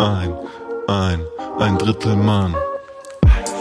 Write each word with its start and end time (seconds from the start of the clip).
ein, 0.00 0.34
ein, 0.88 1.26
ein 1.58 1.76
Drittel 1.76 2.16
Mann. 2.16 2.54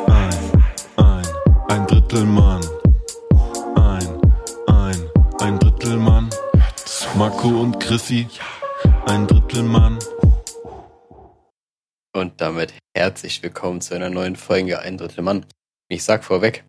Ein, 0.07 0.63
ein, 0.96 1.27
ein 1.67 1.88
Drittel 1.88 2.23
Mann. 2.23 2.65
Ein, 3.75 4.21
ein, 4.67 5.10
ein 5.41 5.60
Drittel 5.60 5.97
Mann. 5.97 6.29
Marco 7.17 7.49
und 7.49 7.79
Chrissy, 7.81 8.28
ein 9.05 9.28
Drittel 9.28 9.63
Mann. 9.63 9.99
Und 12.13 12.40
damit 12.40 12.74
herzlich 12.96 13.44
willkommen 13.44 13.81
zu 13.81 13.94
einer 13.96 14.10
neuen 14.10 14.37
Folge 14.37 14.79
Ein 14.79 14.97
Drittel 14.97 15.24
Mann. 15.24 15.46
Ich 15.90 16.03
sag 16.05 16.23
vorweg, 16.23 16.63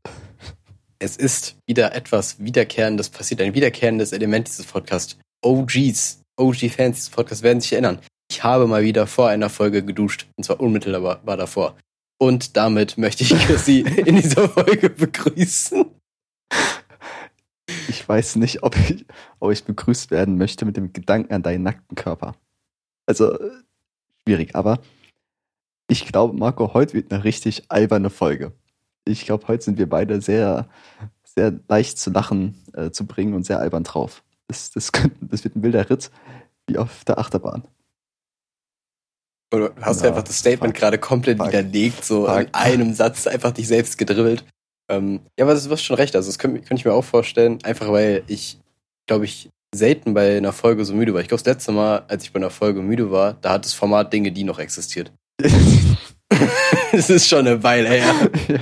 es 0.99 1.17
ist 1.17 1.57
wieder 1.67 1.95
etwas 1.95 2.41
Wiederkehrendes 2.41 3.09
passiert, 3.11 3.41
ein 3.41 3.55
wiederkehrendes 3.55 4.13
Element 4.13 4.49
dieses 4.49 4.67
Podcasts. 4.67 5.17
OGs, 5.43 6.23
OG-Fans 6.37 6.97
dieses 6.97 7.11
Podcasts 7.11 7.45
werden 7.45 7.61
sich 7.61 7.73
erinnern. 7.73 8.01
Ich 8.31 8.45
habe 8.45 8.69
mal 8.69 8.85
wieder 8.85 9.09
vor 9.09 9.29
einer 9.29 9.51
Folge 9.51 9.85
geduscht, 9.85 10.29
und 10.37 10.45
zwar 10.45 10.61
unmittelbar 10.61 11.21
war 11.25 11.37
davor. 11.37 11.77
Und 12.17 12.57
damit 12.57 12.97
möchte 12.97 13.25
ich 13.25 13.31
Chrissy 13.47 13.81
in 13.81 14.15
dieser 14.15 14.49
Folge 14.49 14.89
begrüßen. 14.89 15.85
Ich 17.89 18.09
weiß 18.09 18.37
nicht, 18.37 18.63
ob 18.63 18.77
ich, 18.77 19.05
ob 19.41 19.51
ich 19.51 19.65
begrüßt 19.65 20.13
werden 20.13 20.39
möchte 20.39 20.65
mit 20.65 20.77
dem 20.77 20.93
Gedanken 20.93 21.35
an 21.35 21.43
deinen 21.43 21.65
nackten 21.65 21.97
Körper. 21.97 22.37
Also, 23.05 23.37
schwierig, 24.23 24.55
aber 24.55 24.79
ich 25.89 26.07
glaube, 26.07 26.37
Marco, 26.37 26.73
heute 26.73 26.95
wird 26.95 27.13
eine 27.13 27.25
richtig 27.25 27.65
alberne 27.69 28.11
Folge. 28.11 28.53
Ich 29.05 29.25
glaube, 29.25 29.49
heute 29.49 29.65
sind 29.65 29.77
wir 29.77 29.89
beide 29.89 30.21
sehr, 30.21 30.69
sehr 31.25 31.59
leicht 31.69 31.99
zu 31.99 32.11
lachen 32.11 32.63
äh, 32.75 32.93
zu 32.93 33.09
bringen 33.09 33.35
und 33.35 33.45
sehr 33.45 33.59
albern 33.59 33.83
drauf. 33.83 34.23
Das, 34.47 34.71
das, 34.71 34.93
das 35.21 35.43
wird 35.43 35.57
ein 35.57 35.65
wilder 35.65 35.91
Ritt, 35.91 36.13
wie 36.69 36.79
auf 36.79 37.05
der 37.05 37.19
Achterbahn. 37.19 37.65
Oder 39.53 39.73
hast 39.81 39.99
ja, 39.99 40.03
du 40.03 40.09
einfach 40.11 40.23
das 40.23 40.39
Statement 40.39 40.75
gerade 40.75 40.99
komplett 40.99 41.39
fuck, 41.39 41.49
widerlegt, 41.49 42.05
so 42.05 42.27
fuck. 42.27 42.41
in 42.41 42.55
einem 42.55 42.95
Satz 42.95 43.27
einfach 43.27 43.51
dich 43.51 43.67
selbst 43.67 43.99
gedribbelt. 43.99 44.45
Ähm, 44.89 45.21
ja, 45.39 45.45
aber 45.45 45.55
du 45.55 45.71
hast 45.71 45.83
schon 45.83 45.97
recht. 45.97 46.15
Also, 46.15 46.29
das 46.29 46.39
könnte, 46.39 46.61
könnte 46.61 46.77
ich 46.77 46.85
mir 46.85 46.93
auch 46.93 47.05
vorstellen, 47.05 47.59
einfach 47.65 47.91
weil 47.91 48.23
ich, 48.27 48.59
glaube 49.07 49.25
ich, 49.25 49.51
selten 49.75 50.15
bei 50.15 50.37
einer 50.37 50.53
Folge 50.53 50.85
so 50.85 50.95
müde 50.95 51.15
war. 51.15 51.21
Ich 51.21 51.29
glaube, 51.29 51.43
das 51.43 51.53
letzte 51.53 51.73
Mal, 51.73 52.05
als 52.09 52.25
ich 52.25 52.33
bei 52.33 52.39
einer 52.39 52.51
Folge 52.51 52.83
müde 52.83 53.11
war, 53.11 53.35
da 53.35 53.53
hat 53.53 53.65
das 53.65 53.73
Format 53.73 54.13
Dinge, 54.13 54.33
die 54.33 54.45
noch 54.45 54.59
existiert. 54.59 55.13
Es 56.93 57.09
ist 57.11 57.29
schon 57.29 57.47
eine 57.47 57.63
Weile 57.63 57.89
her. 57.89 58.15
Ja. 58.49 58.59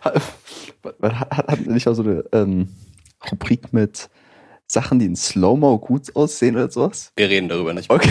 Hat, 0.00 0.22
hat, 1.02 1.48
hat 1.48 1.66
nicht 1.66 1.86
auch 1.86 1.94
so 1.94 2.02
eine 2.02 2.24
ähm, 2.32 2.68
Rubrik 3.30 3.72
mit 3.72 4.08
Sachen, 4.70 4.98
die 4.98 5.06
in 5.06 5.16
Slow-Mo 5.16 5.78
gut 5.78 6.14
aussehen 6.16 6.56
oder 6.56 6.70
sowas? 6.70 7.12
Wir 7.16 7.28
reden 7.28 7.48
darüber 7.48 7.74
nicht. 7.74 7.90
Okay. 7.90 8.10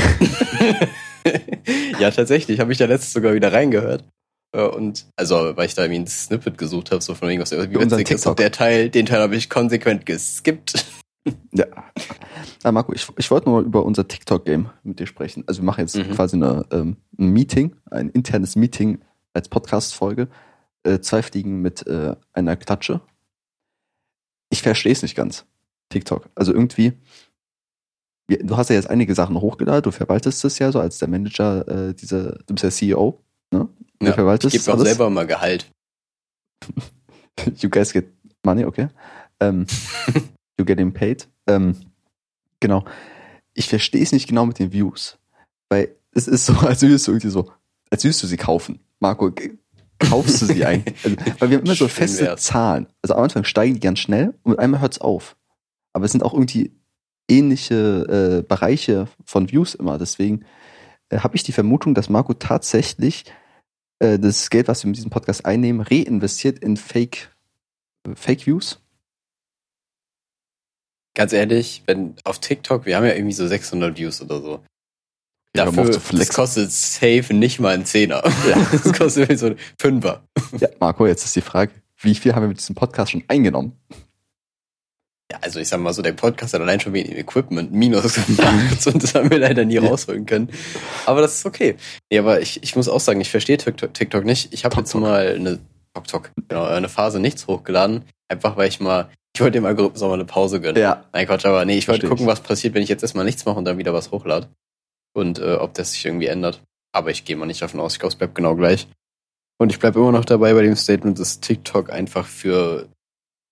ja, 1.99 2.11
tatsächlich. 2.11 2.59
Habe 2.59 2.71
ich 2.71 2.77
da 2.77 2.85
letztens 2.85 3.13
sogar 3.13 3.33
wieder 3.33 3.51
reingehört. 3.51 4.03
Und 4.53 5.07
also, 5.15 5.57
weil 5.57 5.65
ich 5.65 5.73
da 5.73 5.83
irgendwie 5.83 6.01
ein 6.01 6.07
Snippet 6.07 6.59
gesucht 6.59 6.91
habe, 6.91 7.01
so 7.01 7.15
von 7.15 7.27
irgendwas, 7.27 7.51
wie 7.51 7.79
witzig 7.79 8.11
ist. 8.11 8.27
Und 8.27 8.37
der 8.37 8.51
Teil, 8.51 8.89
den 8.89 9.07
Teil 9.07 9.21
habe 9.21 9.35
ich 9.35 9.49
konsequent 9.49 10.05
geskippt. 10.05 10.85
Ja. 11.53 11.67
Na, 12.65 12.73
Marco, 12.73 12.91
ich, 12.91 13.07
ich 13.17 13.31
wollte 13.31 13.47
nur 13.47 13.61
über 13.61 13.85
unser 13.85 14.05
TikTok-Game 14.05 14.69
mit 14.83 14.99
dir 14.99 15.07
sprechen. 15.07 15.45
Also 15.47 15.61
wir 15.61 15.65
machen 15.65 15.79
jetzt 15.79 15.95
mhm. 15.95 16.11
quasi 16.11 16.35
eine, 16.35 16.65
ähm, 16.69 16.97
ein 17.17 17.27
Meeting, 17.27 17.77
ein 17.89 18.09
internes 18.09 18.57
Meeting 18.57 18.99
als 19.31 19.47
Podcast-Folge. 19.47 20.27
Äh, 20.83 20.99
zwei 20.99 21.21
Fliegen 21.21 21.61
mit 21.61 21.87
äh, 21.87 22.17
einer 22.33 22.57
Klatsche. 22.57 22.99
Ich 24.49 24.61
verstehe 24.61 24.91
es 24.91 25.01
nicht 25.01 25.15
ganz. 25.15 25.45
TikTok. 25.93 26.29
Also 26.35 26.53
irgendwie, 26.53 26.93
du 28.27 28.57
hast 28.57 28.69
ja 28.69 28.75
jetzt 28.75 28.89
einige 28.89 29.15
Sachen 29.15 29.39
hochgeladen, 29.39 29.83
du 29.83 29.91
verwaltest 29.91 30.43
es 30.45 30.59
ja 30.59 30.71
so 30.71 30.79
als 30.79 30.97
der 30.97 31.07
Manager, 31.07 31.67
äh, 31.67 31.93
diese, 31.93 32.39
du 32.47 32.53
bist 32.53 32.63
ja 32.63 32.71
CEO, 32.71 33.19
ne? 33.51 33.69
Du 33.99 34.05
ja, 34.07 34.13
verwaltest 34.13 34.55
ich 34.55 34.65
gebe 34.65 34.77
auch 34.77 34.81
selber 34.81 35.09
mal 35.09 35.25
Gehalt. 35.25 35.71
you 37.57 37.69
guys 37.69 37.93
get 37.93 38.05
money, 38.43 38.65
okay. 38.65 38.89
Ähm, 39.39 39.65
you 40.57 40.65
getting 40.65 40.93
paid. 40.93 41.27
Ähm, 41.47 41.75
genau. 42.59 42.85
Ich 43.53 43.69
verstehe 43.69 44.03
es 44.03 44.11
nicht 44.11 44.27
genau 44.27 44.45
mit 44.45 44.59
den 44.59 44.73
Views. 44.73 45.17
Weil 45.69 45.95
es 46.11 46.27
ist 46.27 46.45
so, 46.45 46.53
als 46.59 46.81
würdest 46.81 47.07
du 47.07 47.11
irgendwie 47.11 47.29
so, 47.29 47.51
als 47.89 48.03
würdest 48.03 48.23
du 48.23 48.27
sie 48.27 48.37
kaufen. 48.37 48.79
Marco, 48.99 49.31
kaufst 49.99 50.41
du 50.41 50.45
sie 50.47 50.65
eigentlich? 50.65 50.97
Also, 51.03 51.17
weil 51.39 51.49
wir 51.49 51.57
haben 51.57 51.65
immer 51.65 51.75
so 51.75 51.87
feste. 51.87 52.35
Zahlen. 52.37 52.87
Also 53.01 53.15
am 53.15 53.23
Anfang 53.23 53.43
steigen 53.43 53.75
die 53.75 53.79
ganz 53.79 53.99
schnell 53.99 54.33
und 54.43 54.59
einmal 54.59 54.81
hört 54.81 54.93
es 54.93 55.01
auf 55.01 55.35
aber 55.93 56.05
es 56.05 56.11
sind 56.11 56.23
auch 56.23 56.33
irgendwie 56.33 56.71
ähnliche 57.29 58.41
äh, 58.41 58.47
Bereiche 58.47 59.07
von 59.25 59.51
Views 59.51 59.75
immer. 59.75 59.97
Deswegen 59.97 60.45
äh, 61.09 61.19
habe 61.19 61.35
ich 61.35 61.43
die 61.43 61.51
Vermutung, 61.51 61.93
dass 61.93 62.09
Marco 62.09 62.33
tatsächlich 62.33 63.25
äh, 63.99 64.19
das 64.19 64.49
Geld, 64.49 64.67
was 64.67 64.83
wir 64.83 64.89
mit 64.89 64.97
diesem 64.97 65.11
Podcast 65.11 65.45
einnehmen, 65.45 65.81
reinvestiert 65.81 66.59
in 66.59 66.77
Fake, 66.77 67.29
äh, 68.05 68.15
Fake 68.15 68.45
Views. 68.45 68.79
Ganz 71.15 71.31
ehrlich, 71.31 71.83
wenn 71.85 72.15
auf 72.23 72.39
TikTok, 72.39 72.85
wir 72.85 72.97
haben 72.97 73.05
ja 73.05 73.13
irgendwie 73.13 73.33
so 73.33 73.47
600 73.47 73.97
Views 73.97 74.21
oder 74.21 74.41
so. 74.41 74.63
Dafür, 75.55 75.85
das 75.85 76.29
kostet 76.29 76.71
safe 76.71 77.31
nicht 77.31 77.59
mal 77.59 77.75
einen 77.75 77.85
Zehner. 77.85 78.23
Ja. 78.49 78.67
Das 78.71 78.91
kostet 78.91 79.37
so 79.37 79.45
ein 79.47 79.57
Fünfer. 79.79 80.27
Ja, 80.59 80.67
Marco, 80.79 81.05
jetzt 81.05 81.25
ist 81.25 81.35
die 81.35 81.41
Frage, 81.41 81.71
wie 81.97 82.15
viel 82.15 82.33
haben 82.33 82.41
wir 82.41 82.47
mit 82.47 82.59
diesem 82.59 82.73
Podcast 82.73 83.11
schon 83.11 83.23
eingenommen? 83.27 83.77
Ja, 85.33 85.39
also 85.41 85.59
ich 85.59 85.67
sag 85.67 85.79
mal 85.79 85.93
so, 85.93 86.01
der 86.01 86.13
Podcast 86.13 86.53
hat 86.53 86.61
allein 86.61 86.79
schon 86.79 86.93
wegen 86.93 87.11
Equipment 87.11 87.71
Minus 87.71 88.13
gemacht 88.13 88.85
und 88.93 89.03
das 89.03 89.15
haben 89.15 89.29
wir 89.31 89.39
leider 89.39 89.65
nie 89.65 89.77
rausholen 89.77 90.25
können. 90.25 90.49
Aber 91.05 91.21
das 91.21 91.35
ist 91.35 91.45
okay. 91.45 91.75
Nee, 92.11 92.19
aber 92.19 92.39
ich, 92.41 92.61
ich 92.61 92.75
muss 92.75 92.87
auch 92.87 92.99
sagen, 92.99 93.19
ich 93.19 93.31
verstehe 93.31 93.57
TikTok, 93.57 93.93
TikTok 93.93 94.25
nicht. 94.25 94.53
Ich 94.53 94.63
habe 94.63 94.75
jetzt 94.77 94.93
mal 94.93 95.35
eine 95.35 95.59
TikTok, 95.95 96.31
genau, 96.47 96.65
eine 96.65 96.89
Phase 96.89 97.19
nichts 97.19 97.47
hochgeladen, 97.47 98.03
einfach 98.27 98.57
weil 98.57 98.67
ich 98.67 98.79
mal, 98.79 99.09
ich 99.35 99.41
wollte 99.41 99.57
dem 99.57 99.65
Algorithmus 99.65 100.03
auch 100.03 100.09
mal 100.09 100.13
eine 100.15 100.25
Pause 100.25 100.61
gönnen. 100.61 100.81
Ja. 100.81 101.03
Nein, 101.13 101.25
Quatsch, 101.25 101.45
aber 101.45 101.65
nee, 101.65 101.77
ich 101.77 101.87
wollte 101.87 102.07
gucken, 102.07 102.27
was 102.27 102.41
passiert, 102.41 102.75
wenn 102.75 102.83
ich 102.83 102.89
jetzt 102.89 103.01
erstmal 103.01 103.25
nichts 103.25 103.45
mache 103.45 103.57
und 103.57 103.65
dann 103.65 103.79
wieder 103.79 103.93
was 103.93 104.11
hochlade. 104.11 104.47
Und 105.15 105.39
äh, 105.39 105.55
ob 105.55 105.73
das 105.73 105.93
sich 105.93 106.05
irgendwie 106.05 106.27
ändert. 106.27 106.61
Aber 106.95 107.09
ich 107.09 107.25
gehe 107.25 107.35
mal 107.35 107.47
nicht 107.47 107.61
davon 107.61 107.79
aus, 107.79 107.93
ich 107.93 107.99
glaube, 107.99 108.11
es 108.13 108.17
bleibt 108.17 108.35
genau 108.35 108.55
gleich. 108.55 108.87
Und 109.59 109.71
ich 109.71 109.79
bleibe 109.79 109.99
immer 109.99 110.11
noch 110.11 110.25
dabei 110.25 110.53
bei 110.53 110.61
dem 110.61 110.75
Statement, 110.75 111.19
dass 111.19 111.39
TikTok 111.39 111.91
einfach 111.91 112.27
für, 112.27 112.87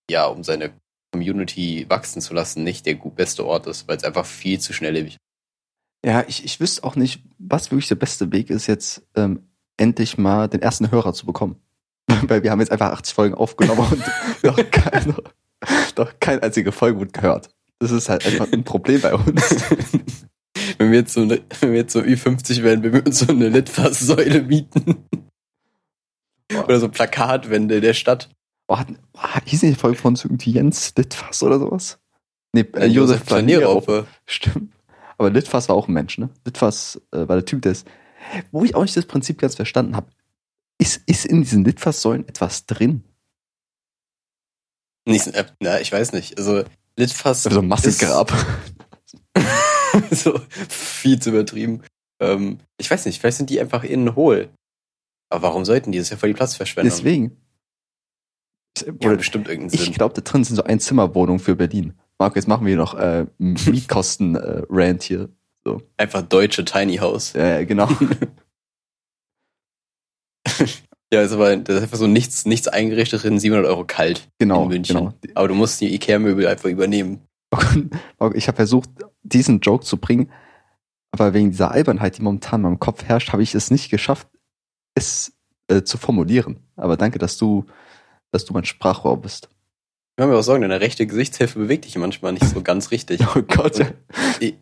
ja, 0.09 0.25
um 0.25 0.43
seine 0.43 0.71
Community 1.11 1.85
wachsen 1.89 2.21
zu 2.21 2.33
lassen, 2.33 2.63
nicht 2.63 2.85
der 2.85 2.95
beste 2.95 3.45
Ort 3.45 3.67
ist, 3.67 3.87
weil 3.87 3.97
es 3.97 4.03
einfach 4.03 4.25
viel 4.25 4.59
zu 4.59 4.73
schnelllebig 4.73 5.13
ist. 5.13 5.19
Ja, 6.05 6.23
ich, 6.27 6.43
ich 6.45 6.59
wüsste 6.59 6.83
auch 6.83 6.95
nicht, 6.95 7.21
was 7.37 7.71
wirklich 7.71 7.87
der 7.87 7.95
beste 7.95 8.31
Weg 8.31 8.49
ist, 8.49 8.67
jetzt 8.67 9.03
ähm, 9.15 9.47
endlich 9.77 10.17
mal 10.17 10.47
den 10.47 10.61
ersten 10.61 10.89
Hörer 10.91 11.13
zu 11.13 11.25
bekommen. 11.25 11.61
weil 12.27 12.43
wir 12.43 12.51
haben 12.51 12.59
jetzt 12.59 12.71
einfach 12.71 12.91
80 12.91 13.13
Folgen 13.13 13.35
aufgenommen 13.35 13.87
und 13.91 14.03
noch, 14.43 14.71
keine, 14.71 15.15
noch 15.97 16.19
keine 16.19 16.43
einzige 16.43 16.71
Folge 16.71 16.99
wurde 16.99 17.11
gehört. 17.11 17.49
Das 17.79 17.91
ist 17.91 18.09
halt 18.09 18.25
einfach 18.25 18.51
ein 18.51 18.63
Problem 18.63 19.01
bei 19.01 19.13
uns. 19.13 19.55
wenn 20.77 20.91
wir 20.91 20.99
jetzt 20.99 21.13
so, 21.13 21.21
eine, 21.21 21.41
wenn 21.59 21.71
wir 21.71 21.79
jetzt 21.79 21.93
so 21.93 21.99
Ü50 21.99 22.63
werden, 22.63 22.83
wenn 22.83 22.93
wir 22.93 23.05
uns 23.05 23.19
so 23.19 23.27
eine 23.27 23.49
Litfaßsäule 23.49 24.43
mieten. 24.43 25.07
Oder 26.63 26.79
so 26.79 26.89
Plakatwände 26.89 27.81
der 27.81 27.93
Stadt. 27.93 28.29
Oh, 28.71 28.77
hieß 29.43 29.63
nicht 29.63 29.75
die 29.75 29.79
Folge 29.79 29.97
von 29.97 30.15
irgendwie 30.15 30.51
Jens 30.51 30.93
Litfass 30.95 31.43
oder 31.43 31.59
sowas? 31.59 31.99
Nee, 32.53 32.61
äh, 32.75 32.85
Josef 32.85 33.25
Planierraupe. 33.25 34.07
Stimmt. 34.25 34.73
Aber 35.17 35.29
Litfass 35.29 35.67
war 35.67 35.75
auch 35.75 35.89
ein 35.89 35.93
Mensch, 35.93 36.17
ne? 36.17 36.29
Litfass 36.45 37.01
äh, 37.11 37.27
war 37.27 37.35
der 37.35 37.43
Typ, 37.43 37.63
der 37.63 37.73
ist. 37.73 37.85
Wo 38.53 38.63
ich 38.63 38.73
auch 38.73 38.83
nicht 38.83 38.95
das 38.95 39.07
Prinzip 39.07 39.39
ganz 39.39 39.55
verstanden 39.55 39.97
habe. 39.97 40.09
Ist, 40.77 41.01
ist 41.05 41.25
in 41.25 41.41
diesen 41.41 41.65
Litfaßsäulen 41.65 42.25
etwas 42.29 42.65
drin? 42.65 43.03
Nicht, 45.05 45.27
äh, 45.27 45.45
na, 45.59 45.81
ich 45.81 45.91
weiß 45.91 46.13
nicht. 46.13 46.37
Also, 46.37 46.63
Litfass. 46.95 47.45
Also 47.45 47.61
Massengrab. 47.61 48.31
so 50.11 50.39
viel 50.69 51.19
zu 51.19 51.31
übertrieben. 51.31 51.81
Ähm, 52.21 52.59
ich 52.77 52.89
weiß 52.89 53.05
nicht, 53.05 53.19
vielleicht 53.19 53.37
sind 53.37 53.49
die 53.49 53.59
einfach 53.59 53.83
innen 53.83 54.15
hohl. 54.15 54.47
Aber 55.29 55.49
warum 55.49 55.65
sollten 55.65 55.91
die? 55.91 55.97
Das 55.97 56.07
ist 56.07 56.11
ja 56.11 56.17
voll 56.17 56.29
die 56.29 56.35
Platzverschwendung. 56.35 56.89
Deswegen. 56.89 57.40
Oder 59.03 59.17
bestimmt 59.17 59.47
irgendeinen 59.47 59.77
Sinn. 59.77 59.91
Ich 59.91 59.97
glaube, 59.97 60.13
da 60.13 60.21
drin 60.21 60.43
sind 60.43 60.55
so 60.55 60.63
Einzimmerwohnungen 60.63 61.39
für 61.39 61.55
Berlin. 61.55 61.93
Marco, 62.17 62.35
jetzt 62.35 62.47
machen 62.47 62.65
wir 62.65 62.75
noch 62.75 62.93
äh, 62.93 63.25
Mietkosten-Rant 63.37 65.03
äh, 65.03 65.07
hier. 65.07 65.29
So. 65.63 65.81
Einfach 65.97 66.21
deutsche 66.23 66.65
Tiny 66.65 66.97
House. 66.97 67.33
Ja, 67.33 67.59
ja 67.59 67.63
genau. 67.65 67.87
ja, 71.13 71.21
ist 71.21 71.33
aber 71.33 71.55
das 71.57 71.77
ist 71.77 71.83
einfach 71.83 71.97
so 71.97 72.07
nichts, 72.07 72.45
nichts 72.45 72.67
eingerichtet 72.67 73.23
drin, 73.23 73.39
700 73.39 73.69
Euro 73.69 73.85
kalt 73.85 74.29
genau, 74.39 74.63
in 74.63 74.69
München. 74.69 74.97
Genau. 74.97 75.13
Aber 75.35 75.47
du 75.47 75.53
musst 75.53 75.81
die 75.81 75.93
Ikea-Möbel 75.93 76.47
einfach 76.47 76.69
übernehmen. 76.69 77.21
Ich 78.33 78.47
habe 78.47 78.55
versucht, 78.55 78.89
diesen 79.23 79.59
Joke 79.59 79.85
zu 79.85 79.97
bringen, 79.97 80.31
aber 81.11 81.33
wegen 81.33 81.51
dieser 81.51 81.71
Albernheit, 81.71 82.17
die 82.17 82.21
momentan 82.21 82.61
in 82.61 82.63
meinem 82.63 82.79
Kopf 82.79 83.03
herrscht, 83.03 83.33
habe 83.33 83.43
ich 83.43 83.53
es 83.53 83.69
nicht 83.69 83.89
geschafft, 83.89 84.27
es 84.95 85.33
äh, 85.67 85.83
zu 85.83 85.97
formulieren. 85.97 86.59
Aber 86.75 86.97
danke, 86.97 87.19
dass 87.19 87.37
du 87.37 87.65
dass 88.31 88.45
du 88.45 88.53
mein 88.53 88.65
Sprachrohr 88.65 89.21
bist. 89.21 89.49
kann 90.17 90.29
mir 90.29 90.37
auch 90.37 90.41
sagen, 90.43 90.61
deine 90.61 90.81
rechte 90.81 91.05
Gesichtshälfte 91.07 91.59
bewegt 91.59 91.85
dich 91.85 91.97
manchmal 91.97 92.33
nicht 92.33 92.45
so 92.47 92.61
ganz 92.61 92.91
richtig. 92.91 93.21
Oh 93.35 93.41
Gott. 93.41 93.79
Und 93.79 93.93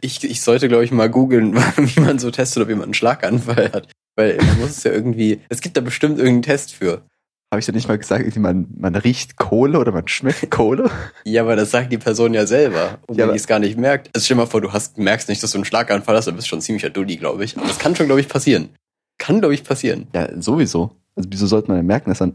ich, 0.02 0.24
ich 0.24 0.42
sollte, 0.42 0.68
glaube 0.68 0.84
ich, 0.84 0.92
mal 0.92 1.10
googeln, 1.10 1.56
wie 1.78 2.00
man 2.00 2.20
so 2.20 2.32
testet, 2.32 2.64
ob 2.64 2.70
jemand 2.70 2.86
einen 2.86 2.94
Schlaganfall 2.94 3.72
hat. 3.72 3.92
Weil 4.16 4.38
man 4.38 4.60
muss 4.60 4.72
es 4.72 4.84
ja 4.84 4.92
irgendwie, 4.92 5.40
es 5.50 5.62
gibt 5.62 5.78
da 5.78 5.82
bestimmt 5.82 6.18
irgendeinen 6.18 6.42
Test 6.44 6.74
für. 6.74 7.04
Habe 7.52 7.62
ich 7.62 7.68
ja 7.68 7.74
nicht 7.74 7.88
mal 7.88 7.98
gesagt, 7.98 8.36
man, 8.38 8.68
man 8.78 8.96
riecht 8.96 9.38
Kohle 9.38 9.80
oder 9.80 9.92
man 9.92 10.08
schmeckt 10.08 10.52
Kohle? 10.52 10.92
Ja, 11.26 11.42
aber 11.42 11.56
das 11.56 11.72
sagt 11.72 11.92
die 11.92 11.98
Person 11.98 12.34
ja 12.36 12.46
selber. 12.46 13.00
Und 13.08 13.18
Ja, 13.18 13.26
wenn 13.26 13.34
die 13.34 13.40
es 13.40 13.48
gar 13.48 13.58
nicht 13.58 13.76
merkt. 13.78 14.10
Also 14.14 14.26
stell 14.26 14.36
dir 14.38 14.44
mal 14.44 14.48
vor, 14.48 14.62
du 14.62 14.72
hast, 14.72 15.00
merkst 15.00 15.30
nicht, 15.30 15.42
dass 15.42 15.52
du 15.52 15.58
einen 15.58 15.66
Schlaganfall 15.66 16.16
hast, 16.16 16.26
dann 16.26 16.36
bist 16.36 16.46
du 16.46 16.50
schon 16.50 16.62
ziemlicher 16.62 16.92
Dulli, 16.92 17.18
glaube 17.18 17.44
ich. 17.44 17.58
Aber 17.58 17.68
das 17.68 17.80
kann 17.80 17.96
schon, 17.96 18.06
glaube 18.06 18.22
ich, 18.22 18.28
passieren. 18.30 18.70
Kann, 19.18 19.40
glaube 19.40 19.56
ich, 19.56 19.64
passieren. 19.64 20.08
Ja, 20.14 20.30
sowieso. 20.40 20.92
Also 21.16 21.28
wieso 21.32 21.48
sollte 21.48 21.70
man 21.70 21.78
denn 21.78 21.88
merken, 21.88 22.12
dass 22.12 22.20
man. 22.20 22.34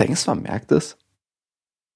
Denkst 0.00 0.24
du, 0.24 0.30
man 0.30 0.42
merkt 0.42 0.72
es? 0.72 0.96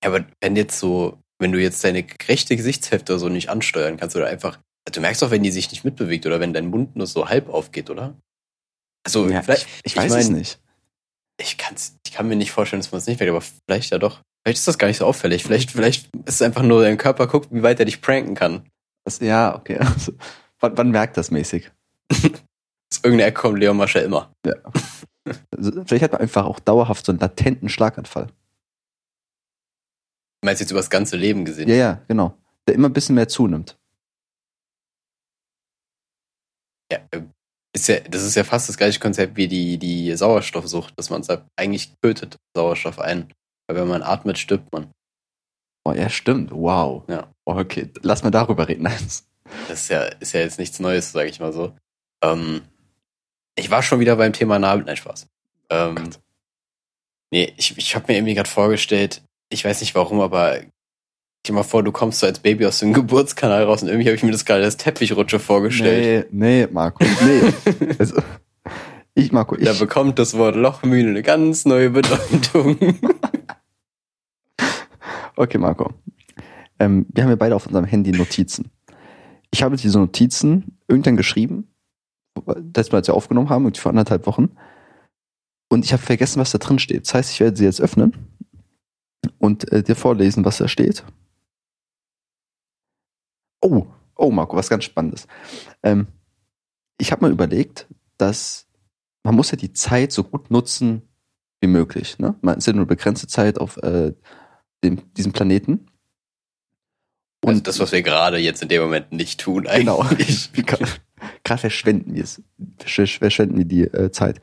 Ja, 0.02 0.10
aber 0.10 0.24
wenn 0.40 0.56
jetzt 0.56 0.78
so, 0.78 1.18
wenn 1.38 1.52
du 1.52 1.60
jetzt 1.60 1.82
deine 1.84 2.04
rechte 2.28 2.56
Gesichtshälfte 2.56 3.18
so 3.18 3.28
nicht 3.28 3.48
ansteuern 3.50 3.96
kannst 3.96 4.16
oder 4.16 4.26
einfach, 4.26 4.58
also 4.86 4.94
du 4.94 5.00
merkst 5.00 5.22
doch, 5.22 5.30
wenn 5.30 5.42
die 5.42 5.50
sich 5.52 5.70
nicht 5.70 5.84
mitbewegt 5.84 6.26
oder 6.26 6.40
wenn 6.40 6.52
dein 6.52 6.66
Mund 6.66 6.96
nur 6.96 7.06
so 7.06 7.28
halb 7.28 7.48
aufgeht, 7.48 7.90
oder? 7.90 8.16
Also, 9.04 9.28
Ja, 9.28 9.42
vielleicht, 9.42 9.66
Ich 9.84 9.96
weiß 9.96 10.12
es 10.14 10.30
nicht. 10.30 10.60
ich 11.40 11.56
kann's, 11.58 11.96
ich 12.06 12.12
kann 12.12 12.28
mir 12.28 12.36
nicht 12.36 12.50
vorstellen, 12.52 12.80
dass 12.82 12.92
man 12.92 12.98
es 12.98 13.06
nicht 13.06 13.20
merkt, 13.20 13.30
aber 13.30 13.40
vielleicht 13.40 13.90
ja 13.92 13.98
doch. 13.98 14.20
Vielleicht 14.44 14.58
ist 14.58 14.68
das 14.68 14.78
gar 14.78 14.88
nicht 14.88 14.98
so 14.98 15.06
auffällig. 15.06 15.44
Vielleicht, 15.44 15.70
vielleicht 15.70 16.06
ist 16.24 16.34
es 16.34 16.42
einfach 16.42 16.62
nur 16.62 16.82
dein 16.82 16.98
Körper 16.98 17.28
guckt, 17.28 17.48
wie 17.52 17.62
weit 17.62 17.78
er 17.78 17.84
dich 17.86 18.00
pranken 18.00 18.34
kann. 18.34 18.68
Das, 19.04 19.20
ja, 19.20 19.54
okay. 19.54 19.78
Also, 19.80 20.12
wann, 20.60 20.76
wann 20.76 20.90
merkt 20.90 21.16
das 21.16 21.30
mäßig? 21.30 21.70
Aus 22.10 22.20
irgendeiner 23.04 23.28
Ecke 23.28 23.40
kommt 23.40 23.58
Leon 23.58 23.76
Mascher 23.76 24.02
immer. 24.02 24.32
Also, 24.44 24.58
vielleicht 25.86 26.02
hat 26.02 26.12
man 26.12 26.20
einfach 26.20 26.44
auch 26.44 26.60
dauerhaft 26.60 27.06
so 27.06 27.12
einen 27.12 27.20
latenten 27.20 27.68
Schlaganfall. 27.68 28.26
Du 28.26 30.46
meinst 30.46 30.60
jetzt 30.60 30.70
über 30.70 30.80
das 30.80 30.90
ganze 30.90 31.16
Leben 31.16 31.44
gesehen? 31.44 31.68
Ja, 31.68 31.74
ja, 31.74 32.02
genau. 32.08 32.36
Der 32.66 32.74
immer 32.74 32.88
ein 32.88 32.92
bisschen 32.92 33.14
mehr 33.14 33.28
zunimmt. 33.28 33.78
Ja, 36.92 36.98
äh, 37.12 37.22
ist 37.74 37.88
ja, 37.88 38.00
das 38.00 38.22
ist 38.22 38.34
ja 38.34 38.44
fast 38.44 38.68
das 38.68 38.76
gleiche 38.76 39.00
Konzept 39.00 39.36
wie 39.36 39.48
die, 39.48 39.78
die 39.78 40.14
Sauerstoffsucht, 40.14 40.92
dass 40.98 41.10
man 41.10 41.22
sagt, 41.22 41.46
eigentlich 41.56 41.94
tötet 42.02 42.36
Sauerstoff 42.54 42.98
ein. 42.98 43.32
Weil 43.66 43.76
wenn 43.76 43.88
man 43.88 44.02
atmet, 44.02 44.38
stirbt 44.38 44.72
man. 44.72 44.92
Oh, 45.84 45.92
ja, 45.92 46.08
stimmt. 46.08 46.52
Wow. 46.52 47.04
Ja. 47.08 47.32
Oh, 47.44 47.56
okay, 47.56 47.90
lass 48.02 48.22
mal 48.22 48.30
darüber 48.30 48.68
reden. 48.68 48.88
Das 49.68 49.82
ist 49.82 49.88
ja, 49.88 50.04
ist 50.04 50.32
ja 50.32 50.40
jetzt 50.40 50.58
nichts 50.58 50.80
Neues, 50.80 51.12
sage 51.12 51.28
ich 51.28 51.40
mal 51.40 51.52
so. 51.52 51.74
Ähm, 52.22 52.62
ich 53.56 53.70
war 53.70 53.82
schon 53.82 54.00
wieder 54.00 54.16
beim 54.16 54.32
Thema 54.32 54.58
Nabel, 54.58 54.84
nein, 54.84 54.96
Spaß. 54.96 55.26
Ähm, 55.70 55.94
Gott. 55.94 56.20
nee, 57.30 57.52
ich, 57.56 57.76
ich 57.76 57.94
habe 57.94 58.06
mir 58.08 58.18
irgendwie 58.18 58.34
gerade 58.34 58.48
vorgestellt, 58.48 59.22
ich 59.48 59.64
weiß 59.64 59.80
nicht 59.80 59.94
warum, 59.94 60.20
aber 60.20 60.54
stell 60.54 60.70
dir 61.44 61.52
mal 61.52 61.62
vor, 61.62 61.82
du 61.82 61.92
kommst 61.92 62.20
so 62.20 62.26
als 62.26 62.38
Baby 62.38 62.66
aus 62.66 62.78
dem 62.78 62.92
Geburtskanal 62.94 63.64
raus 63.64 63.82
und 63.82 63.88
irgendwie 63.88 64.08
habe 64.08 64.16
ich 64.16 64.22
mir 64.22 64.32
das 64.32 64.44
gerade 64.44 64.64
als 64.64 64.76
Teppichrutsche 64.76 65.38
vorgestellt. 65.38 66.32
Nee, 66.32 66.64
nee, 66.64 66.68
Marco, 66.70 67.04
nee. 67.04 67.86
also, 67.98 68.22
ich, 69.14 69.32
Marco, 69.32 69.56
ich. 69.56 69.64
Da 69.64 69.74
bekommt 69.74 70.18
das 70.18 70.36
Wort 70.36 70.56
Lochmühle 70.56 71.10
eine 71.10 71.22
ganz 71.22 71.64
neue 71.64 71.90
Bedeutung. 71.90 72.78
Okay, 75.36 75.58
Marco. 75.58 75.92
Ähm, 76.78 77.06
wir 77.08 77.24
haben 77.24 77.30
ja 77.30 77.36
beide 77.36 77.56
auf 77.56 77.66
unserem 77.66 77.84
Handy 77.84 78.12
Notizen. 78.12 78.70
Ich 79.50 79.62
habe 79.62 79.76
diese 79.76 79.98
Notizen 79.98 80.78
irgendwann 80.88 81.16
geschrieben, 81.16 81.71
das 82.56 82.92
wir 82.92 82.98
jetzt 82.98 83.08
ja 83.08 83.14
aufgenommen 83.14 83.50
haben, 83.50 83.64
irgendwie 83.64 83.80
vor 83.80 83.90
anderthalb 83.90 84.26
Wochen. 84.26 84.56
Und 85.68 85.84
ich 85.84 85.92
habe 85.92 86.02
vergessen, 86.02 86.40
was 86.40 86.50
da 86.50 86.58
drin 86.58 86.78
steht. 86.78 87.06
Das 87.06 87.14
heißt, 87.14 87.30
ich 87.30 87.40
werde 87.40 87.56
sie 87.56 87.64
jetzt 87.64 87.80
öffnen 87.80 88.14
und 89.38 89.70
äh, 89.72 89.82
dir 89.82 89.96
vorlesen, 89.96 90.44
was 90.44 90.58
da 90.58 90.68
steht. 90.68 91.04
Oh, 93.60 93.86
oh, 94.16 94.30
Marco, 94.30 94.56
was 94.56 94.68
ganz 94.68 94.84
Spannendes. 94.84 95.26
Ähm, 95.82 96.08
ich 96.98 97.12
habe 97.12 97.22
mal 97.22 97.32
überlegt, 97.32 97.86
dass 98.18 98.66
man 99.22 99.34
muss 99.34 99.50
ja 99.50 99.56
die 99.56 99.72
Zeit 99.72 100.12
so 100.12 100.24
gut 100.24 100.50
nutzen 100.50 101.02
wie 101.60 101.68
möglich. 101.68 102.18
Ne? 102.18 102.34
Man 102.40 102.58
ist 102.58 102.66
ja 102.66 102.72
nur 102.72 102.86
begrenzte 102.86 103.28
Zeit 103.28 103.58
auf 103.58 103.76
äh, 103.78 104.12
dem, 104.82 105.12
diesem 105.14 105.32
Planeten. 105.32 105.86
Also 107.44 107.60
das, 107.60 107.80
was 107.80 107.92
wir 107.92 108.02
gerade 108.02 108.38
jetzt 108.38 108.62
in 108.62 108.68
dem 108.68 108.82
Moment 108.82 109.12
nicht 109.12 109.40
tun 109.40 109.64
Genau. 109.64 110.04
Gerade 111.44 111.60
verschwenden 111.60 112.14
wir 112.14 112.24
es. 112.24 112.42
Versch- 112.78 113.18
Verschwenden 113.18 113.58
wir 113.58 113.64
die 113.64 113.82
äh, 113.82 114.10
Zeit. 114.10 114.40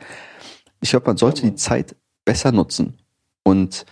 Ich 0.82 0.92
glaube, 0.92 1.08
man 1.08 1.18
sollte 1.18 1.42
die 1.42 1.56
Zeit 1.56 1.96
besser 2.26 2.52
nutzen. 2.52 2.98
Und 3.44 3.86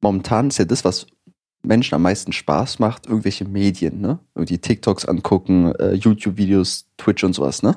momentan 0.00 0.48
ist 0.48 0.58
ja 0.58 0.64
das, 0.64 0.84
was 0.84 1.06
Menschen 1.62 1.94
am 1.94 2.02
meisten 2.02 2.32
Spaß 2.32 2.78
macht, 2.78 3.06
irgendwelche 3.06 3.44
Medien, 3.44 4.00
ne? 4.00 4.20
Irgendwie 4.34 4.58
TikToks 4.58 5.04
angucken, 5.04 5.74
äh, 5.74 5.92
YouTube-Videos, 5.94 6.86
Twitch 6.96 7.24
und 7.24 7.34
sowas, 7.34 7.62
ne? 7.62 7.76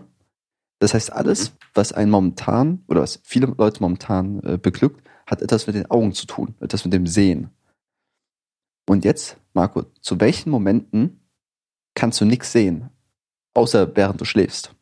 Das 0.79 0.93
heißt, 0.93 1.11
alles, 1.11 1.53
was 1.73 1.91
einen 1.91 2.11
momentan, 2.11 2.83
oder 2.87 3.01
was 3.01 3.19
viele 3.23 3.47
Leute 3.47 3.81
momentan 3.81 4.39
äh, 4.43 4.57
beglückt, 4.57 5.07
hat 5.27 5.41
etwas 5.41 5.67
mit 5.67 5.75
den 5.75 5.89
Augen 5.91 6.13
zu 6.13 6.25
tun, 6.25 6.55
etwas 6.59 6.83
mit 6.85 6.93
dem 6.93 7.05
Sehen. 7.07 7.49
Und 8.87 9.05
jetzt, 9.05 9.37
Marco, 9.53 9.83
zu 10.01 10.19
welchen 10.19 10.49
Momenten 10.49 11.19
kannst 11.93 12.19
du 12.21 12.25
nichts 12.25 12.51
sehen? 12.51 12.89
Außer 13.53 13.95
während 13.95 14.19
du 14.21 14.25
schläfst. 14.25 14.73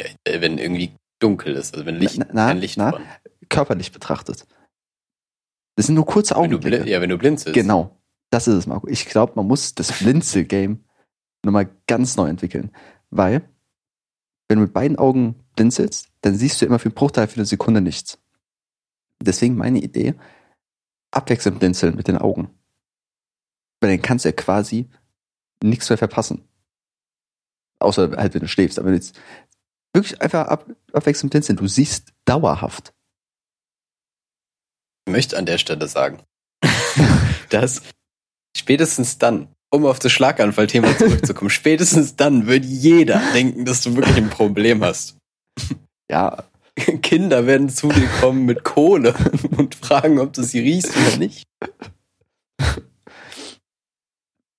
Ja, 0.00 0.06
äh, 0.24 0.40
wenn 0.40 0.58
irgendwie 0.58 0.94
dunkel 1.20 1.54
ist, 1.54 1.74
also 1.74 1.86
wenn 1.86 1.96
Licht, 1.96 2.18
Na, 2.18 2.26
na, 2.32 2.46
kein 2.48 2.58
Licht 2.58 2.76
na, 2.78 2.90
dran. 2.92 3.02
Körperlich 3.48 3.92
betrachtet. 3.92 4.46
Das 5.76 5.86
sind 5.86 5.94
nur 5.94 6.06
kurze 6.06 6.34
Wenn 6.34 6.44
Augenblicke. 6.44 6.82
bli- 6.84 6.90
ja, 6.90 7.00
wenn 7.00 7.10
du 7.10 7.18
blinzelst. 7.18 7.54
Genau. 7.54 7.96
Das 8.30 8.46
ist 8.46 8.54
es, 8.54 8.66
Marco. 8.66 8.86
Ich 8.86 9.06
glaube, 9.06 9.32
man 9.36 9.46
muss 9.46 9.74
das 9.74 9.98
Blinzel-Game 9.98 10.84
nochmal 11.44 11.68
ganz 11.86 12.16
neu 12.16 12.28
entwickeln. 12.28 12.70
Weil, 13.10 13.42
wenn 14.48 14.58
du 14.58 14.62
mit 14.64 14.72
beiden 14.72 14.98
Augen 14.98 15.34
blinzelst, 15.56 16.08
dann 16.20 16.36
siehst 16.36 16.60
du 16.60 16.66
immer 16.66 16.78
für 16.78 16.86
einen 16.90 16.94
Bruchteil 16.94 17.26
für 17.26 17.36
eine 17.36 17.44
Sekunde 17.46 17.80
nichts. 17.80 18.18
Deswegen 19.20 19.56
meine 19.56 19.80
Idee, 19.80 20.14
abwechselnd 21.10 21.58
blinzeln 21.58 21.96
mit 21.96 22.06
den 22.08 22.18
Augen. 22.18 22.50
Weil 23.80 23.90
dann 23.96 24.02
kannst 24.02 24.24
du 24.24 24.28
ja 24.28 24.32
quasi 24.34 24.88
nichts 25.62 25.88
mehr 25.88 25.98
verpassen. 25.98 26.44
Außer 27.78 28.10
halt, 28.16 28.34
wenn 28.34 28.42
du 28.42 28.48
schläfst. 28.48 28.78
Aber 28.78 28.86
wenn 28.86 28.94
du 28.94 28.98
jetzt 28.98 29.18
wirklich 29.94 30.20
einfach 30.20 30.46
ab, 30.48 30.66
abwechselnd 30.92 31.30
blinzeln, 31.30 31.56
du 31.56 31.66
siehst 31.66 32.12
dauerhaft. 32.24 32.92
Ich 35.06 35.12
möchte 35.12 35.36
an 35.38 35.46
der 35.46 35.58
Stelle 35.58 35.88
sagen, 35.88 36.22
dass 37.50 37.82
spätestens 38.56 39.18
dann, 39.18 39.48
um 39.70 39.86
auf 39.86 39.98
das 39.98 40.12
Schlaganfallthema 40.12 40.96
zurückzukommen, 40.96 41.50
spätestens 41.50 42.16
dann 42.16 42.46
wird 42.46 42.64
jeder 42.64 43.20
denken, 43.32 43.64
dass 43.64 43.82
du 43.82 43.96
wirklich 43.96 44.16
ein 44.16 44.30
Problem 44.30 44.84
hast. 44.84 45.16
Ja, 46.10 46.44
Kinder 47.02 47.46
werden 47.46 47.68
zu 47.68 47.88
dir 47.88 48.08
kommen 48.20 48.44
mit 48.44 48.64
Kohle 48.64 49.14
und 49.56 49.74
fragen, 49.74 50.18
ob 50.18 50.32
du 50.32 50.42
sie 50.42 50.60
riechst 50.60 50.96
oder 50.96 51.16
nicht. 51.16 51.44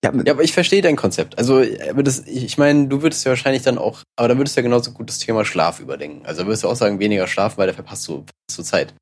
Ja, 0.03 0.11
Ja, 0.25 0.33
aber 0.33 0.43
ich 0.43 0.53
verstehe 0.53 0.81
dein 0.81 0.95
Konzept. 0.95 1.37
Also, 1.37 1.63
aber 1.89 2.03
das, 2.03 2.19
ich 2.27 2.57
meine, 2.57 2.87
du 2.87 3.01
würdest 3.01 3.23
ja 3.25 3.29
wahrscheinlich 3.29 3.61
dann 3.63 3.77
auch, 3.77 4.01
aber 4.15 4.29
da 4.29 4.37
würdest 4.37 4.55
du 4.55 4.61
ja 4.61 4.63
genauso 4.63 4.91
gut 4.91 5.09
das 5.09 5.19
Thema 5.19 5.45
Schlaf 5.45 5.79
überdenken. 5.79 6.25
Also 6.25 6.45
würdest 6.45 6.63
du 6.63 6.69
auch 6.69 6.75
sagen, 6.75 6.99
weniger 6.99 7.27
schlafen, 7.27 7.57
weil 7.57 7.67
da 7.67 7.73
verpasst 7.73 8.07
du, 8.07 8.13
verpasst 8.25 8.57
du 8.57 8.63
Zeit. 8.63 8.93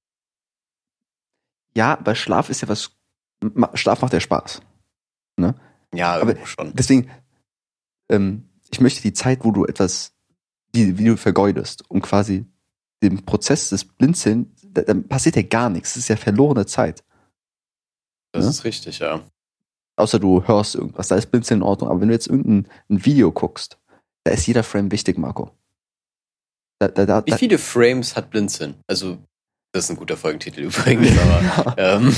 ja, 1.76 1.94
aber 1.98 2.16
Schlaf 2.16 2.50
ist 2.50 2.62
ja 2.62 2.68
was. 2.68 2.92
Schlaf 3.76 4.02
macht 4.02 4.14
ja 4.14 4.20
Spaß. 4.20 4.62
Ja, 5.94 6.20
Aber- 6.20 6.36
schon. 6.46 6.74
Deswegen, 6.76 7.10
ähm, 8.10 8.50
ich 8.70 8.80
möchte 8.82 9.02
die 9.02 9.14
Zeit, 9.14 9.44
wo 9.44 9.52
du 9.52 9.66
etwas, 9.66 10.12
die, 10.76 10.98
wie 11.00 11.06
du 11.06 11.18
vergeudest, 11.18 11.90
um 11.90 12.02
quasi 12.02 12.46
den 13.02 13.26
Prozess 13.26 13.70
des 13.70 13.86
Blinzeln, 13.86 14.54
da, 14.62 14.82
dann 14.82 15.08
passiert 15.08 15.36
ja 15.38 15.42
gar 15.42 15.70
nichts. 15.70 15.94
Das 15.94 16.04
ist 16.04 16.10
ja 16.10 16.18
verlorene 16.18 16.66
Zeit. 16.68 17.04
Das 18.34 18.44
Ja. 18.44 18.50
ist 18.52 18.64
richtig, 18.66 19.00
ja. 19.00 19.22
Außer 20.00 20.20
du 20.20 20.48
hörst 20.48 20.76
irgendwas, 20.76 21.10
da 21.10 21.16
ist 21.16 21.28
Blinzeln 21.32 21.60
in 21.60 21.64
Ordnung. 21.64 21.90
Aber 21.90 22.00
wenn 22.02 22.08
du 22.08 22.14
jetzt 22.14 22.28
irgendein 22.28 22.72
ein 22.90 23.06
Video 23.06 23.32
guckst, 23.32 23.78
da 24.24 24.32
ist 24.32 24.48
jeder 24.48 24.64
Frame 24.64 24.92
wichtig, 24.92 25.18
Marco. 25.18 25.52
Da, 26.80 26.88
da, 26.88 27.06
da, 27.06 27.26
Wie 27.26 27.34
viele 27.34 27.58
Frames 27.58 28.16
hat 28.16 28.30
Blinzeln? 28.30 28.76
Also, 28.88 29.18
das 29.74 29.84
ist 29.86 29.90
ein 29.92 29.98
guter 29.98 30.16
Folgentitel 30.16 30.62
übrigens, 30.62 31.12
aber 31.20 31.76
ähm, 31.78 32.16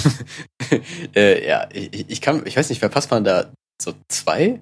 äh, 1.15 1.47
ja, 1.47 1.67
ich, 1.73 2.09
ich 2.09 2.21
kann, 2.21 2.45
ich 2.45 2.55
weiß 2.55 2.69
nicht, 2.69 2.79
verpasst 2.79 3.09
man 3.09 3.23
da 3.23 3.51
so 3.81 3.93
zwei? 4.07 4.61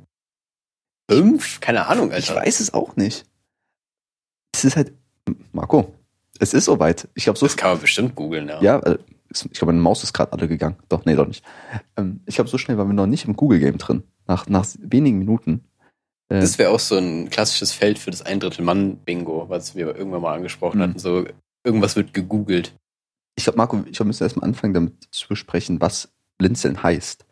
Fünf? 1.11 1.59
Keine 1.59 1.87
Ahnung, 1.87 2.09
ich 2.11 2.29
Alter. 2.29 2.35
weiß 2.37 2.59
es 2.61 2.73
auch 2.73 2.95
nicht. 2.95 3.25
Es 4.55 4.63
ist 4.63 4.75
halt, 4.77 4.93
Marco, 5.51 5.93
es 6.39 6.53
ist 6.53 6.65
soweit. 6.65 7.07
Ich 7.15 7.25
glaube, 7.25 7.37
so 7.37 7.45
Das 7.45 7.57
kann 7.57 7.71
man 7.71 7.81
bestimmt 7.81 8.15
googeln, 8.15 8.47
ja. 8.47 8.61
Ja, 8.61 8.77
ist- 8.79 8.99
ich 9.31 9.51
glaube, 9.51 9.67
meine 9.73 9.81
Maus 9.81 10.03
ist 10.03 10.13
gerade 10.13 10.33
alle 10.33 10.47
gegangen. 10.47 10.77
Doch, 10.89 11.05
nee, 11.05 11.15
doch 11.15 11.27
nicht. 11.27 11.43
Ähm, 11.97 12.21
ich 12.25 12.35
glaube, 12.35 12.49
so 12.49 12.57
schnell 12.57 12.77
waren 12.77 12.87
wir 12.87 12.93
noch 12.93 13.05
nicht 13.07 13.25
im 13.25 13.35
Google-Game 13.35 13.77
drin. 13.77 14.03
Nach, 14.27 14.47
nach 14.47 14.65
wenigen 14.79 15.19
Minuten. 15.19 15.63
Äh, 16.29 16.39
Das 16.39 16.57
wäre 16.57 16.71
auch 16.71 16.79
so 16.79 16.97
ein 16.97 17.29
klassisches 17.29 17.71
Feld 17.71 17.99
für 17.99 18.11
das 18.11 18.21
Ein 18.21 18.39
Drittel 18.39 18.63
Mann-Bingo, 18.65 19.49
was 19.49 19.75
wir 19.75 19.95
irgendwann 19.95 20.21
mal 20.21 20.35
angesprochen 20.35 20.77
Mhm. 20.79 20.83
hatten. 20.83 20.99
So, 20.99 21.25
irgendwas 21.63 21.95
wird 21.95 22.13
gegoogelt. 22.13 22.75
Ich 23.35 23.43
glaube, 23.43 23.57
Marco, 23.57 23.77
ich 23.77 23.83
glaub, 23.93 23.99
wir 23.99 24.05
müssen 24.05 24.23
erstmal 24.23 24.47
anfangen, 24.47 24.73
damit 24.73 25.07
zu 25.11 25.27
besprechen, 25.27 25.79
was 25.79 26.11
Blinzeln 26.37 26.81
heißt. 26.83 27.25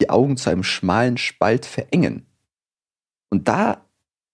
Die 0.00 0.10
Augen 0.10 0.36
zu 0.36 0.50
einem 0.50 0.62
schmalen 0.64 1.16
Spalt 1.16 1.66
verengen. 1.66 2.26
Und 3.30 3.48
da, 3.48 3.84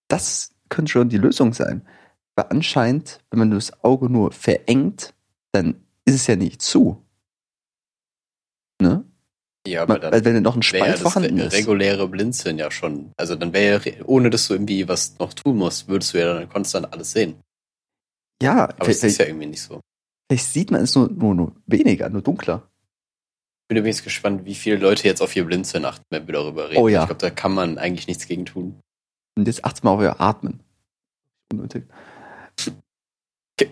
das 0.07 0.53
könnte 0.69 0.91
schon 0.91 1.09
die 1.09 1.17
Lösung 1.17 1.53
sein. 1.53 1.85
Weil 2.35 2.47
anscheinend, 2.49 3.19
wenn 3.29 3.39
man 3.39 3.51
das 3.51 3.83
Auge 3.83 4.09
nur 4.09 4.31
verengt, 4.31 5.13
dann 5.51 5.75
ist 6.07 6.15
es 6.15 6.27
ja 6.27 6.35
nicht 6.35 6.61
zu. 6.61 7.03
Ne? 8.81 9.03
Ja, 9.67 9.81
aber 9.83 9.99
dann 9.99 10.13
weil 10.13 10.23
wenn 10.23 10.41
noch 10.43 10.55
ein 10.55 10.61
ja 10.61 10.63
Spalt 10.63 10.93
das 10.93 11.01
vorhanden 11.01 11.39
re- 11.39 11.47
ist. 11.47 11.53
reguläre 11.53 12.07
Blinzeln 12.07 12.57
ja 12.57 12.71
schon. 12.71 13.11
Also 13.17 13.35
dann 13.35 13.51
wäre 13.53 13.89
ja, 13.89 14.05
ohne 14.05 14.29
dass 14.29 14.47
du 14.47 14.53
irgendwie 14.53 14.87
was 14.87 15.17
noch 15.19 15.33
tun 15.33 15.57
musst, 15.57 15.87
würdest 15.89 16.13
du 16.13 16.19
ja 16.19 16.33
dann 16.35 16.47
konstant 16.49 16.91
alles 16.93 17.11
sehen. 17.11 17.35
Ja, 18.41 18.69
Aber 18.69 18.87
es 18.87 19.03
ist 19.03 19.17
ja 19.17 19.25
irgendwie 19.25 19.47
nicht 19.47 19.61
so. 19.61 19.81
vielleicht 20.29 20.45
sieht 20.47 20.71
man 20.71 20.81
es 20.81 20.95
nur, 20.95 21.09
nur, 21.09 21.35
nur 21.35 21.55
weniger, 21.65 22.07
nur 22.09 22.21
dunkler. 22.21 22.69
Ich 23.63 23.67
bin 23.69 23.77
übrigens 23.79 24.03
gespannt, 24.03 24.45
wie 24.45 24.55
viele 24.55 24.77
Leute 24.77 25.05
jetzt 25.07 25.21
auf 25.21 25.35
ihr 25.35 25.43
Blinzeln 25.43 25.83
achten, 25.83 26.05
wenn 26.11 26.25
wir 26.27 26.33
darüber 26.35 26.69
reden. 26.69 26.79
Oh 26.81 26.87
ja. 26.87 27.01
Ich 27.01 27.07
glaube, 27.07 27.19
da 27.19 27.29
kann 27.31 27.53
man 27.53 27.77
eigentlich 27.77 28.07
nichts 28.07 28.25
gegen 28.27 28.45
tun. 28.45 28.79
Und 29.37 29.47
jetzt 29.47 29.65
achtet 29.65 29.83
mal 29.83 29.91
auf 29.91 29.99
euer 29.99 30.21
Atmen. 30.21 30.61
Unnötig. 31.51 31.83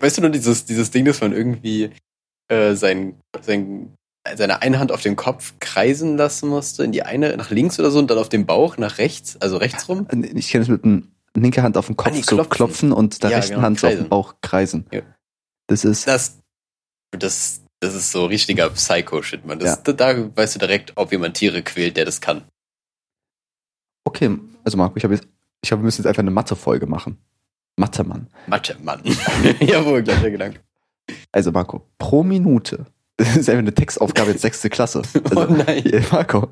Weißt 0.00 0.18
du 0.18 0.20
nur 0.22 0.30
dieses, 0.30 0.64
dieses 0.66 0.90
Ding, 0.90 1.04
dass 1.06 1.20
man 1.20 1.32
irgendwie 1.32 1.90
äh, 2.48 2.74
sein, 2.74 3.20
sein, 3.42 3.94
seine 4.36 4.62
eine 4.62 4.78
Hand 4.78 4.92
auf 4.92 5.02
dem 5.02 5.16
Kopf 5.16 5.54
kreisen 5.60 6.16
lassen 6.16 6.48
musste, 6.48 6.84
in 6.84 6.92
die 6.92 7.02
eine 7.02 7.36
nach 7.36 7.50
links 7.50 7.78
oder 7.80 7.90
so 7.90 7.98
und 7.98 8.10
dann 8.10 8.18
auf 8.18 8.28
dem 8.28 8.46
Bauch 8.46 8.76
nach 8.76 8.98
rechts, 8.98 9.36
also 9.40 9.56
rechts 9.56 9.88
rum? 9.88 10.06
Ich 10.34 10.50
kenne 10.50 10.62
es 10.62 10.68
mit 10.68 10.84
dem 10.84 11.12
linke 11.34 11.62
Hand 11.62 11.76
auf 11.76 11.86
den 11.86 11.96
Kopf 11.96 12.12
Ah, 12.12 12.14
so 12.22 12.36
klopfen. 12.36 12.50
klopfen 12.50 12.92
und 12.92 13.22
der 13.22 13.30
Ja, 13.30 13.36
rechten 13.38 13.54
genau, 13.54 13.62
Hand 13.66 13.80
so 13.80 13.86
auf 13.88 13.94
den. 13.94 14.08
Bauch 14.08 14.34
kreisen. 14.42 14.86
Ja. 14.92 15.02
Das 15.68 15.84
ist, 15.84 16.06
Das, 16.06 16.38
das, 17.12 17.60
das 17.80 17.94
ist 17.94 18.10
so 18.12 18.24
richtiger 18.26 18.70
Psycho-Shit, 18.70 19.44
man. 19.46 19.58
Das, 19.58 19.76
Ja. 19.76 19.92
da, 19.92 19.92
da 20.14 20.36
weißt 20.36 20.54
du 20.54 20.58
direkt, 20.60 20.92
ob 20.96 21.12
jemand 21.12 21.36
Tiere 21.36 21.62
quält, 21.62 21.96
der 21.96 22.04
das 22.04 22.20
kann. 22.20 22.42
okay, 24.04 24.38
also 24.64 24.76
Marco, 24.78 24.96
ich 24.96 25.04
habe 25.04 25.14
jetzt, 25.14 25.26
ich 25.62 25.68
glaube, 25.68 25.82
wir 25.82 25.86
müssen 25.86 26.00
jetzt 26.02 26.06
einfach 26.06 26.20
eine 26.22 26.30
Mathe-Folge 26.30 26.86
machen. 26.86 27.18
Mathe, 27.76 28.04
Mann. 28.04 28.28
Mathe, 28.46 28.76
Mann. 28.82 29.02
Jawohl, 29.60 30.02
gleicher 30.02 30.30
Gedanke. 30.30 30.60
Also 31.32 31.52
Marco, 31.52 31.82
pro 31.98 32.22
Minute, 32.22 32.86
das 33.16 33.36
ist 33.36 33.48
einfach 33.48 33.60
eine 33.60 33.74
Textaufgabe 33.74 34.30
jetzt 34.32 34.42
sechste 34.42 34.68
Klasse. 34.70 35.02
Also, 35.24 35.40
oh 35.48 35.52
nein. 35.52 36.04
Marco, 36.10 36.50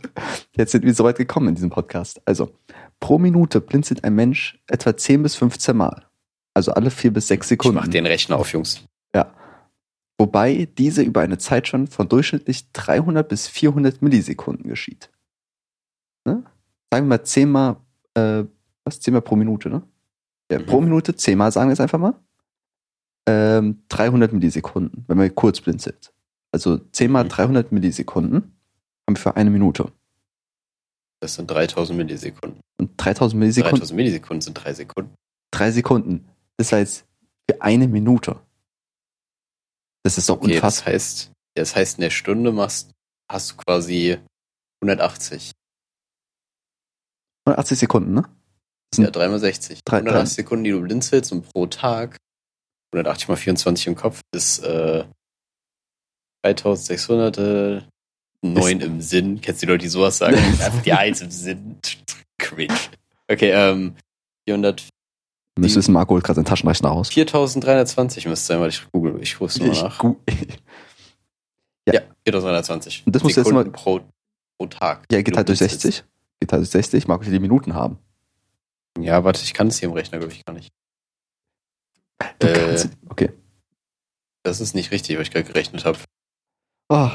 jetzt 0.57 0.73
sind 0.73 0.85
wir 0.85 0.95
so 0.95 1.05
weit 1.05 1.17
gekommen 1.19 1.49
in 1.49 1.55
diesem 1.55 1.71
Podcast. 1.71 2.21
Also, 2.25 2.51
pro 3.01 3.19
Minute 3.19 3.61
blinzelt 3.61 4.05
ein 4.05 4.15
Mensch 4.15 4.59
etwa 4.67 4.97
10 4.97 5.23
bis 5.23 5.35
15 5.37 5.77
Mal. 5.77 6.07
Also 6.55 6.73
alle 6.73 6.91
vier 6.91 7.13
bis 7.13 7.27
sechs 7.29 7.47
Ich 7.47 7.49
Sekunden. 7.51 7.77
mach 7.79 7.89
den 7.89 8.07
Rechner 8.07 8.37
auf, 8.37 8.53
Jungs. 8.53 8.85
Ja. 9.15 9.33
Wobei 10.19 10.69
diese 10.79 11.03
über 11.03 11.21
eine 11.23 11.37
Zeitspanne 11.39 11.89
von 11.89 12.09
durchschnittlich 12.09 12.71
300 12.73 13.29
bis 13.29 13.49
400 13.49 14.01
Millisekunden 14.03 14.69
geschieht. 14.69 15.11
Ne? 16.25 16.45
Sagen 16.93 17.07
wir 17.07 17.09
mal 17.19 17.25
10 17.25 17.51
mal, 17.51 17.77
äh, 18.15 18.45
was? 18.85 19.01
10 19.01 19.13
mal 19.15 19.21
pro 19.21 19.35
Minute, 19.35 19.69
ne? 19.69 19.83
Ja, 20.51 20.61
Mhm. 20.61 20.67
pro 20.67 20.81
Minute 20.81 21.17
10 21.17 21.37
mal, 21.37 21.51
sagen 21.51 21.69
wir 21.69 21.73
es 21.73 21.81
einfach 21.81 21.99
mal. 21.99 22.15
Ähm, 23.27 23.83
300 23.89 24.33
Millisekunden, 24.33 25.05
wenn 25.09 25.17
man 25.17 25.35
kurz 25.35 25.61
blinzelt. 25.61 26.13
Also 26.53 26.79
10 26.79 27.11
mal 27.11 27.25
Mhm. 27.25 27.29
300 27.31 27.73
Millisekunden 27.73 28.37
haben 29.07 29.17
wir 29.17 29.21
für 29.21 29.37
eine 29.37 29.51
Minute. 29.51 29.91
Das 31.21 31.35
sind 31.35 31.51
3000 31.51 31.97
Millisekunden. 31.97 32.61
Und 32.79 32.93
3000 32.99 33.39
Millisekunden, 33.41 33.79
3000 33.79 33.97
Millisekunden 33.97 34.41
sind 34.43 34.55
drei 34.55 34.75
Sekunden. 34.75 35.15
drei 35.51 35.71
Sekunden. 35.71 36.29
Das 36.59 36.73
heißt, 36.73 37.07
für 37.51 37.63
eine 37.63 37.89
Minute. 37.89 38.41
Das 40.05 40.19
ist 40.19 40.29
doch 40.29 40.37
Okay, 40.37 40.49
das 40.49 40.57
unfassbar. 40.57 40.93
heißt, 40.93 41.33
das 41.57 41.77
heißt, 41.77 41.99
in 41.99 42.03
der 42.03 42.11
Stunde 42.11 42.53
machst, 42.53 42.91
hast 43.31 43.53
du 43.53 43.57
quasi 43.57 44.19
180. 44.83 45.53
180 47.47 47.79
Sekunden, 47.79 48.15
ne? 48.15 48.23
Das 48.91 48.97
sind 48.97 49.05
Ja, 49.05 49.11
3 49.11 49.29
mal 49.29 49.39
60. 49.39 49.83
Drei- 49.85 49.99
180 49.99 50.37
Sekunden, 50.37 50.65
die 50.65 50.71
du 50.71 50.81
blinzelst 50.83 51.33
und 51.33 51.49
pro 51.53 51.67
Tag 51.67 52.17
180 52.95 53.29
mal 53.29 53.37
24 53.37 53.87
im 53.89 53.95
Kopf 53.95 54.21
ist 54.35 54.61
äh, 54.65 55.05
3600, 56.43 57.39
äh, 57.39 57.83
9 58.43 58.81
im 58.81 59.01
Sinn. 59.01 59.41
Kennst 59.41 59.63
du 59.63 59.67
die 59.67 59.73
Leute, 59.73 59.83
die 59.85 59.89
sowas 59.89 60.19
sagen? 60.19 60.37
Einfach 60.61 60.83
die 60.83 60.93
1 60.93 61.23
im 61.23 61.31
Sinn. 61.31 61.79
Cringe. 62.39 62.75
Okay, 63.31 63.51
ähm, 63.51 63.95
400, 64.47 64.87
Müsste 65.57 65.79
wissen, 65.79 65.93
Marco 65.93 66.15
holt 66.15 66.25
gerade 66.25 66.35
seinen 66.37 66.45
Taschenrechner 66.47 66.89
raus. 66.89 67.09
4320 67.11 68.27
müsste 68.27 68.47
sein, 68.47 68.61
weil 68.61 68.71
ich 68.71 68.83
google. 68.91 69.23
Ich 69.23 69.41
rufe 69.41 69.53
es 69.55 69.61
mal 69.61 69.69
nach. 69.89 69.99
gu- 69.99 70.17
Ja, 71.87 72.01
4320. 72.27 73.05
Und 73.07 73.15
das 73.15 73.23
musst 73.23 73.37
du 73.37 73.41
jetzt 73.41 73.53
mal- 73.53 73.65
pro, 73.67 74.01
pro 74.59 74.67
Tag. 74.67 75.05
Ja, 75.13 75.23
Du 75.23 75.37
halt 75.37 75.49
durch 75.49 75.59
blinzelst. 75.61 75.83
60. 75.83 76.05
Geht 76.41 76.53
halt 76.53 76.61
durch 76.63 76.71
60. 76.71 77.07
Marco 77.07 77.25
will 77.25 77.33
die 77.33 77.39
Minuten 77.39 77.75
haben. 77.75 77.99
Ja, 78.99 79.23
warte, 79.25 79.43
ich 79.45 79.55
kann 79.55 79.69
es 79.69 79.79
hier 79.79 79.89
im 79.89 79.95
Rechner, 79.95 80.19
glaube 80.19 80.33
ich, 80.33 80.45
gar 80.45 80.53
nicht. 80.55 80.73
Du 82.39 82.47
Äh. 82.47 82.53
kannst, 82.53 82.89
okay. 83.09 83.31
Das 84.45 84.61
ist 84.61 84.75
nicht 84.75 84.91
richtig, 84.91 85.17
was 85.17 85.23
ich 85.29 85.33
gerade 85.33 85.47
gerechnet 85.47 85.85
habe. 85.85 85.99
Oh, 86.91 87.11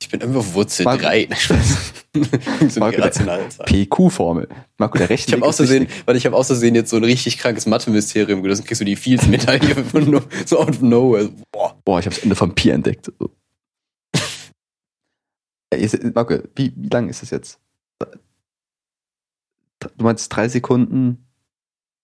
Ich 0.00 0.08
bin 0.10 0.20
irgendwo 0.20 0.44
Wurzel 0.54 0.84
Marco- 0.84 1.02
3. 1.04 1.28
so 2.68 2.80
Marco, 2.80 2.84
eine 2.86 2.96
irrationale 2.96 3.48
Zahl. 3.48 3.66
PQ-Formel. 3.66 4.48
Marco, 4.78 4.98
der 4.98 5.08
Rechenweg 5.08 5.44
Ich 5.48 5.58
wichtig. 5.58 5.88
weil 6.06 6.16
ich 6.16 6.26
habe 6.26 6.36
außersehen 6.36 6.74
jetzt 6.74 6.90
so 6.90 6.96
ein 6.96 7.04
richtig 7.04 7.38
krankes 7.38 7.66
Mathe-Mysterium 7.66 8.42
gelöst 8.42 8.60
und 8.62 8.66
kriegst 8.66 8.80
du 8.80 8.84
die 8.84 8.96
Fields-Medaille 8.96 9.84
von 9.84 10.22
so 10.44 10.58
out 10.60 10.70
of 10.70 10.82
nowhere. 10.82 11.30
Boah. 11.52 11.78
Boah, 11.84 12.00
ich 12.00 12.06
habe 12.06 12.14
das 12.14 12.24
Ende 12.24 12.36
vom 12.36 12.54
Pi 12.54 12.70
entdeckt. 12.70 13.10
Marco, 16.14 16.38
wie, 16.54 16.72
wie 16.76 16.88
lang 16.88 17.08
ist 17.08 17.22
das 17.22 17.30
jetzt? 17.30 17.58
Du 19.98 20.04
meinst 20.04 20.34
drei 20.34 20.48
Sekunden? 20.48 21.25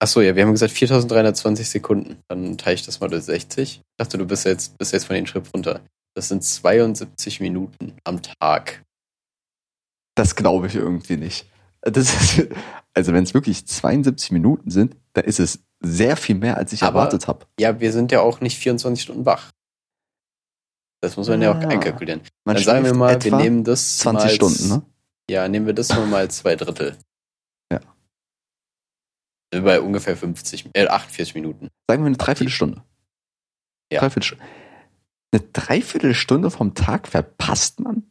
Achso, 0.03 0.21
ja, 0.21 0.35
wir 0.35 0.43
haben 0.43 0.51
gesagt 0.51 0.73
4320 0.73 1.69
Sekunden. 1.69 2.17
Dann 2.27 2.59
teile 2.59 2.75
ich 2.75 2.85
das 2.85 2.99
mal 2.99 3.07
durch 3.09 3.23
60. 3.23 3.79
Ich 3.79 3.83
dachte, 3.99 4.19
du 4.19 4.27
bist 4.27 4.45
jetzt, 4.45 4.77
bist 4.77 4.93
jetzt 4.93 5.05
von 5.05 5.15
den 5.15 5.29
Schritt 5.29 5.47
runter. 5.55 5.81
Das 6.17 6.27
sind 6.29 6.43
72 6.43 7.39
Minuten 7.39 7.93
am 8.03 8.21
Tag. 8.21 8.83
Das 10.17 10.35
glaube 10.35 10.67
ich 10.67 10.75
irgendwie 10.75 11.17
nicht. 11.17 11.47
Ist, 11.87 12.43
also 12.95 13.13
wenn 13.13 13.23
es 13.23 13.33
wirklich 13.33 13.65
72 13.65 14.33
Minuten 14.33 14.71
sind, 14.73 14.97
dann 15.13 15.25
ist 15.25 15.39
es 15.39 15.61
sehr 15.81 16.17
viel 16.17 16.35
mehr, 16.35 16.57
als 16.57 16.73
ich 16.73 16.83
Aber- 16.83 16.99
erwartet 16.99 17.29
habe. 17.29 17.47
Ja, 17.61 17.79
wir 17.79 17.93
sind 17.93 18.11
ja 18.11 18.23
auch 18.23 18.41
nicht 18.41 18.59
24 18.59 19.01
Stunden 19.05 19.25
wach. 19.25 19.53
Das 21.01 21.17
muss 21.17 21.29
man 21.29 21.41
ja 21.43 21.53
auch 21.53 21.63
Ah. 21.63 21.69
einkalkulieren. 21.69 22.23
Man 22.45 22.57
Dann 22.57 22.65
sagen 22.65 22.85
wir 22.85 22.95
mal, 22.95 23.23
wir 23.23 23.37
nehmen 23.37 23.63
das 23.63 23.99
20 23.99 24.25
mal 24.25 24.35
Stunden, 24.35 24.69
ne? 24.69 24.83
Ja, 25.31 25.47
nehmen 25.49 25.67
wir 25.67 25.75
das 25.75 25.91
mal 25.91 26.07
mal 26.07 26.29
zwei 26.29 26.57
Drittel. 26.57 26.97
Bei 29.53 29.81
ungefähr 29.81 30.17
50, 30.17 30.71
äh, 30.73 30.87
48 30.87 31.35
Minuten. 31.35 31.69
Sagen 31.89 32.03
wir 32.03 32.07
eine 32.07 32.17
Dreiviertelstunde. 32.17 32.83
Ja. 33.93 34.01
Dreiviertelstunde. 34.01 34.43
Eine 35.33 35.43
Dreiviertelstunde 35.53 36.51
vom 36.51 36.75
Tag 36.75 37.07
verpasst 37.07 37.81
man? 37.81 38.05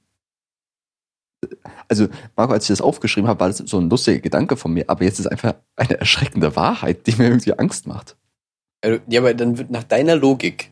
Also, 1.87 2.07
Marco, 2.35 2.53
als 2.53 2.65
ich 2.65 2.69
das 2.69 2.81
aufgeschrieben 2.81 3.27
habe, 3.27 3.39
war 3.39 3.47
das 3.47 3.57
so 3.57 3.79
ein 3.79 3.89
lustiger 3.89 4.19
Gedanke 4.19 4.55
von 4.55 4.73
mir, 4.73 4.85
aber 4.87 5.03
jetzt 5.03 5.19
ist 5.19 5.25
einfach 5.27 5.55
eine 5.75 5.99
erschreckende 5.99 6.55
Wahrheit, 6.55 7.07
die 7.07 7.15
mir 7.15 7.25
irgendwie 7.25 7.57
Angst 7.57 7.87
macht. 7.87 8.15
Also, 8.83 8.99
Ja, 9.07 9.21
aber 9.21 9.33
dann 9.33 9.57
wird 9.57 9.71
nach 9.71 9.83
deiner 9.83 10.15
Logik, 10.15 10.71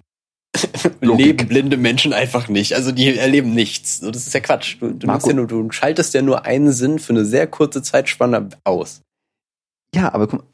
Logik. 1.02 1.26
leben 1.26 1.48
blinde 1.48 1.78
Menschen 1.78 2.14
einfach 2.14 2.48
nicht. 2.48 2.74
Also 2.76 2.92
die 2.92 3.18
erleben 3.18 3.54
nichts. 3.54 4.00
So, 4.00 4.12
das 4.12 4.28
ist 4.28 4.34
ja 4.34 4.40
Quatsch. 4.40 4.78
Du, 4.80 4.92
du, 4.94 5.08
ja 5.08 5.34
nur, 5.34 5.48
du 5.48 5.72
schaltest 5.72 6.14
ja 6.14 6.22
nur 6.22 6.46
einen 6.46 6.72
Sinn 6.72 7.00
für 7.00 7.14
eine 7.14 7.26
sehr 7.26 7.48
kurze 7.48 7.82
Zeitspanne 7.82 8.50
aus. 8.64 9.02
Ja, 9.94 10.14
aber 10.14 10.28
guck 10.28 10.42
mal, 10.42 10.48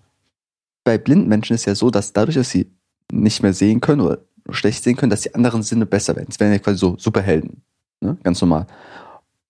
bei 0.86 0.98
blinden 0.98 1.28
Menschen 1.28 1.56
ist 1.56 1.66
ja 1.66 1.76
so, 1.76 1.90
dass 1.90 2.14
dadurch, 2.14 2.38
dass 2.38 2.52
sie 2.52 2.72
nicht 3.12 3.44
mehr 3.44 3.54
sehen 3.54 3.82
können 3.82 4.02
oder 4.02 4.20
schlecht 4.52 4.84
sehen 4.84 4.96
können, 4.96 5.10
dass 5.10 5.22
die 5.22 5.36
anderen 5.36 5.64
Sinne 5.64 5.86
besser 5.86 6.16
werden. 6.16 6.28
Es 6.30 6.40
werden 6.40 6.54
ja 6.54 6.60
quasi 6.60 6.78
so 6.78 6.96
Superhelden. 6.98 7.64
Ne? 8.00 8.18
Ganz 8.24 8.40
normal. 8.40 8.68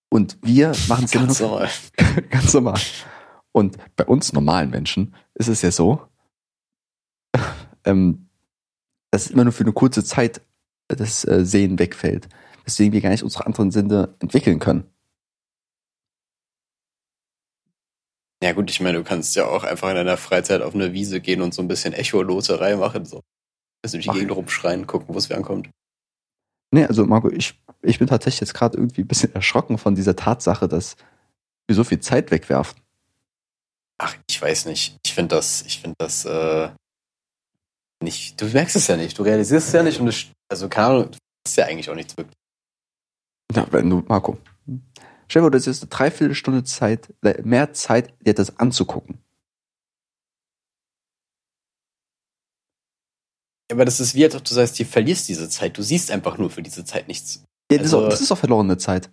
Und 0.08 0.38
wir 0.42 0.72
machen 0.88 1.04
es 1.04 1.12
ja 1.12 1.20
Ganz 1.20 1.40
normal. 1.40 1.68
Ganz 2.30 2.54
normal. 2.54 2.80
Und 3.52 3.76
bei 3.96 4.04
uns 4.04 4.32
normalen 4.32 4.70
Menschen 4.70 5.14
ist 5.34 5.48
es 5.48 5.62
ja 5.62 5.70
so, 5.70 6.00
ähm, 7.84 8.28
dass 9.10 9.28
immer 9.28 9.44
nur 9.44 9.52
für 9.52 9.64
eine 9.64 9.72
kurze 9.72 10.02
Zeit 10.04 10.40
das 10.88 11.24
äh, 11.26 11.44
Sehen 11.44 11.78
wegfällt. 11.78 12.28
Deswegen 12.64 12.92
wir 12.92 13.00
gar 13.00 13.10
nicht 13.10 13.22
unsere 13.22 13.46
anderen 13.46 13.70
Sinne 13.70 14.14
entwickeln 14.20 14.58
können. 14.58 14.84
Ja 18.46 18.52
gut, 18.52 18.70
ich 18.70 18.80
meine, 18.80 18.98
du 18.98 19.02
kannst 19.02 19.34
ja 19.34 19.44
auch 19.46 19.64
einfach 19.64 19.88
in 19.88 19.96
deiner 19.96 20.16
Freizeit 20.16 20.62
auf 20.62 20.72
eine 20.72 20.92
Wiese 20.92 21.20
gehen 21.20 21.42
und 21.42 21.52
so 21.52 21.62
ein 21.62 21.66
bisschen 21.66 21.92
Echoloserei 21.92 22.76
machen. 22.76 23.04
So. 23.04 23.22
Bisschen 23.82 24.00
durch 24.00 24.14
die 24.14 24.20
Gegend 24.20 24.36
rumschreien, 24.36 24.86
gucken, 24.86 25.12
wo 25.12 25.18
es 25.18 25.28
wieder 25.28 25.36
ankommt. 25.38 25.68
Nee, 26.70 26.84
also 26.84 27.04
Marco, 27.06 27.28
ich, 27.28 27.60
ich 27.82 27.98
bin 27.98 28.06
tatsächlich 28.06 28.42
jetzt 28.42 28.54
gerade 28.54 28.78
irgendwie 28.78 29.00
ein 29.00 29.08
bisschen 29.08 29.34
erschrocken 29.34 29.78
von 29.78 29.96
dieser 29.96 30.14
Tatsache, 30.14 30.68
dass 30.68 30.94
wir 31.66 31.74
so 31.74 31.82
viel 31.82 31.98
Zeit 31.98 32.30
wegwerfen. 32.30 32.80
Ach, 33.98 34.14
ich 34.30 34.40
weiß 34.40 34.66
nicht. 34.66 34.96
Ich 35.04 35.12
finde 35.12 35.34
das, 35.34 35.62
ich 35.62 35.80
finde 35.80 35.96
das, 35.98 36.24
äh, 36.24 36.68
nicht, 38.00 38.40
du 38.40 38.46
merkst 38.46 38.76
es 38.76 38.86
ja 38.86 38.96
nicht, 38.96 39.18
du 39.18 39.24
realisierst 39.24 39.66
es 39.66 39.72
ja 39.72 39.82
nicht 39.82 39.98
und 39.98 40.06
es, 40.06 40.26
also 40.48 40.68
keine 40.68 40.86
Ahnung, 40.86 41.10
Das 41.10 41.52
ist 41.52 41.56
ja 41.56 41.64
eigentlich 41.64 41.90
auch 41.90 41.96
nichts 41.96 42.16
wirklich. 42.16 42.36
Ja, 43.52 43.66
wenn 43.72 43.90
du, 43.90 44.04
Marco. 44.06 44.38
Stell 45.28 45.40
dir 45.40 45.44
vor, 45.46 45.50
das 45.50 45.66
ist 45.66 45.82
eine 45.82 45.88
Dreiviertelstunde 45.90 46.64
Zeit, 46.64 47.12
äh, 47.22 47.40
mehr 47.42 47.72
Zeit, 47.72 48.14
dir 48.24 48.34
das 48.34 48.58
anzugucken. 48.58 49.18
Aber 53.70 53.84
das 53.84 53.98
ist 53.98 54.14
wie, 54.14 54.24
als 54.24 54.34
ob 54.36 54.44
du 54.44 54.54
sagst, 54.54 54.78
du 54.78 54.84
verlierst 54.84 55.28
diese 55.28 55.48
Zeit. 55.48 55.76
Du 55.76 55.82
siehst 55.82 56.10
einfach 56.10 56.38
nur 56.38 56.50
für 56.50 56.62
diese 56.62 56.84
Zeit 56.84 57.08
nichts. 57.08 57.42
Ja, 57.70 57.78
das, 57.78 57.88
ist 57.88 57.94
Also- 57.94 58.06
auch, 58.06 58.10
das 58.10 58.20
ist 58.20 58.30
auch 58.30 58.38
verlorene 58.38 58.78
Zeit. 58.78 59.10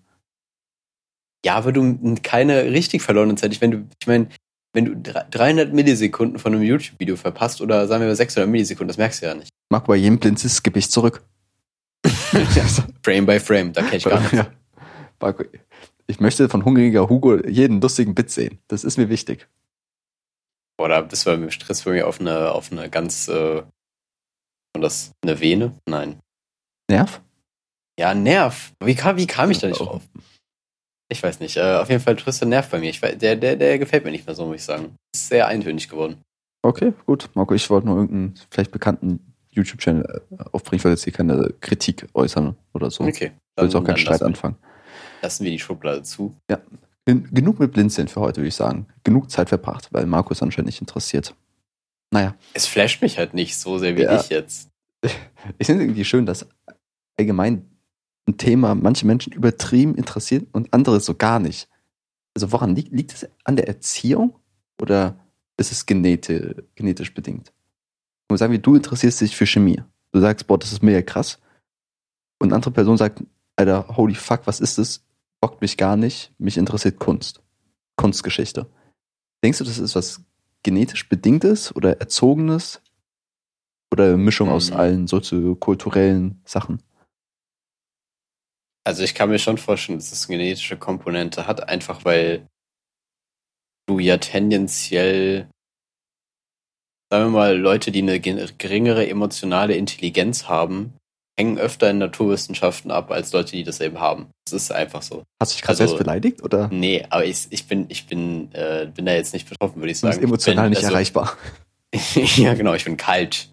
Ja, 1.46 1.56
aber 1.56 1.72
du 1.74 2.16
keine 2.22 2.66
richtig 2.66 3.02
verlorene 3.02 3.36
Zeit. 3.36 3.52
Ich, 3.52 3.60
wenn 3.62 3.72
du, 3.72 3.88
ich 4.00 4.08
meine, 4.08 4.30
wenn 4.74 4.86
du 4.86 4.92
dre- 4.94 5.28
300 5.30 5.74
Millisekunden 5.74 6.40
von 6.40 6.54
einem 6.54 6.64
YouTube-Video 6.64 7.16
verpasst 7.18 7.60
oder 7.62 7.88
sagen 7.88 8.02
wir 8.02 8.08
mal 8.08 8.16
600 8.16 8.50
Millisekunden, 8.50 8.88
das 8.88 8.98
merkst 8.98 9.22
du 9.22 9.26
ja 9.26 9.34
nicht. 9.36 9.50
Marco, 9.70 9.88
bei 9.88 9.96
jedem 9.98 10.20
Blinz 10.20 10.46
ist, 10.46 10.64
gebe 10.64 10.80
ich 10.80 10.90
zurück. 10.90 11.24
Frame 13.04 13.26
by 13.26 13.40
Frame, 13.40 13.74
da 13.74 13.82
kenn 13.82 13.98
ich 13.98 14.04
gar 14.06 14.20
nichts. 14.22 14.34
Ja. 14.36 14.54
Marco, 15.20 15.44
ich 16.08 16.20
möchte 16.20 16.50
von 16.50 16.66
hungriger 16.66 17.10
Hugo 17.10 17.38
jeden 17.48 17.82
lustigen 17.82 18.16
Bit 18.16 18.30
sehen. 18.30 18.60
Das 18.68 18.84
ist 18.84 18.98
mir 18.98 19.10
wichtig. 19.10 19.48
Oder 20.80 21.04
das 21.04 21.26
war 21.26 21.38
mit 21.38 21.50
dem 21.50 21.52
Stress 21.52 21.82
für 21.82 21.92
mich 21.92 22.04
auf 22.04 22.20
eine, 22.20 22.52
auf 22.52 22.72
eine 22.72 22.90
ganz, 22.90 23.28
äh, 23.28 23.62
das, 24.74 25.12
eine 25.22 25.40
Vene? 25.40 25.74
Nein. 25.88 26.20
Nerv? 26.90 27.22
Ja, 28.00 28.14
Nerv. 28.14 28.74
Wie 28.84 28.96
kam, 28.96 29.18
wie 29.18 29.28
kam 29.28 29.52
ich 29.52 29.60
da 29.60 29.68
nicht 29.68 29.80
drauf? 29.80 30.02
Ich 31.10 31.22
weiß 31.22 31.40
nicht. 31.42 31.58
Äh, 31.58 31.76
auf 31.76 31.90
jeden 31.90 32.02
Fall 32.02 32.16
Tristan 32.16 32.50
nervt 32.50 32.72
bei 32.72 32.80
mir. 32.80 32.90
Ich, 32.90 33.00
der, 33.00 33.36
der, 33.36 33.56
der 33.56 33.78
gefällt 33.80 34.04
mir 34.04 34.12
nicht 34.12 34.26
mehr 34.26 34.36
so, 34.36 34.48
muss 34.48 34.56
ich 34.56 34.64
sagen. 34.64 34.96
Ist 35.14 35.28
sehr 35.30 35.48
eintönig 35.48 35.90
geworden. 35.90 36.18
Okay, 36.64 36.94
gut. 37.06 37.30
Marco, 37.36 37.54
ich 37.54 37.70
wollte 37.70 37.88
nur 37.88 37.98
irgendeinen 37.98 38.34
vielleicht 38.50 38.72
bekannten 38.72 39.34
YouTube-Channel 39.52 40.24
äh, 40.32 40.44
aufbringen. 40.52 40.80
Ich 40.80 40.84
wollte 40.86 40.94
jetzt 40.96 41.04
hier 41.04 41.14
keine 41.14 41.54
Kritik 41.62 42.08
äußern 42.16 42.56
oder 42.74 42.90
so. 42.90 43.04
Ich 43.04 43.16
Okay. 43.16 43.32
will 43.58 43.66
jetzt 43.66 43.76
auch 43.76 43.84
keinen 43.84 43.98
Streit 43.98 44.24
anfangen. 44.24 44.56
Lassen 45.24 45.44
wir 45.46 45.52
die 45.52 45.60
Schublade 45.60 46.04
zu. 46.04 46.36
Gen 47.06 47.28
genug 47.34 47.60
mit 47.60 47.74
Blinzeln 47.74 48.08
für 48.08 48.22
heute, 48.22 48.38
würde 48.38 48.48
ich 48.50 48.56
sagen. 48.56 48.86
Genug 49.04 49.32
Zeit 49.32 49.50
verbracht, 49.50 49.90
weil 49.92 50.06
Marco 50.06 50.32
ist 50.32 50.44
anscheinend 50.44 50.68
nicht 50.68 50.82
interessiert. 50.82 51.36
Naja, 52.12 52.36
Es 52.54 52.68
flasht 52.68 53.02
mich 53.02 53.18
halt 53.18 53.34
nicht 53.34 53.58
so 53.58 53.78
sehr 53.78 53.98
wie 53.98 54.04
Ja. 54.04 54.18
dich 54.18 54.30
jetzt. 54.30 54.70
ich 55.04 55.68
finde 55.68 55.82
es 55.84 55.88
irgendwie 55.88 56.06
schön, 56.06 56.26
dass 56.26 56.46
allgemein 57.18 57.66
ein 58.28 58.38
Thema 58.38 58.76
manche 58.76 59.06
Menschen 59.06 59.34
übertrieben 59.34 59.96
interessiert 59.96 60.48
und 60.54 60.74
andere 60.74 61.00
so 61.00 61.16
gar 61.16 61.40
nicht. 61.40 61.68
Also 62.36 62.52
woran 62.52 62.76
liegt, 62.76 62.94
liegt 62.94 63.14
es 63.14 63.28
an 63.44 63.56
der 63.58 63.68
Erziehung 63.68 64.40
oder 64.82 65.18
ist 65.58 65.72
es 65.72 65.86
geneti 65.86 66.56
genetisch 66.76 67.14
bedingt? 67.14 67.52
Und 68.30 68.38
sagen 68.38 68.52
wir, 68.54 68.60
du 68.60 68.76
interessierst 68.76 69.20
dich 69.22 69.36
für 69.36 69.46
Chemie. 69.46 69.82
Du 70.14 70.20
sagst, 70.22 70.48
boah, 70.48 70.58
das 70.58 70.72
ist 70.72 70.82
mega 70.84 71.02
krass. 71.02 71.40
Und 72.40 72.48
eine 72.50 72.56
andere 72.56 72.72
Person 72.72 72.98
sagt, 72.98 73.24
Alter, 73.58 73.88
holy 73.98 74.16
fuck, 74.16 74.42
was 74.46 74.60
ist 74.62 74.78
das? 74.78 75.04
Bockt 75.44 75.60
mich 75.60 75.76
gar 75.76 75.98
nicht. 75.98 76.32
Mich 76.38 76.56
interessiert 76.56 77.00
Kunst. 77.00 77.44
Kunstgeschichte. 77.98 78.72
Denkst 79.44 79.58
du, 79.58 79.66
das 79.66 79.78
ist 79.78 79.94
was 79.94 80.24
genetisch 80.64 81.10
bedingtes 81.10 81.76
oder 81.76 82.00
erzogenes? 82.00 82.82
Oder 83.92 84.06
eine 84.06 84.18
Mischung 84.18 84.48
aus 84.48 84.72
Mhm. 84.72 84.78
allen 84.78 85.08
soziokulturellen 85.08 86.42
Sachen? 86.46 86.82
Also 88.86 89.04
ich 89.04 89.16
kann 89.16 89.28
mir 89.28 89.38
schon 89.38 89.58
vorstellen, 89.58 90.00
dass 90.00 90.14
es 90.14 90.30
eine 90.30 90.38
genetische 90.38 90.78
Komponente 90.78 91.46
hat, 91.46 91.68
einfach 91.68 92.06
weil 92.06 92.48
du 93.90 94.00
ja 94.00 94.20
tendenziell, 94.20 95.50
sagen 97.12 97.26
wir 97.26 97.30
mal, 97.32 97.58
Leute, 97.58 97.92
die 97.92 98.02
eine 98.02 98.22
ge- 98.22 98.48
geringere 98.58 99.10
emotionale 99.10 99.76
Intelligenz 99.76 100.48
haben, 100.48 100.94
hängen 101.40 101.58
öfter 101.58 101.90
in 101.90 101.98
Naturwissenschaften 101.98 102.92
ab 102.92 103.10
als 103.12 103.32
Leute, 103.34 103.54
die 103.54 103.64
das 103.64 103.80
eben 103.82 104.00
haben. 104.00 104.28
Das 104.46 104.54
ist 104.54 104.72
einfach 104.72 105.02
so. 105.02 105.24
Hast 105.42 105.54
du 105.54 105.56
dich 105.56 105.62
gerade 105.64 105.72
Also- 105.80 105.88
selbst 105.88 105.98
beleidigt 105.98 106.44
oder 106.44 106.68
Nee, 106.70 107.06
aber 107.10 107.26
ich, 107.26 107.48
ich 107.50 107.68
bin, 107.68 107.86
ich 107.90 108.06
bin, 108.08 108.52
äh, 108.54 108.88
bin 108.94 109.06
da 109.06 109.14
jetzt 109.14 109.34
nicht 109.34 109.50
betroffen, 109.50 109.78
würde 109.82 109.92
ich 109.92 109.98
du 110.00 110.08
sagen. 110.08 110.18
bist 110.18 110.24
emotional 110.24 110.66
bin, 110.66 110.70
nicht 110.72 110.84
also- 110.84 110.94
erreichbar? 110.94 111.38
ja, 112.38 112.54
genau, 112.54 112.74
ich 112.74 112.86
bin 112.86 112.98
kalt. 112.98 113.50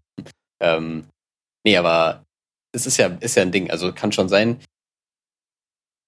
Ähm, 0.62 1.06
nee, 1.64 1.76
aber 1.76 2.22
es 2.72 2.86
ist 2.86 2.96
ja, 2.98 3.06
ist 3.20 3.34
ja 3.36 3.42
ein 3.42 3.52
Ding. 3.52 3.70
Also 3.70 3.92
kann 3.92 4.12
schon 4.12 4.28
sein, 4.28 4.60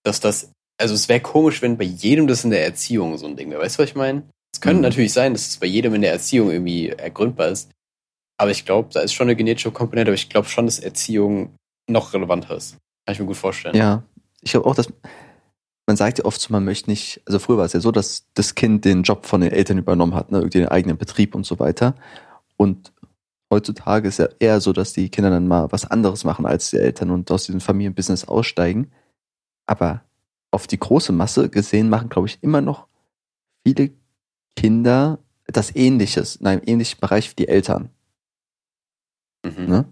dass 0.04 0.20
das, 0.20 0.50
also 0.78 0.94
es 0.94 1.08
wäre 1.08 1.20
komisch, 1.20 1.62
wenn 1.62 1.78
bei 1.78 1.84
jedem 1.84 2.26
das 2.26 2.44
in 2.44 2.50
der 2.50 2.64
Erziehung 2.64 3.16
so 3.18 3.26
ein 3.26 3.36
Ding 3.36 3.50
wäre. 3.50 3.60
Weißt 3.62 3.78
du, 3.78 3.82
was 3.82 3.90
ich 3.90 3.96
meine? 3.96 4.24
Es 4.54 4.60
könnte 4.60 4.76
Mhm. 4.76 4.82
natürlich 4.82 5.12
sein, 5.12 5.32
dass 5.32 5.48
es 5.48 5.56
bei 5.56 5.66
jedem 5.66 5.94
in 5.94 6.02
der 6.02 6.12
Erziehung 6.12 6.50
irgendwie 6.50 6.88
ergründbar 6.90 7.48
ist. 7.48 7.70
Aber 8.38 8.50
ich 8.50 8.64
glaube, 8.64 8.90
da 8.92 9.00
ist 9.00 9.12
schon 9.14 9.28
eine 9.28 9.36
genetische 9.36 9.70
Komponente, 9.70 10.10
aber 10.10 10.14
ich 10.16 10.28
glaube 10.28 10.48
schon, 10.48 10.66
dass 10.66 10.78
Erziehung 10.78 11.54
noch 11.88 12.12
relevanter 12.12 12.56
ist. 12.56 12.78
Kann 13.04 13.14
ich 13.14 13.20
mir 13.20 13.26
gut 13.26 13.36
vorstellen. 13.36 13.76
Ja, 13.76 14.02
ich 14.40 14.52
glaube 14.52 14.66
auch, 14.66 14.74
dass 14.74 14.92
man 15.86 15.96
sagt 15.96 16.18
ja 16.18 16.24
oft 16.24 16.40
so, 16.40 16.52
man 16.52 16.64
möchte 16.64 16.88
nicht, 16.88 17.20
also 17.26 17.38
früher 17.38 17.58
war 17.58 17.64
es 17.64 17.72
ja 17.72 17.80
so, 17.80 17.90
dass 17.90 18.28
das 18.34 18.54
Kind 18.54 18.84
den 18.84 19.02
Job 19.02 19.26
von 19.26 19.40
den 19.40 19.50
Eltern 19.50 19.78
übernommen 19.78 20.14
hat, 20.14 20.30
ne, 20.30 20.38
irgendwie 20.38 20.58
den 20.58 20.68
eigenen 20.68 20.96
Betrieb 20.96 21.34
und 21.34 21.44
so 21.44 21.58
weiter. 21.58 21.94
Und 22.56 22.92
heutzutage 23.52 24.08
ist 24.08 24.18
ja 24.18 24.28
eher 24.38 24.60
so, 24.60 24.72
dass 24.72 24.92
die 24.92 25.10
Kinder 25.10 25.30
dann 25.30 25.48
mal 25.48 25.70
was 25.72 25.84
anderes 25.84 26.24
machen 26.24 26.46
als 26.46 26.70
die 26.70 26.78
Eltern 26.78 27.10
und 27.10 27.30
aus 27.30 27.46
diesem 27.46 27.60
Familienbusiness 27.60 28.26
aussteigen. 28.26 28.92
Aber 29.66 30.02
auf 30.52 30.66
die 30.66 30.78
große 30.78 31.12
Masse 31.12 31.48
gesehen 31.48 31.88
machen, 31.88 32.08
glaube 32.08 32.28
ich, 32.28 32.38
immer 32.42 32.60
noch 32.60 32.86
viele 33.66 33.90
Kinder 34.56 35.18
das 35.46 35.74
Ähnliches, 35.74 36.36
in 36.36 36.46
einem 36.46 36.62
ähnlichen 36.64 37.00
Bereich 37.00 37.30
wie 37.30 37.36
die 37.36 37.48
Eltern. 37.48 37.90
Mhm. 39.44 39.66
Ne? 39.66 39.84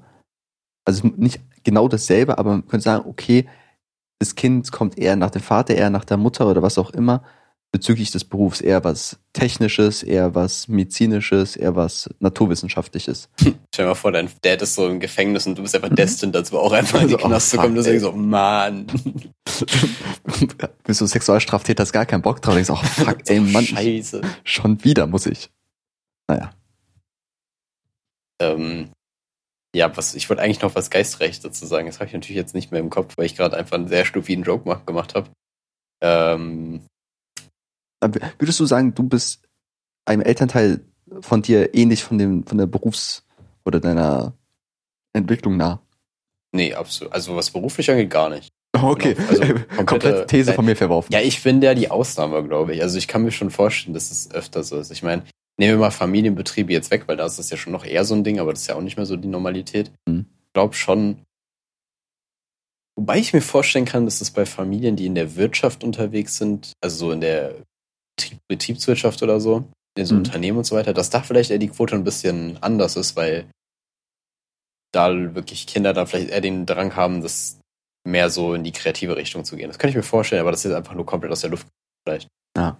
Also 0.85 1.09
nicht 1.17 1.41
genau 1.65 1.89
dasselbe, 1.89 2.39
aber 2.39 2.51
man 2.51 2.67
könnte 2.67 2.85
sagen, 2.85 3.05
okay, 3.09 3.49
das 4.19 4.35
Kind 4.35 4.71
kommt 4.73 4.99
eher 4.99 5.17
nach 5.17 5.31
dem 5.31 5.43
Vater, 5.43 5.75
eher 5.75 5.91
nach 5.91 6.05
der 6.05 6.17
Mutter 6.17 6.49
oder 6.49 6.63
was 6.63 6.79
auch 6.79 6.91
immer, 6.91 7.23
bezüglich 7.73 8.11
des 8.11 8.25
Berufs 8.25 8.61
eher 8.61 8.83
was 8.83 9.19
Technisches, 9.33 10.03
eher 10.03 10.35
was 10.35 10.67
Medizinisches, 10.69 11.55
eher 11.57 11.77
was 11.77 12.11
Naturwissenschaftliches. 12.19 13.29
Stell 13.39 13.55
dir 13.77 13.85
mal 13.87 13.95
vor, 13.95 14.11
dein 14.13 14.29
Dad 14.43 14.61
ist 14.63 14.75
so 14.75 14.89
im 14.89 14.99
Gefängnis 15.01 15.47
und 15.47 15.57
du 15.57 15.63
bist 15.63 15.75
einfach 15.77 15.95
destined 15.95 16.35
dazu 16.35 16.59
auch 16.59 16.73
einfach 16.73 17.01
in 17.01 17.09
die 17.09 17.15
Also, 17.15 17.25
oh, 17.25 17.29
Knast 17.29 17.51
zu 17.51 17.57
fuck, 17.57 17.65
kommen. 17.65 17.77
Du 17.77 17.83
denkst 17.83 18.03
so, 18.03 18.13
Mann. 18.13 18.87
Bist 20.85 21.01
du 21.01 21.07
Sexualstraftäter, 21.07 21.83
hast 21.83 21.93
gar 21.93 22.07
keinen 22.07 22.23
Bock 22.23 22.43
drauf, 22.43 22.55
denkst, 22.55 22.71
oh 22.71 22.77
fuck, 22.77 23.19
ey 23.27 23.39
Mann, 23.41 23.65
Scheiße. 23.65 24.21
schon 24.45 24.83
wieder 24.85 25.07
muss 25.07 25.27
ich. 25.27 25.51
Naja, 26.29 26.53
Ähm, 28.41 28.91
ja, 29.75 29.97
was, 29.97 30.15
ich 30.15 30.29
wollte 30.29 30.43
eigentlich 30.43 30.63
noch 30.63 30.75
was 30.75 30.91
Geistreiches 30.91 31.41
dazu 31.41 31.67
sagen. 31.67 31.87
Das 31.87 31.97
habe 32.01 32.07
ich 32.09 32.13
natürlich 32.13 32.37
jetzt 32.37 32.55
nicht 32.55 32.73
mehr 32.73 32.81
im 32.81 32.91
Kopf, 32.91 33.17
weil 33.17 33.27
ich 33.27 33.37
gerade 33.37 33.57
einfach 33.57 33.77
einen 33.77 33.89
sehr 33.89 34.05
stupiden 34.05 34.45
Joke 34.45 34.69
mach, 34.69 34.85
gemacht 34.85 35.15
habe. 35.15 35.31
Ähm, 36.03 36.83
würdest 38.39 38.59
du 38.61 38.67
sagen, 38.67 38.95
du 38.95 39.03
bist 39.05 39.43
einem 40.07 40.23
Elternteil 40.23 40.81
von 41.21 41.43
dir 41.43 41.75
ähnlich 41.75 42.03
von 42.03 42.19
dem, 42.19 42.47
von 42.47 42.59
der 42.59 42.67
Berufs- 42.67 43.25
oder 43.65 43.81
deiner 43.81 44.35
Entwicklung 45.13 45.57
nah? 45.57 45.81
nee, 46.53 46.75
absolut. 46.75 47.13
Also 47.13 47.37
was 47.37 47.51
beruflich 47.51 47.89
angeht, 47.91 48.11
gar 48.11 48.29
nicht. 48.29 48.51
Okay, 48.73 49.15
Genau, 49.15 49.29
also 49.29 49.41
komplette, 49.45 49.85
komplette- 49.85 50.27
These 50.27 50.53
von 50.55 50.65
mir 50.65 50.75
verworfen. 50.77 51.13
Ja, 51.13 51.21
ich 51.21 51.43
bin 51.43 51.61
ja 51.63 51.75
die 51.75 51.91
Ausnahme, 51.91 52.43
glaube 52.43 52.75
ich. 52.75 52.83
Also 52.83 52.99
ich 52.99 53.07
kann 53.07 53.23
mir 53.23 53.31
schon 53.31 53.51
vorstellen, 53.51 53.95
dass 53.95 54.11
es 54.11 54.31
öfter 54.33 54.65
so 54.65 54.79
ist. 54.79 54.91
Ich 54.91 55.03
meine, 55.03 55.23
nehmen 55.61 55.75
wir 55.75 55.87
mal 55.87 55.91
Familienbetriebe 55.91 56.73
jetzt 56.73 56.91
weg, 56.91 57.05
weil 57.07 57.19
da 57.19 57.27
ist 57.27 57.39
das 57.39 57.51
ja 57.51 57.57
schon 57.59 57.73
noch 57.73 57.85
eher 57.85 58.05
so 58.07 58.15
ein 58.15 58.25
Ding, 58.25 58.41
aber 58.41 58.53
das 58.53 58.63
ist 58.63 58.69
ja 58.69 58.77
auch 58.77 58.81
nicht 58.81 58.97
mehr 58.97 59.05
so 59.05 59.17
die 59.17 59.29
Normalität. 59.29 59.93
Mhm. 60.09 60.25
Ich 60.47 60.53
glaube 60.55 60.75
schon. 60.75 61.23
Wobei 62.99 63.19
ich 63.19 63.33
mir 63.33 63.43
vorstellen 63.43 63.85
kann, 63.85 64.07
dass 64.07 64.21
es 64.21 64.31
bei 64.31 64.47
Familien, 64.47 64.97
die 64.97 65.07
in 65.07 65.15
der 65.15 65.37
Wirtschaft 65.37 65.85
unterwegs 65.85 66.39
sind, 66.39 66.73
also 66.83 66.97
so 66.97 67.13
in 67.13 67.21
der 67.21 67.55
Betrieb- 68.17 68.41
Betriebswirtschaft 68.49 69.23
oder 69.23 69.39
so, 69.39 69.65
in 69.97 70.07
so 70.07 70.15
Mhm. 70.15 70.21
Unternehmen 70.21 70.59
und 70.59 70.65
so 70.65 70.77
weiter, 70.77 70.95
dass 70.95 71.11
da 71.11 71.23
vielleicht 71.23 71.51
eher 71.51 71.59
die 71.59 71.69
Quote 71.69 71.95
ein 71.95 72.05
bisschen 72.05 72.57
anders 72.63 72.97
ist, 72.97 73.15
weil 73.17 73.49
da 74.93 75.35
wirklich 75.35 75.67
Kinder 75.67 75.93
dann 75.93 76.07
vielleicht 76.07 76.31
eher 76.31 76.41
den 76.41 76.67
Drang 76.67 76.97
haben, 76.97 77.21
das 77.23 77.61
mehr 78.07 78.31
so 78.31 78.55
in 78.55 78.65
die 78.65 78.73
kreative 78.73 79.17
Richtung 79.17 79.45
zu 79.45 79.57
gehen. 79.57 79.69
Das 79.69 79.79
kann 79.79 79.91
ich 79.91 79.97
mir 79.97 80.03
vorstellen, 80.03 80.41
aber 80.41 80.51
das 80.51 80.65
ist 80.65 80.73
einfach 80.73 80.95
nur 80.95 81.07
komplett 81.07 81.31
aus 81.33 81.43
der 81.43 81.51
Luft. 81.51 81.67
Ja, 82.57 82.79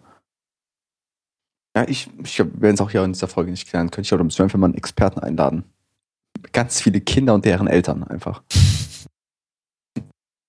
ich, 1.87 2.09
ich 2.23 2.39
werde 2.39 2.75
es 2.75 2.81
auch 2.81 2.91
hier 2.91 3.05
in 3.05 3.13
dieser 3.13 3.29
Folge 3.29 3.51
nicht 3.51 3.69
klären. 3.69 3.91
Könnte 3.91 4.03
ich 4.03 4.13
auch 4.13 4.23
müssen 4.23 4.39
wir 4.39 4.45
einfach 4.45 4.59
mal 4.59 4.67
einen 4.67 4.75
Experten 4.75 5.21
einladen. 5.21 5.65
Ganz 6.53 6.81
viele 6.81 7.01
Kinder 7.01 7.35
und 7.35 7.45
deren 7.45 7.67
Eltern 7.67 8.05
einfach. 8.05 8.43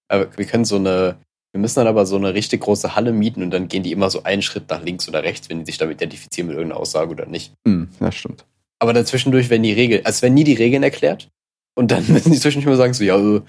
Aber 0.07 0.35
wir 0.37 0.45
können 0.45 0.65
so 0.65 0.75
eine, 0.75 1.17
wir 1.53 1.61
müssen 1.61 1.75
dann 1.79 1.87
aber 1.87 2.05
so 2.05 2.15
eine 2.15 2.33
richtig 2.33 2.61
große 2.61 2.95
Halle 2.95 3.13
mieten 3.13 3.43
und 3.43 3.51
dann 3.51 3.67
gehen 3.67 3.83
die 3.83 3.91
immer 3.91 4.09
so 4.09 4.23
einen 4.23 4.41
Schritt 4.41 4.69
nach 4.69 4.83
links 4.83 5.07
oder 5.07 5.23
rechts, 5.23 5.49
wenn 5.49 5.59
die 5.59 5.65
sich 5.65 5.77
damit 5.77 5.97
identifizieren 6.01 6.47
mit 6.47 6.57
irgendeiner 6.57 6.79
Aussage 6.81 7.11
oder 7.11 7.25
nicht. 7.25 7.53
Hm, 7.67 7.89
ja, 7.99 8.11
stimmt. 8.11 8.45
Aber 8.79 8.93
dazwischendurch 8.93 9.49
werden 9.49 9.63
die 9.63 9.73
Regeln, 9.73 10.05
als 10.05 10.21
wenn 10.21 10.33
nie 10.33 10.43
die 10.43 10.53
Regeln 10.53 10.83
erklärt. 10.83 11.29
Und 11.75 11.91
dann 11.91 12.05
müssen 12.11 12.31
die 12.31 12.39
zwischendurch 12.39 12.67
immer 12.67 12.77
sagen, 12.77 12.93
so, 12.93 13.03
ja, 13.03 13.17
äh, 13.17 13.41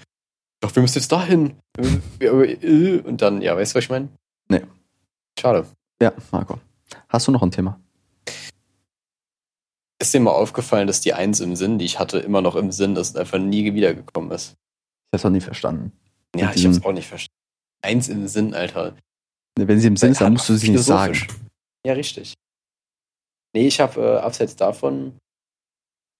doch, 0.61 0.75
wir 0.75 0.81
müssen 0.81 0.99
jetzt 0.99 1.11
dahin. 1.11 1.53
Äh, 2.19 2.99
Und 2.99 3.21
dann, 3.21 3.41
ja, 3.41 3.57
weißt 3.57 3.73
du, 3.73 3.77
was 3.77 3.83
ich 3.83 3.89
meine? 3.89 4.07
Nee. 4.47 4.61
Schade. 5.37 5.65
Ja, 6.01 6.13
Marco. 6.31 6.59
Hast 7.09 7.27
du 7.27 7.31
noch 7.31 7.41
ein 7.43 7.51
Thema? 7.51 7.79
Ist 9.99 10.13
dir 10.13 10.19
mal 10.19 10.31
aufgefallen, 10.31 10.87
dass 10.87 11.01
die 11.01 11.13
Eins 11.13 11.39
im 11.39 11.55
Sinn, 11.55 11.79
die 11.79 11.85
ich 11.85 11.99
hatte, 11.99 12.19
immer 12.19 12.41
noch 12.41 12.55
im 12.55 12.71
Sinn 12.71 12.95
ist 12.95 13.15
und 13.15 13.21
einfach 13.21 13.39
nie 13.39 13.73
wiedergekommen 13.73 14.31
ist? 14.31 14.49
Ich 14.51 15.13
hab's 15.13 15.25
auch 15.25 15.29
nie 15.29 15.39
verstanden. 15.41 15.93
Ja, 16.35 16.47
Mit 16.47 16.55
ich 16.57 16.65
hab's 16.65 16.83
auch 16.83 16.91
nicht 16.91 17.07
verstanden. 17.07 17.33
Eins 17.83 18.09
im 18.09 18.27
Sinn, 18.27 18.53
Alter. 18.53 18.95
Wenn 19.55 19.79
sie 19.79 19.87
im 19.87 19.97
Sinn 19.97 20.11
ist, 20.11 20.21
dann 20.21 20.33
musst 20.33 20.49
du 20.49 20.55
sie 20.55 20.71
nicht 20.71 20.83
sagen. 20.83 21.17
Ja, 21.85 21.93
richtig. 21.93 22.33
Nee, 23.55 23.67
ich 23.67 23.79
habe 23.79 24.01
äh, 24.01 24.17
abseits 24.17 24.55
davon 24.55 25.17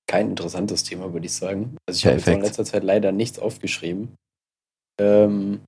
kein 0.08 0.30
interessantes 0.30 0.84
Thema, 0.84 1.12
würde 1.14 1.26
ich 1.26 1.34
sagen. 1.34 1.78
Also 1.88 1.98
ich 1.98 2.06
habe 2.06 2.18
jetzt 2.18 2.28
in 2.28 2.42
letzter 2.42 2.66
Zeit 2.66 2.84
leider 2.84 3.12
nichts 3.12 3.40
aufgeschrieben. 3.40 4.14
Ähm, 5.00 5.64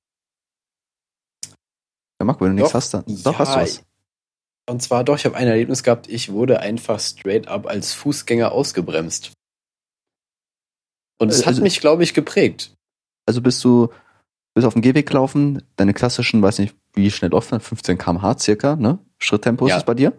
Ja, 2.20 2.26
Marco, 2.26 2.42
wenn 2.46 2.52
du 2.52 2.56
nichts 2.58 2.70
Doch, 2.70 2.76
hast, 2.76 2.94
dann. 2.94 3.04
ja, 3.08 3.16
Doch, 3.24 3.40
hast 3.40 3.56
du 3.56 3.60
was. 3.60 3.84
Und 4.68 4.82
zwar 4.82 5.04
doch, 5.04 5.18
ich 5.18 5.26
habe 5.26 5.36
ein 5.36 5.48
Erlebnis 5.48 5.84
gehabt, 5.84 6.08
ich 6.10 6.32
wurde 6.32 6.60
einfach 6.60 7.00
straight 7.00 7.48
up 7.48 7.68
als 7.68 7.94
Fußgänger 7.94 8.52
ausgebremst. 8.52 9.32
Und 11.20 11.30
es 11.30 11.40
hat 11.42 11.48
Also- 11.50 11.62
mich, 11.62 11.80
glaube 11.80 12.04
ich, 12.04 12.14
geprägt. 12.14 12.74
Also 13.28 13.42
bist 13.42 13.64
du 13.64 13.90
bist 14.58 14.66
auf 14.66 14.72
dem 14.74 14.82
Gehweg 14.82 15.06
gelaufen, 15.08 15.64
deine 15.76 15.94
klassischen, 15.94 16.42
weiß 16.42 16.60
nicht, 16.60 16.74
wie 16.94 17.12
schnell 17.12 17.32
läuft 17.32 17.52
man, 17.52 17.60
15 17.60 17.98
km/h 17.98 18.38
circa, 18.40 18.78
ne? 18.78 19.00
Schritttempo 19.20 19.68
Ja. 19.68 19.76
ist 19.76 19.82
es 19.82 19.86
bei 19.86 19.94
dir. 19.96 20.14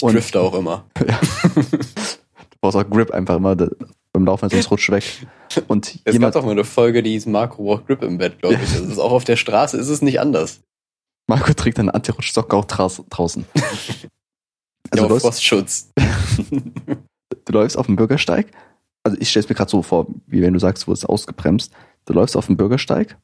Und 0.00 0.12
drifte 0.14 0.40
auch 0.40 0.54
immer. 0.54 0.84
du 0.94 2.56
brauchst 2.60 2.76
auch 2.76 2.88
Grip 2.88 3.10
einfach 3.10 3.34
immer 3.36 3.56
beim 3.56 4.24
Laufen, 4.24 4.48
sonst 4.48 4.70
rutscht 4.70 4.88
du 4.90 4.92
weg. 4.92 5.26
Und 5.66 5.98
Es 6.04 6.20
gab 6.20 6.32
doch 6.34 6.44
mal 6.44 6.52
eine 6.52 6.62
Folge, 6.62 7.02
die 7.02 7.10
hieß 7.10 7.26
Marco 7.26 7.64
Walk 7.64 7.86
Grip 7.88 8.02
im 8.02 8.18
Bett, 8.18 8.38
glaube 8.38 8.54
ich. 8.56 8.60
Das 8.60 8.80
ist 8.80 8.98
auch 8.98 9.10
auf 9.10 9.24
der 9.24 9.34
Straße, 9.36 9.76
ist 9.76 9.88
es 9.88 10.02
nicht 10.02 10.20
anders. 10.20 10.60
Marco 11.30 11.54
trägt 11.54 11.78
eine 11.78 11.94
Anti-Rutschsocke 11.94 12.56
auch 12.56 12.64
draußen. 12.66 13.46
Ja, 14.92 15.02
Also 15.02 15.06
du 15.06 15.14
läufst, 15.14 15.26
Frostschutz. 15.26 15.92
du 17.44 17.52
läufst 17.52 17.78
auf 17.78 17.86
dem 17.86 17.94
Bürgersteig. 17.94 18.50
Also 19.04 19.16
ich 19.20 19.30
stelle 19.30 19.44
es 19.44 19.48
mir 19.48 19.54
gerade 19.54 19.70
so 19.70 19.82
vor, 19.82 20.08
wie 20.26 20.42
wenn 20.42 20.52
du 20.52 20.58
sagst, 20.58 20.88
wo 20.88 20.92
es 20.92 21.04
ausgebremst. 21.04 21.72
Du 22.06 22.12
läufst 22.12 22.36
auf 22.36 22.46
dem 22.46 22.56
Bürgersteig 22.56 23.16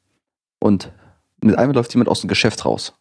und 0.60 0.92
mit 1.42 1.58
einmal 1.58 1.74
läuft 1.74 1.92
jemand 1.92 2.08
aus 2.08 2.20
dem 2.20 2.28
Geschäft 2.28 2.64
raus. 2.64 2.94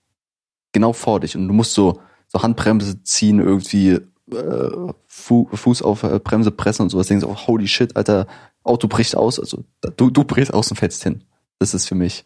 Genau 0.72 0.94
vor 0.94 1.20
dich. 1.20 1.38
Und 1.38 1.48
du 1.48 1.54
musst 1.54 1.76
so, 1.76 2.02
so 2.28 2.42
Handbremse 2.42 3.04
ziehen, 3.04 3.40
irgendwie 3.40 4.00
äh, 4.32 4.94
Fu 5.06 5.48
Fuß 5.54 5.84
auf 5.84 6.02
äh, 6.02 6.18
Bremse 6.18 6.50
pressen 6.50 6.82
und 6.84 6.90
sowas. 6.90 7.06
Denkst 7.06 7.24
du, 7.24 7.30
oh, 7.30 7.38
holy 7.46 7.68
shit, 7.68 7.96
Alter, 7.96 8.26
Auto 8.64 8.88
bricht 8.88 9.16
aus. 9.16 9.40
Also 9.40 9.64
du, 9.96 10.10
du 10.10 10.24
brichst 10.24 10.56
aus 10.56 10.72
und 10.72 10.78
fällst 10.78 11.04
hin. 11.04 11.24
Das 11.60 11.76
ist 11.76 11.88
für 11.88 11.94
mich, 11.94 12.26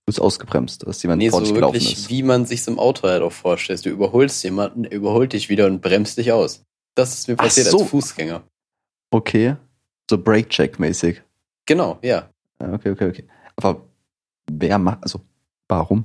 du 0.00 0.06
bist 0.06 0.20
ausgebremst, 0.20 0.86
dass 0.86 1.02
jemand 1.02 1.22
Nee, 1.22 1.30
vor 1.30 1.44
so 1.44 1.54
gelaufen 1.54 1.74
wirklich, 1.74 1.92
ist. 1.92 2.10
wie 2.10 2.22
man 2.22 2.46
sich 2.46 2.66
im 2.66 2.78
Auto 2.78 3.08
halt 3.08 3.22
auch 3.22 3.32
vorstellt. 3.32 3.84
Du 3.84 3.90
überholst 3.90 4.42
jemanden, 4.44 4.84
er 4.84 4.92
überholt 4.92 5.32
dich 5.32 5.48
wieder 5.48 5.66
und 5.66 5.80
bremst 5.80 6.18
dich 6.18 6.32
aus. 6.32 6.64
Das 6.94 7.14
ist 7.14 7.28
mir 7.28 7.36
passiert 7.36 7.68
so. 7.68 7.80
als 7.80 7.90
Fußgänger. 7.90 8.42
Okay. 9.10 9.56
So 10.10 10.18
Brake-Check-mäßig. 10.18 11.22
Genau, 11.66 11.98
ja. 12.02 12.30
Ja, 12.60 12.72
okay, 12.72 12.90
okay, 12.90 13.08
okay. 13.08 13.24
Aber 13.56 13.86
wer 14.50 14.78
macht, 14.78 14.98
also 15.02 15.20
warum? 15.68 16.04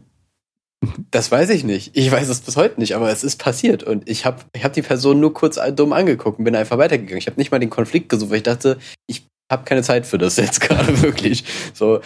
Das 1.12 1.32
weiß 1.32 1.50
ich 1.50 1.64
nicht. 1.64 1.98
Ich 1.98 2.12
weiß 2.12 2.30
es 2.30 2.42
bis 2.42 2.58
heute 2.58 2.80
nicht, 2.80 2.96
aber 2.96 3.10
es 3.10 3.24
ist 3.24 3.38
passiert. 3.38 3.82
Und 3.84 4.08
ich 4.08 4.26
habe 4.26 4.44
ich 4.54 4.64
hab 4.64 4.74
die 4.74 4.84
Person 4.84 5.20
nur 5.20 5.34
kurz 5.34 5.60
dumm 5.76 5.94
angeguckt 5.94 6.38
und 6.38 6.46
bin 6.46 6.56
einfach 6.56 6.78
weitergegangen. 6.78 7.18
Ich 7.18 7.26
habe 7.28 7.40
nicht 7.40 7.50
mal 7.52 7.60
den 7.60 7.72
Konflikt 7.72 8.10
gesucht, 8.10 8.30
weil 8.30 8.38
ich 8.38 8.44
dachte, 8.44 8.78
ich 9.08 9.26
habe 9.52 9.64
keine 9.64 9.82
Zeit 9.82 10.06
für 10.06 10.18
das 10.20 10.36
jetzt 10.38 10.62
gerade 10.62 11.02
wirklich. 11.02 11.44
So, 11.74 12.02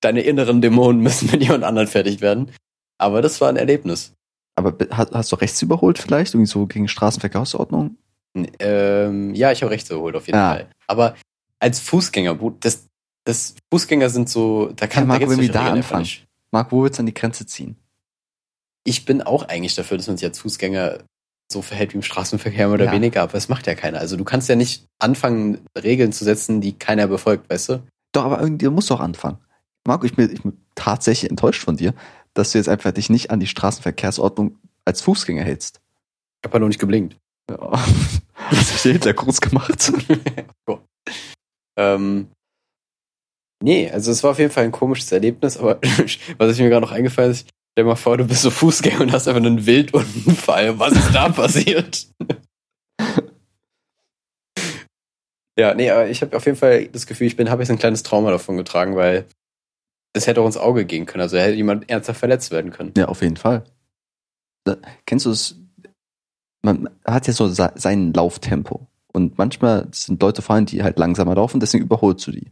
deine 0.00 0.22
inneren 0.22 0.60
Dämonen 0.60 1.00
müssen 1.02 1.30
mit 1.30 1.42
jemand 1.42 1.64
anderen 1.64 1.88
fertig 1.88 2.20
werden. 2.20 2.50
Aber 2.98 3.22
das 3.22 3.40
war 3.40 3.48
ein 3.48 3.56
Erlebnis. 3.56 4.12
Aber 4.56 4.72
be- 4.72 4.88
hast, 4.90 5.12
hast 5.12 5.32
du 5.32 5.36
rechts 5.36 5.62
überholt 5.62 5.98
vielleicht? 5.98 6.34
Irgendwie 6.34 6.50
so 6.50 6.66
gegen 6.66 6.88
Straßenverkehrsordnung? 6.88 7.96
Ähm, 8.58 9.34
ja, 9.34 9.52
ich 9.52 9.62
habe 9.62 9.70
rechts 9.72 9.90
überholt 9.90 10.16
auf 10.16 10.26
jeden 10.26 10.38
Ah. 10.38 10.50
Fall. 10.54 10.66
Aber 10.86 11.14
als 11.60 11.80
Fußgänger, 11.80 12.38
das, 12.60 12.86
das 13.24 13.54
Fußgänger 13.72 14.10
sind 14.10 14.28
so, 14.28 14.70
da 14.76 14.86
kann 14.86 15.04
Ja, 15.04 15.08
Marco, 15.08 15.24
da 15.26 15.30
wenn 15.30 15.40
wir 15.40 15.60
anfangen. 15.60 16.02
nicht. 16.02 16.24
Marc, 16.50 16.72
wo 16.72 16.82
willst 16.82 16.98
du 16.98 17.02
an 17.02 17.06
die 17.06 17.14
Grenze 17.14 17.46
ziehen? 17.46 17.76
Ich 18.84 19.04
bin 19.04 19.22
auch 19.22 19.48
eigentlich 19.48 19.74
dafür, 19.74 19.96
dass 19.96 20.06
man 20.06 20.16
sich 20.16 20.26
als 20.26 20.38
Fußgänger 20.38 20.98
so 21.50 21.62
verhält 21.62 21.92
wie 21.92 21.96
im 21.96 22.02
Straßenverkehr 22.02 22.66
mehr 22.68 22.74
oder 22.74 22.84
Ja. 22.86 22.92
weniger, 22.92 23.22
aber 23.22 23.32
das 23.32 23.48
macht 23.48 23.66
ja 23.66 23.74
keiner. 23.74 23.98
Also 23.98 24.16
du 24.16 24.24
kannst 24.24 24.48
ja 24.48 24.56
nicht 24.56 24.86
anfangen, 24.98 25.58
Regeln 25.76 26.12
zu 26.12 26.24
setzen, 26.24 26.60
die 26.60 26.72
keiner 26.72 27.06
befolgt, 27.06 27.48
weißt 27.50 27.68
du? 27.70 27.82
Doch, 28.12 28.24
aber 28.24 28.40
irgendwie 28.40 28.64
du 28.66 28.70
musst 28.70 28.90
doch 28.90 29.00
anfangen. 29.00 29.38
Marco, 29.88 30.04
ich 30.04 30.14
bin, 30.14 30.30
ich 30.30 30.42
bin 30.42 30.52
tatsächlich 30.74 31.30
enttäuscht 31.30 31.64
von 31.64 31.78
dir, 31.78 31.94
dass 32.34 32.52
du 32.52 32.58
jetzt 32.58 32.68
einfach 32.68 32.92
dich 32.92 33.08
nicht 33.08 33.30
an 33.30 33.40
die 33.40 33.46
Straßenverkehrsordnung 33.46 34.58
als 34.84 35.00
Fußgänger 35.00 35.42
hältst. 35.42 35.80
Ich 36.42 36.46
habe 36.46 36.56
ja 36.56 36.60
noch 36.60 36.68
nicht 36.68 36.78
geblinkt. 36.78 37.16
Ja. 37.50 37.72
Hast 38.34 38.84
du 38.84 38.88
dir 38.88 38.92
hinter 38.92 39.14
groß 39.14 39.40
gemacht? 39.40 39.92
Cool. 40.68 40.80
ähm, 41.78 42.28
nee, 43.62 43.90
also 43.90 44.10
es 44.10 44.22
war 44.22 44.32
auf 44.32 44.38
jeden 44.38 44.50
Fall 44.50 44.64
ein 44.64 44.72
komisches 44.72 45.10
Erlebnis, 45.10 45.56
aber 45.56 45.80
was 46.36 46.52
ich 46.52 46.60
mir 46.60 46.68
gerade 46.68 46.84
noch 46.84 46.92
eingefallen 46.92 47.30
ist, 47.30 47.48
stell 47.72 47.84
dir 47.84 47.88
mal 47.88 47.96
vor, 47.96 48.18
du 48.18 48.26
bist 48.26 48.42
so 48.42 48.50
Fußgänger 48.50 49.00
und 49.00 49.12
hast 49.12 49.26
einfach 49.26 49.40
einen 49.40 49.64
Wildunfall. 49.64 50.78
Was 50.78 50.92
ist 50.92 51.14
da 51.14 51.28
passiert? 51.30 52.08
ja, 55.58 55.72
nee, 55.72 55.90
aber 55.90 56.10
ich 56.10 56.20
habe 56.20 56.36
auf 56.36 56.44
jeden 56.44 56.58
Fall 56.58 56.88
das 56.88 57.06
Gefühl, 57.06 57.26
ich 57.26 57.36
bin, 57.36 57.48
habe 57.48 57.62
jetzt 57.62 57.70
ein 57.70 57.78
kleines 57.78 58.02
Trauma 58.02 58.30
davon 58.30 58.58
getragen, 58.58 58.94
weil 58.94 59.24
das 60.12 60.26
hätte 60.26 60.40
auch 60.40 60.46
ins 60.46 60.56
Auge 60.56 60.84
gehen 60.84 61.06
können. 61.06 61.22
Also 61.22 61.38
hätte 61.38 61.54
jemand 61.56 61.88
ernsthaft 61.90 62.18
verletzt 62.20 62.50
werden 62.50 62.70
können. 62.70 62.92
Ja, 62.96 63.06
auf 63.06 63.22
jeden 63.22 63.36
Fall. 63.36 63.64
Da, 64.64 64.76
kennst 65.06 65.26
du 65.26 65.30
es? 65.30 65.56
Man 66.62 66.90
hat 67.06 67.26
ja 67.26 67.32
so 67.32 67.48
se- 67.48 67.72
sein 67.76 68.12
Lauftempo. 68.12 68.86
Und 69.12 69.38
manchmal 69.38 69.88
sind 69.92 70.20
Leute 70.22 70.42
allem, 70.48 70.66
die 70.66 70.82
halt 70.82 70.98
langsamer 70.98 71.34
laufen, 71.34 71.60
deswegen 71.60 71.84
überholst 71.84 72.26
du 72.26 72.32
die. 72.32 72.50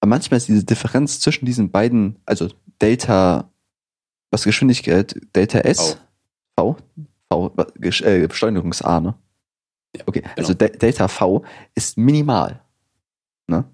Aber 0.00 0.10
manchmal 0.10 0.36
ist 0.38 0.48
diese 0.48 0.64
Differenz 0.64 1.20
zwischen 1.20 1.46
diesen 1.46 1.70
beiden, 1.70 2.16
also 2.26 2.48
Delta, 2.82 3.50
was 4.30 4.44
Geschwindigkeit, 4.44 5.18
Delta 5.34 5.60
S, 5.60 5.98
V, 6.58 6.76
V, 7.32 7.46
Gesch- 7.80 8.04
äh, 8.04 8.26
Beschleunigungs-A, 8.26 9.00
ne? 9.00 9.14
Ja, 9.96 10.02
Okay, 10.06 10.22
also 10.36 10.52
De 10.52 10.76
Delta 10.76 11.08
V 11.08 11.44
ist 11.74 11.96
minimal. 11.96 12.60
Ne? 13.46 13.64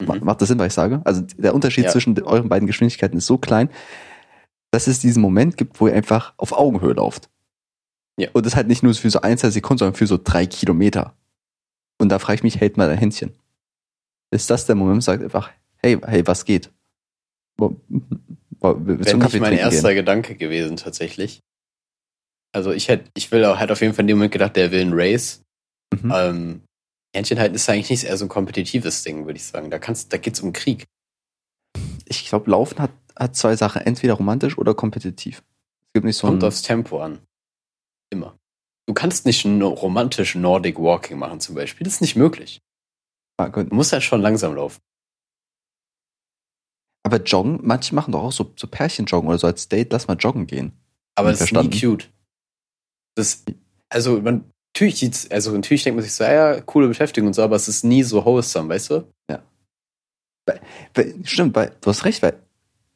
Mhm. 0.00 0.20
Macht 0.24 0.40
das 0.40 0.48
Sinn, 0.48 0.58
was 0.58 0.68
ich 0.68 0.74
sage? 0.74 1.00
Also 1.04 1.22
der 1.22 1.54
Unterschied 1.54 1.84
Ja. 1.84 1.90
zwischen 1.90 2.20
euren 2.22 2.48
beiden 2.48 2.66
Geschwindigkeiten 2.66 3.18
ist 3.18 3.26
so 3.26 3.38
klein, 3.38 3.68
dass 4.70 4.86
es 4.86 5.00
diesen 5.00 5.22
Moment 5.22 5.56
gibt, 5.56 5.80
wo 5.80 5.88
ihr 5.88 5.94
einfach 5.94 6.34
auf 6.36 6.52
Augenhöhe 6.52 6.92
lauft. 6.92 7.28
Ja. 8.18 8.28
Und 8.32 8.46
das 8.46 8.56
halt 8.56 8.68
nicht 8.68 8.82
nur 8.82 8.94
für 8.94 9.10
so 9.10 9.20
ein, 9.20 9.38
zwei 9.38 9.50
Sekunden, 9.50 9.78
sondern 9.78 9.94
für 9.94 10.06
so 10.06 10.18
drei 10.22 10.46
Kilometer. 10.46 11.14
Und 12.00 12.10
da 12.10 12.18
frage 12.18 12.36
ich 12.36 12.42
mich, 12.42 12.60
hält 12.60 12.76
mal 12.76 12.88
dein 12.88 12.98
Händchen. 12.98 13.32
Ist 14.30 14.50
das 14.50 14.66
der 14.66 14.74
Moment, 14.74 15.02
sagt 15.02 15.22
einfach, 15.22 15.50
hey, 15.78 15.98
hey, 16.04 16.26
was 16.26 16.44
geht? 16.44 16.70
Wäre 17.58 17.74
nicht 18.60 19.20
Kaffee 19.20 19.40
mein 19.40 19.54
erster 19.54 19.88
gehen? 19.88 19.98
Gedanke 20.04 20.34
gewesen, 20.34 20.76
tatsächlich. 20.76 21.40
Also 22.52 22.72
ich 22.72 22.88
hätte, 22.88 23.10
ich 23.16 23.30
will 23.32 23.44
auch, 23.44 23.58
hätte 23.58 23.72
auf 23.72 23.80
jeden 23.80 23.94
Fall 23.94 24.02
in 24.02 24.08
dem 24.08 24.18
Moment 24.18 24.32
gedacht, 24.32 24.56
der 24.56 24.70
will 24.70 24.80
ein 24.80 24.92
Race. 24.92 25.42
Mhm. 25.94 26.12
Ähm, 26.14 26.60
Händchen 27.14 27.38
halten 27.38 27.54
ist 27.54 27.68
eigentlich 27.68 27.90
nicht 27.90 28.04
eher 28.04 28.16
so 28.16 28.26
ein 28.26 28.28
kompetitives 28.28 29.02
Ding, 29.02 29.26
würde 29.26 29.38
ich 29.38 29.44
sagen. 29.44 29.70
Da 29.70 29.78
kannst, 29.78 30.12
da 30.12 30.18
geht's 30.18 30.40
um 30.40 30.52
Krieg. 30.52 30.86
Ich 32.06 32.28
glaube, 32.28 32.50
Laufen 32.50 32.78
hat, 32.78 32.92
hat 33.16 33.36
zwei 33.36 33.56
Sachen, 33.56 33.82
entweder 33.82 34.14
romantisch 34.14 34.58
oder 34.58 34.74
kompetitiv. 34.74 35.42
Es 35.80 35.92
gibt 35.94 36.04
nicht 36.06 36.16
so 36.16 36.26
Kommt 36.26 36.44
aufs 36.44 36.62
Tempo 36.62 37.00
an. 37.00 37.20
Immer. 38.10 38.38
Du 38.86 38.94
kannst 38.94 39.26
nicht 39.26 39.44
romantisch 39.44 40.34
Nordic 40.34 40.78
Walking 40.78 41.18
machen 41.18 41.40
zum 41.40 41.54
Beispiel. 41.54 41.84
Das 41.84 41.94
ist 41.94 42.00
nicht 42.00 42.16
möglich. 42.16 42.60
Ah, 43.36 43.48
gut. 43.48 43.70
Du 43.70 43.74
musst 43.74 43.92
halt 43.92 44.02
schon 44.02 44.22
langsam 44.22 44.54
laufen. 44.54 44.80
aber 47.04 47.22
joggen, 47.22 47.60
manche 47.62 47.94
machen 47.94 48.12
doch 48.12 48.22
auch 48.22 48.32
so, 48.32 48.52
so 48.56 48.66
Pärchen 48.66 49.06
joggen 49.06 49.28
oder 49.28 49.38
so 49.38 49.46
als 49.46 49.68
Date, 49.68 49.92
lass 49.92 50.08
mal 50.08 50.16
joggen 50.16 50.46
gehen. 50.46 50.72
Aber 51.14 51.30
das 51.30 51.40
ist 51.40 51.52
nie 51.52 51.70
cute. 51.70 52.10
Das, 53.14 53.44
also 53.88 54.20
man, 54.20 54.44
natürlich, 54.78 55.00
sieht's- 55.00 55.28
also 55.30 55.50
natürlich 55.52 55.82
denkt 55.82 55.96
man 55.96 56.04
sich 56.04 56.14
so, 56.14 56.22
ja, 56.22 56.54
ja, 56.54 56.60
coole 56.60 56.86
Beschäftigung 56.86 57.26
und 57.26 57.34
so, 57.34 57.42
aber 57.42 57.56
es 57.56 57.66
ist 57.66 57.82
nie 57.84 58.04
so 58.04 58.24
wholesome, 58.24 58.68
weißt 58.68 58.90
du? 58.90 59.12
Weil, 60.94 61.14
stimmt, 61.24 61.54
weil, 61.56 61.76
du 61.80 61.90
hast 61.90 62.04
recht, 62.06 62.22
weil 62.22 62.40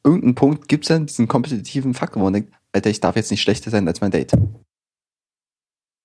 irgendeinen 0.03 0.33
Punkt 0.33 0.67
gibt 0.67 0.85
es 0.85 0.87
dann 0.87 1.05
diesen 1.05 1.27
kompetitiven 1.27 1.93
Faktor, 1.93 2.21
wo 2.21 2.23
man 2.23 2.33
denkt, 2.33 2.53
Alter, 2.71 2.89
ich 2.89 2.99
darf 2.99 3.15
jetzt 3.15 3.29
nicht 3.29 3.43
schlechter 3.43 3.69
sein 3.69 3.87
als 3.87 4.01
mein 4.01 4.09
Date. 4.09 4.31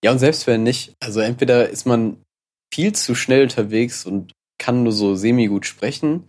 Ja, 0.04 0.12
und 0.12 0.18
selbst 0.18 0.46
wenn 0.46 0.62
nicht, 0.62 0.94
also 1.00 1.20
entweder 1.20 1.70
ist 1.70 1.86
man 1.86 2.18
viel 2.74 2.92
zu 2.92 3.14
schnell 3.14 3.44
unterwegs 3.44 4.04
und 4.04 4.32
kann 4.58 4.82
nur 4.82 4.92
so 4.92 5.14
semi-gut 5.14 5.64
sprechen, 5.64 6.28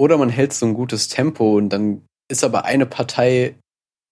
oder 0.00 0.18
man 0.18 0.30
hält 0.30 0.52
so 0.52 0.66
ein 0.66 0.74
gutes 0.74 1.06
Tempo 1.08 1.56
und 1.56 1.68
dann 1.68 2.02
ist 2.28 2.42
aber 2.42 2.64
eine 2.64 2.86
Partei, 2.86 3.54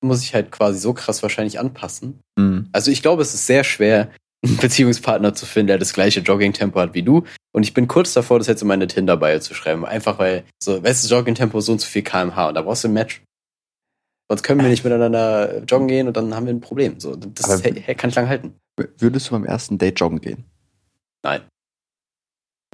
muss 0.04 0.22
ich 0.22 0.34
halt 0.34 0.52
quasi 0.52 0.78
so 0.78 0.92
krass 0.94 1.22
wahrscheinlich 1.22 1.58
anpassen. 1.58 2.20
Mhm. 2.38 2.68
Also 2.72 2.92
ich 2.92 3.02
glaube, 3.02 3.22
es 3.22 3.34
ist 3.34 3.46
sehr 3.46 3.64
schwer, 3.64 4.12
einen 4.48 4.56
Beziehungspartner 4.58 5.34
zu 5.34 5.46
finden, 5.46 5.68
der 5.68 5.78
das 5.78 5.92
gleiche 5.92 6.20
Jogging-Tempo 6.20 6.78
hat 6.80 6.94
wie 6.94 7.02
du. 7.02 7.24
Und 7.52 7.62
ich 7.62 7.74
bin 7.74 7.88
kurz 7.88 8.12
davor, 8.12 8.38
das 8.38 8.46
jetzt 8.48 8.62
in 8.62 8.68
meine 8.68 8.86
Tinder-Bio 8.86 9.40
zu 9.40 9.54
schreiben. 9.54 9.84
Einfach 9.84 10.18
weil, 10.18 10.44
so, 10.62 10.82
weißt 10.82 11.04
du, 11.10 11.14
Jogging-Tempo 11.14 11.60
so 11.60 11.72
und 11.72 11.80
so 11.80 11.86
viel 11.86 12.02
kmh 12.02 12.48
und 12.48 12.54
da 12.54 12.62
brauchst 12.62 12.84
du 12.84 12.88
ein 12.88 12.94
Match. 12.94 13.22
Sonst 14.30 14.42
können 14.42 14.60
wir 14.60 14.68
nicht 14.68 14.84
miteinander 14.84 15.62
joggen 15.64 15.88
gehen 15.88 16.06
und 16.06 16.16
dann 16.16 16.34
haben 16.34 16.46
wir 16.46 16.52
ein 16.52 16.60
Problem. 16.60 17.00
So, 17.00 17.16
das 17.16 17.62
hey, 17.64 17.94
kann 17.94 18.10
ich 18.10 18.16
lang 18.16 18.28
halten. 18.28 18.54
Würdest 18.98 19.28
du 19.28 19.30
beim 19.32 19.44
ersten 19.44 19.78
Date 19.78 19.98
joggen 19.98 20.20
gehen? 20.20 20.44
Nein. 21.22 21.40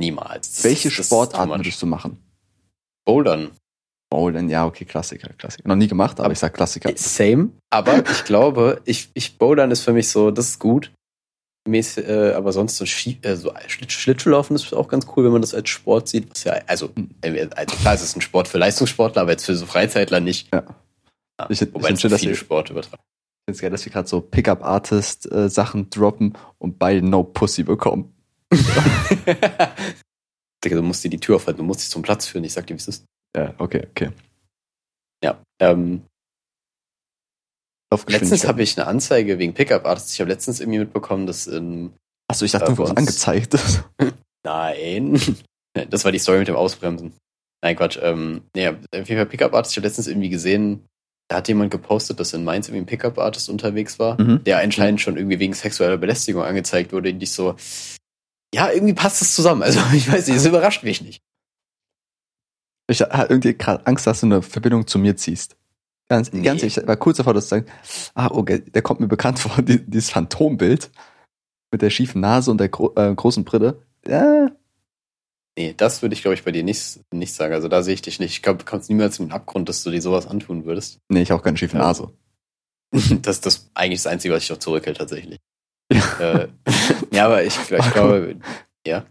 Niemals. 0.01 0.53
Das 0.57 0.65
Welche 0.65 0.89
ist- 0.89 0.99
das 0.99 1.07
ist 1.07 1.11
Sportart 1.13 1.49
würdest 1.49 1.81
du 1.81 1.87
machen? 1.87 2.19
Bouldern. 3.07 3.53
Bowlen, 4.11 4.49
ja, 4.49 4.65
okay, 4.67 4.85
Klassiker, 4.85 5.33
Klassiker. 5.33 5.69
Noch 5.69 5.77
nie 5.77 5.89
gemacht, 5.89 6.21
aber 6.21 6.33
ich 6.33 6.39
sag 6.39 6.55
Klassiker. 6.55 6.93
Same. 6.97 7.51
Aber 7.71 8.09
ich 8.09 8.25
glaube, 8.25 8.81
ich, 8.85 9.11
ich 9.15 9.39
Bouldern 9.39 9.71
ist 9.73 9.81
für 9.81 9.93
mich 9.93 10.09
so, 10.09 10.31
das 10.31 10.51
ist 10.51 10.59
gut. 10.61 10.93
Mäß, 11.67 11.97
äh, 11.99 12.33
aber 12.37 12.53
sonst 12.53 12.77
so, 12.77 12.85
Ski, 12.85 13.19
äh, 13.23 13.37
so 13.37 13.53
Schlitt, 13.69 13.91
Schlittschuhlaufen 13.91 14.55
ist 14.55 14.73
auch 14.75 14.89
ganz 14.89 15.07
cool, 15.17 15.25
wenn 15.25 15.33
man 15.33 15.41
das 15.41 15.55
als 15.55 15.71
Sport 15.71 16.09
sieht. 16.09 16.31
Was 16.31 16.45
ja, 16.45 16.53
also, 16.67 16.91
äh, 17.23 17.49
also 17.57 17.77
klar, 17.77 17.95
es 17.95 18.03
ist 18.03 18.17
ein 18.17 18.21
Sport 18.21 18.49
für 18.49 18.59
Leistungssportler, 18.59 19.23
aber 19.23 19.31
jetzt 19.31 19.47
für 19.47 19.57
so 19.57 19.65
Freizeitler 19.65 20.21
nicht. 20.21 20.53
Ja. 20.53 20.63
Ja, 21.41 21.47
Ich- 21.49 21.63
ich 21.63 21.73
wobei 21.75 21.87
find 21.89 22.05
es 22.05 22.11
dass 22.11 22.21
viele 22.21 22.35
Sport 22.37 22.69
übertragen. 22.71 23.03
Ich 23.03 23.47
finde 23.47 23.57
es 23.57 23.61
geil, 23.63 23.71
dass 23.71 23.85
wir 23.87 23.93
gerade 23.93 24.09
so 24.09 24.21
Pickup-Artist-Sachen 24.21 25.91
droppen 25.91 26.35
und 26.59 26.79
beide 26.79 27.01
No 27.07 27.25
Pussy 27.25 27.63
bekommen. 27.63 28.15
Digga, 30.65 30.77
du 30.77 30.83
musst 30.83 31.05
dir 31.05 31.11
die 31.11 31.21
Tür 31.21 31.37
aufhalten, 31.37 31.59
du 31.59 31.65
musst 31.65 31.81
dich 31.81 31.91
zum 31.91 32.03
Platz 32.03 32.27
führen. 32.27 32.45
Ich 32.45 32.53
sag 32.53 32.67
dir, 32.67 32.75
wie 32.75 32.79
es 32.79 32.89
ist. 32.89 33.05
Ja, 33.37 33.53
okay, 33.59 33.87
okay. 33.91 34.11
Ja. 35.23 35.39
Ähm, 35.61 36.03
letztens 38.09 38.47
habe 38.47 38.63
ich 38.63 38.77
eine 38.79 38.87
Anzeige 38.87 39.39
wegen 39.39 39.55
Pickup 39.55 39.87
Artists. 39.87 40.13
Ich 40.15 40.21
habe 40.21 40.31
letztens 40.31 40.61
irgendwie 40.61 40.81
mitbekommen, 40.81 41.27
dass 41.27 41.47
in 41.47 41.93
Achso, 42.29 42.45
ich 42.45 42.53
dachte, 42.53 42.73
Äh, 42.73 42.75
du 42.75 42.83
uns- 42.83 42.97
angezeigt. 42.97 43.57
Nein. 44.45 45.21
Das 45.91 46.05
war 46.05 46.13
die 46.13 46.21
Story 46.21 46.39
mit 46.39 46.47
dem 46.47 46.55
Ausbremsen. 46.55 47.15
Nein, 47.61 47.75
Quatsch. 47.75 47.99
Ähm, 48.01 48.43
nee, 48.55 48.69
auf 48.69 48.77
jeden 48.93 49.07
Fall 49.17 49.27
Pickup 49.27 49.53
Artist. 49.55 49.73
Ich 49.73 49.79
habe 49.79 49.89
letztens 49.89 50.07
irgendwie 50.07 50.29
gesehen, 50.29 50.85
da 51.29 51.39
hat 51.39 51.49
jemand 51.49 51.73
gepostet, 51.73 52.21
dass 52.21 52.33
in 52.33 52.45
Mainz 52.45 52.69
irgendwie 52.69 52.83
ein 52.85 52.87
Pickup 52.87 53.19
Artist 53.19 53.49
unterwegs 53.49 53.99
war, 53.99 54.21
Mhm. 54.23 54.45
der 54.45 54.59
anscheinend 54.59 55.01
schon 55.01 55.17
irgendwie 55.17 55.41
wegen 55.41 55.53
sexueller 55.53 55.97
Belästigung 55.97 56.45
angezeigt 56.45 56.93
wurde. 56.93 57.11
Und 57.11 57.21
ich 57.21 57.33
so, 57.33 57.57
ja, 58.55 58.71
irgendwie 58.71 58.95
passt 58.95 59.21
es 59.21 59.35
zusammen. 59.35 59.65
Also 59.65 59.81
ich 59.93 60.09
weiß 60.09 60.29
nicht, 60.29 60.37
es 60.37 60.47
überrascht 60.47 60.85
mich 60.85 61.03
nicht. 61.03 61.21
Ich 62.89 63.01
hatte 63.01 63.33
irgendwie 63.33 63.55
gerade 63.55 63.85
Angst, 63.89 64.07
dass 64.07 64.21
du 64.21 64.27
eine 64.27 64.43
Verbindung 64.43 64.87
zu 64.87 65.01
mir 65.01 65.17
ziehst. 65.17 65.57
Ganz, 66.09 66.33
Nee. 66.33 66.43
ganz 66.43 66.63
ehrlich, 66.63 66.77
ich 66.77 66.87
war 66.87 66.97
kurz 66.97 67.17
davor, 67.17 67.33
dass 67.35 67.49
du 67.49 67.57
sagst, 67.57 68.13
ah, 68.15 68.29
okay, 68.31 68.61
der 68.61 68.83
kommt 68.83 69.01
mir 69.01 69.09
bekannt 69.09 69.39
vor, 69.41 69.63
die, 69.63 69.85
dieses 69.85 70.11
Phantombild 70.11 70.91
mit 71.73 71.83
der 71.83 71.91
schiefen 71.91 72.21
Nase 72.21 72.51
und 72.51 72.59
der 72.59 72.69
gro 72.69 72.93
äh, 72.97 73.15
großen 73.15 73.45
Brille. 73.45 73.83
Ja, 74.07 74.51
Nee, 75.57 75.73
das 75.77 76.03
würde 76.03 76.15
ich, 76.15 76.23
glaube 76.23 76.35
ich, 76.35 76.43
bei 76.43 76.51
dir 76.51 76.65
nicht, 76.65 76.99
nicht 77.13 77.33
sagen. 77.33 77.55
Also 77.55 77.69
da 77.69 77.85
sehe 77.85 77.95
ich 77.95 78.03
dich 78.03 78.19
nicht. 78.19 78.33
Ich 78.33 78.43
glaube, 78.43 78.59
du 78.59 78.65
kommst 78.65 78.89
niemals 78.91 79.21
in 79.21 79.27
den 79.27 79.33
Abgrund, 79.33 79.69
dass 79.69 79.85
du 79.85 79.91
dir 79.93 80.03
sowas 80.03 80.27
antun 80.27 80.65
würdest. 80.65 80.99
nee, 81.09 81.23
ich 81.23 81.31
habe 81.31 81.41
auch 81.41 81.45
keine 81.45 81.57
schiefe 81.57 81.77
Ja. 81.77 81.85
Nase. 81.85 82.11
Das 83.23 83.37
ist 83.37 83.47
das 83.47 83.71
eigentlich 83.75 84.03
das 84.03 84.09
Einzige, 84.13 84.35
was 84.35 84.43
ich 84.43 84.51
noch 84.51 84.59
zurückhält, 84.59 84.97
tatsächlich. 84.99 85.39
äh, 85.91 86.49
ja, 87.13 87.27
aber 87.27 87.45
ich, 87.45 87.57
ich 87.57 87.69
glaube, 87.93 88.37
ja. 88.85 89.07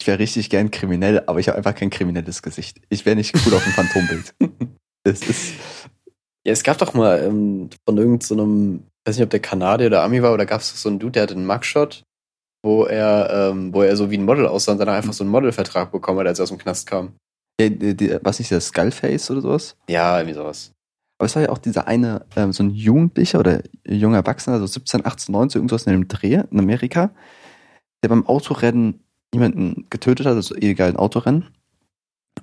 Ich 0.00 0.06
wäre 0.06 0.20
richtig 0.20 0.50
gern 0.50 0.70
kriminell, 0.70 1.24
aber 1.26 1.40
ich 1.40 1.48
habe 1.48 1.58
einfach 1.58 1.74
kein 1.74 1.90
kriminelles 1.90 2.40
Gesicht. 2.42 2.80
Ich 2.88 3.04
wäre 3.04 3.16
nicht 3.16 3.34
cool 3.44 3.54
auf 3.54 3.64
dem 3.64 3.72
Phantombild. 3.72 4.34
Das 5.04 5.20
ist, 5.22 5.54
Ja, 6.48 6.52
es 6.52 6.62
gab 6.62 6.78
doch 6.78 6.94
mal 6.94 7.22
ähm, 7.22 7.68
von 7.86 7.98
irgendeinem, 7.98 8.84
weiß 9.04 9.16
nicht, 9.16 9.24
ob 9.24 9.30
der 9.30 9.40
Kanadier 9.40 9.88
oder 9.88 10.02
Ami 10.02 10.22
war, 10.22 10.32
oder 10.32 10.46
gab 10.46 10.62
es 10.62 10.80
so 10.80 10.88
einen 10.88 10.98
Dude, 10.98 11.12
der 11.12 11.24
hatte 11.24 11.34
einen 11.34 11.46
Mugshot, 11.46 12.04
wo 12.64 12.84
er, 12.84 13.50
ähm, 13.50 13.74
wo 13.74 13.82
er 13.82 13.96
so 13.96 14.10
wie 14.10 14.16
ein 14.16 14.24
Model 14.24 14.46
aussah 14.46 14.72
und 14.72 14.78
dann 14.78 14.88
einfach 14.88 15.12
so 15.12 15.24
einen 15.24 15.30
Modelvertrag 15.30 15.92
bekommen 15.92 16.20
hat, 16.20 16.26
als 16.26 16.38
er 16.38 16.44
aus 16.44 16.48
dem 16.48 16.58
Knast 16.58 16.86
kam. 16.86 17.12
die, 17.60 17.76
die, 17.76 17.94
die, 17.94 18.18
was 18.22 18.38
nicht, 18.38 18.50
das 18.50 18.68
Skullface 18.68 19.30
oder 19.30 19.42
sowas? 19.42 19.76
Ja, 19.90 20.18
irgendwie 20.18 20.36
sowas. 20.36 20.72
Aber 21.18 21.26
es 21.26 21.34
war 21.34 21.42
ja 21.42 21.48
auch 21.50 21.58
dieser 21.58 21.86
eine, 21.86 22.24
ähm, 22.36 22.52
so 22.52 22.62
ein 22.62 22.70
Jugendlicher 22.70 23.40
oder 23.40 23.62
junger 23.86 24.18
Erwachsener, 24.18 24.58
so 24.58 24.66
17, 24.66 25.04
18, 25.04 25.32
19, 25.32 25.58
irgendwas 25.58 25.86
in 25.86 25.92
dem 25.92 26.08
Dreh 26.08 26.44
in 26.50 26.58
Amerika, 26.58 27.10
der 28.02 28.08
beim 28.08 28.26
Autorennen 28.26 29.00
jemanden 29.34 29.86
getötet 29.90 30.26
hat, 30.26 30.34
also 30.34 30.54
illegalen 30.54 30.96
Autorennen. 30.96 31.48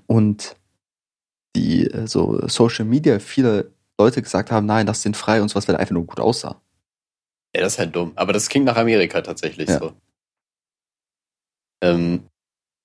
Und 0.08 0.58
die 1.56 1.88
äh, 1.88 2.08
so 2.08 2.48
Social 2.48 2.86
Media 2.86 3.20
viele 3.20 3.72
Leute 3.98 4.22
gesagt 4.22 4.52
haben, 4.52 4.66
nein, 4.66 4.88
lass 4.88 5.02
den 5.02 5.14
frei 5.14 5.42
und 5.42 5.50
sowas, 5.50 5.68
weil 5.68 5.76
er 5.76 5.80
einfach 5.80 5.94
nur 5.94 6.06
gut 6.06 6.20
aussah. 6.20 6.62
Ja, 7.56 7.62
das 7.62 7.74
ist 7.74 7.80
halt 7.80 7.96
dumm. 7.96 8.12
Aber 8.16 8.34
das 8.34 8.50
klingt 8.50 8.66
nach 8.66 8.76
Amerika 8.78 9.22
tatsächlich 9.22 9.70
Ja. 9.70 9.80
so. 9.80 9.94
Ähm, 11.82 12.28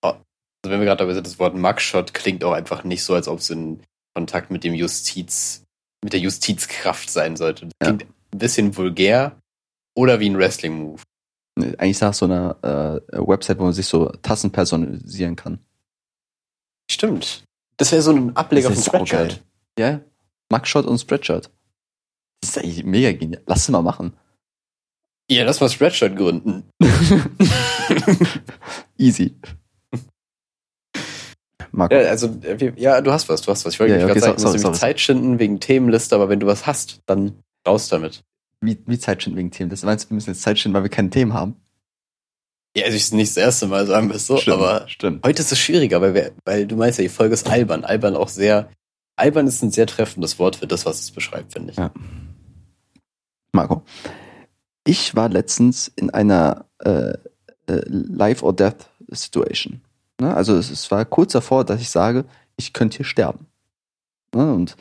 oh, 0.03 0.09
also 0.09 0.23
wenn 0.65 0.81
wir 0.81 0.87
gerade 0.87 0.99
dabei 0.99 1.15
sind, 1.15 1.27
das 1.27 1.39
Wort 1.39 1.55
Mugshot 1.57 2.15
klingt 2.15 2.45
auch 2.45 2.53
einfach 2.53 2.85
nicht 2.85 3.03
so, 3.03 3.15
als 3.15 3.29
ob 3.29 3.39
es 3.41 3.51
in 3.51 3.81
Kontakt 4.15 4.51
mit 4.51 4.65
dem 4.65 4.75
Justiz, 4.75 5.65
mit 6.03 6.13
der 6.13 6.21
Justizkraft 6.21 7.11
sein 7.11 7.37
sollte. 7.37 7.67
Das 7.67 7.73
Ja. 7.89 7.97
klingt 7.97 8.13
ein 8.33 8.39
bisschen 8.39 8.77
vulgär 8.77 9.37
oder 9.97 10.21
wie 10.21 10.29
ein 10.31 10.39
Wrestling-Move. 10.39 11.03
Eigentlich 11.79 12.01
nach 12.01 12.15
so 12.15 12.25
einer 12.27 13.03
äh, 13.13 13.19
Website, 13.19 13.59
wo 13.59 13.65
man 13.65 13.73
sich 13.73 13.87
so 13.87 14.07
Tassen 14.23 14.51
personalisieren 14.51 15.37
kann. 15.37 15.59
Stimmt. 16.91 17.45
Das 17.81 17.91
wäre 17.93 18.03
so 18.03 18.13
ein 18.13 18.37
Ableger 18.37 18.71
von 18.71 18.83
Spreadshirt. 18.83 19.43
Ja, 19.79 20.01
Mugshot 20.53 20.85
und 20.85 20.99
Spreadshirt. 20.99 21.51
Das 22.43 22.51
ist 22.51 22.59
eigentlich 22.59 22.85
mega 22.85 23.11
genial. 23.13 23.43
Lass 23.47 23.61
es 23.63 23.69
mal 23.71 23.81
machen. 23.81 24.13
Ja, 25.31 25.45
lass 25.45 25.61
mal 25.61 25.71
Spreadshirt 25.71 26.15
gründen. 26.15 26.65
Easy. 28.99 29.35
Marco. 31.73 31.95
Ja, 31.95 32.01
also, 32.11 32.27
äh, 32.43 32.73
ja, 32.77 33.01
du 33.01 33.13
hast 33.13 33.29
was, 33.31 33.41
du 33.43 33.51
hast 33.51 33.65
was. 33.65 33.73
Ich 33.75 33.81
wollte 33.81 33.95
Ja, 33.95 34.01
ja, 34.01 34.07
gerade 34.07 34.19
okay, 34.21 34.27
sagen, 34.29 34.39
so- 34.39 34.47
du 34.49 34.53
musst 34.53 34.63
sorry, 34.63 34.75
sorry. 34.75 34.79
Zeit 34.93 35.01
schinden 35.01 35.39
wegen 35.39 35.59
Themenliste, 35.61 36.15
aber 36.17 36.29
wenn 36.29 36.41
du 36.41 36.47
was 36.47 36.67
hast, 36.67 37.01
dann 37.07 37.33
raus 37.67 37.89
damit. 37.89 38.23
Wie, 38.61 38.77
wie 38.87 38.99
Zeitschinden 38.99 39.39
wegen 39.39 39.51
Themen? 39.53 39.71
Das 39.71 39.85
meinst 39.85 40.05
du, 40.05 40.11
wir 40.11 40.17
müssen 40.17 40.31
jetzt 40.31 40.43
Zeitschinden, 40.43 40.75
weil 40.77 40.83
wir 40.83 40.91
keine 40.91 41.09
Themen 41.09 41.33
haben? 41.33 41.57
Ja, 42.77 42.85
also 42.85 42.97
es 42.97 43.13
nicht 43.13 43.31
das 43.31 43.37
erste 43.37 43.67
Mal 43.67 43.87
sagen 43.87 44.09
wir 44.09 44.17
es 44.17 44.27
so, 44.27 44.41
aber 44.47 44.89
stimmt. 44.89 45.27
heute 45.27 45.43
ist 45.43 45.51
es 45.51 45.59
schwieriger, 45.59 46.01
weil, 46.01 46.15
wir, 46.15 46.33
weil 46.45 46.67
du 46.67 46.77
meinst 46.77 46.99
ja, 46.99 47.03
die 47.03 47.09
Folge 47.09 47.35
ist 47.35 47.49
albern. 47.49 47.85
Albern 47.85 48.15
auch 48.15 48.29
sehr, 48.29 48.71
albern 49.17 49.49
ist 49.49 49.63
ein 49.63 49.73
sehr 49.73 49.87
treffendes 49.87 50.39
Wort 50.39 50.57
für 50.57 50.69
das, 50.69 50.87
was 50.87 51.01
es 51.01 51.11
beschreibt, 51.11 51.53
finde 51.53 51.73
ich. 51.73 51.79
Ja. 51.79 51.91
Marco, 53.53 53.83
ich 54.85 55.17
war 55.17 55.29
letztens 55.29 55.89
in 55.97 56.11
einer 56.11 56.67
äh, 56.79 57.15
äh, 57.67 57.83
Life 57.87 58.45
or 58.45 58.53
Death 58.53 58.89
Situation. 59.09 59.81
Ne? 60.21 60.35
Also 60.35 60.55
es, 60.57 60.71
es 60.71 60.91
war 60.93 61.05
kurz 61.05 61.33
davor, 61.33 61.65
dass 61.65 61.81
ich 61.81 61.91
sage, 61.91 62.25
ich 62.57 62.73
könnte 62.73 62.99
hier 62.99 63.07
sterben. 63.07 63.47
Ne? 64.35 64.53
Und 64.53 64.77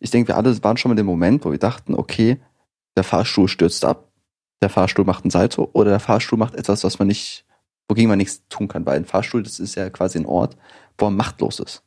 ich 0.00 0.10
denke, 0.10 0.28
wir 0.28 0.36
alle 0.36 0.62
waren 0.62 0.76
schon 0.76 0.90
mal 0.90 0.94
in 0.94 0.98
dem 0.98 1.06
Moment, 1.06 1.44
wo 1.44 1.50
wir 1.50 1.58
dachten, 1.58 1.94
okay, 1.94 2.38
der 2.96 3.04
Fahrstuhl 3.04 3.48
stürzt 3.48 3.84
ab, 3.84 4.05
der 4.62 4.70
Fahrstuhl 4.70 5.04
macht 5.04 5.24
ein 5.24 5.30
Salto 5.30 5.70
oder 5.72 5.90
der 5.90 6.00
Fahrstuhl 6.00 6.38
macht 6.38 6.54
etwas, 6.54 6.84
was 6.84 6.98
man 6.98 7.08
nicht, 7.08 7.44
wogegen 7.88 8.08
man 8.08 8.18
nichts 8.18 8.46
tun 8.48 8.68
kann, 8.68 8.86
weil 8.86 8.96
ein 8.96 9.04
Fahrstuhl, 9.04 9.42
das 9.42 9.60
ist 9.60 9.74
ja 9.74 9.90
quasi 9.90 10.18
ein 10.18 10.26
Ort, 10.26 10.56
wo 10.98 11.06
man 11.06 11.16
machtlos 11.16 11.60
ist. 11.60 11.82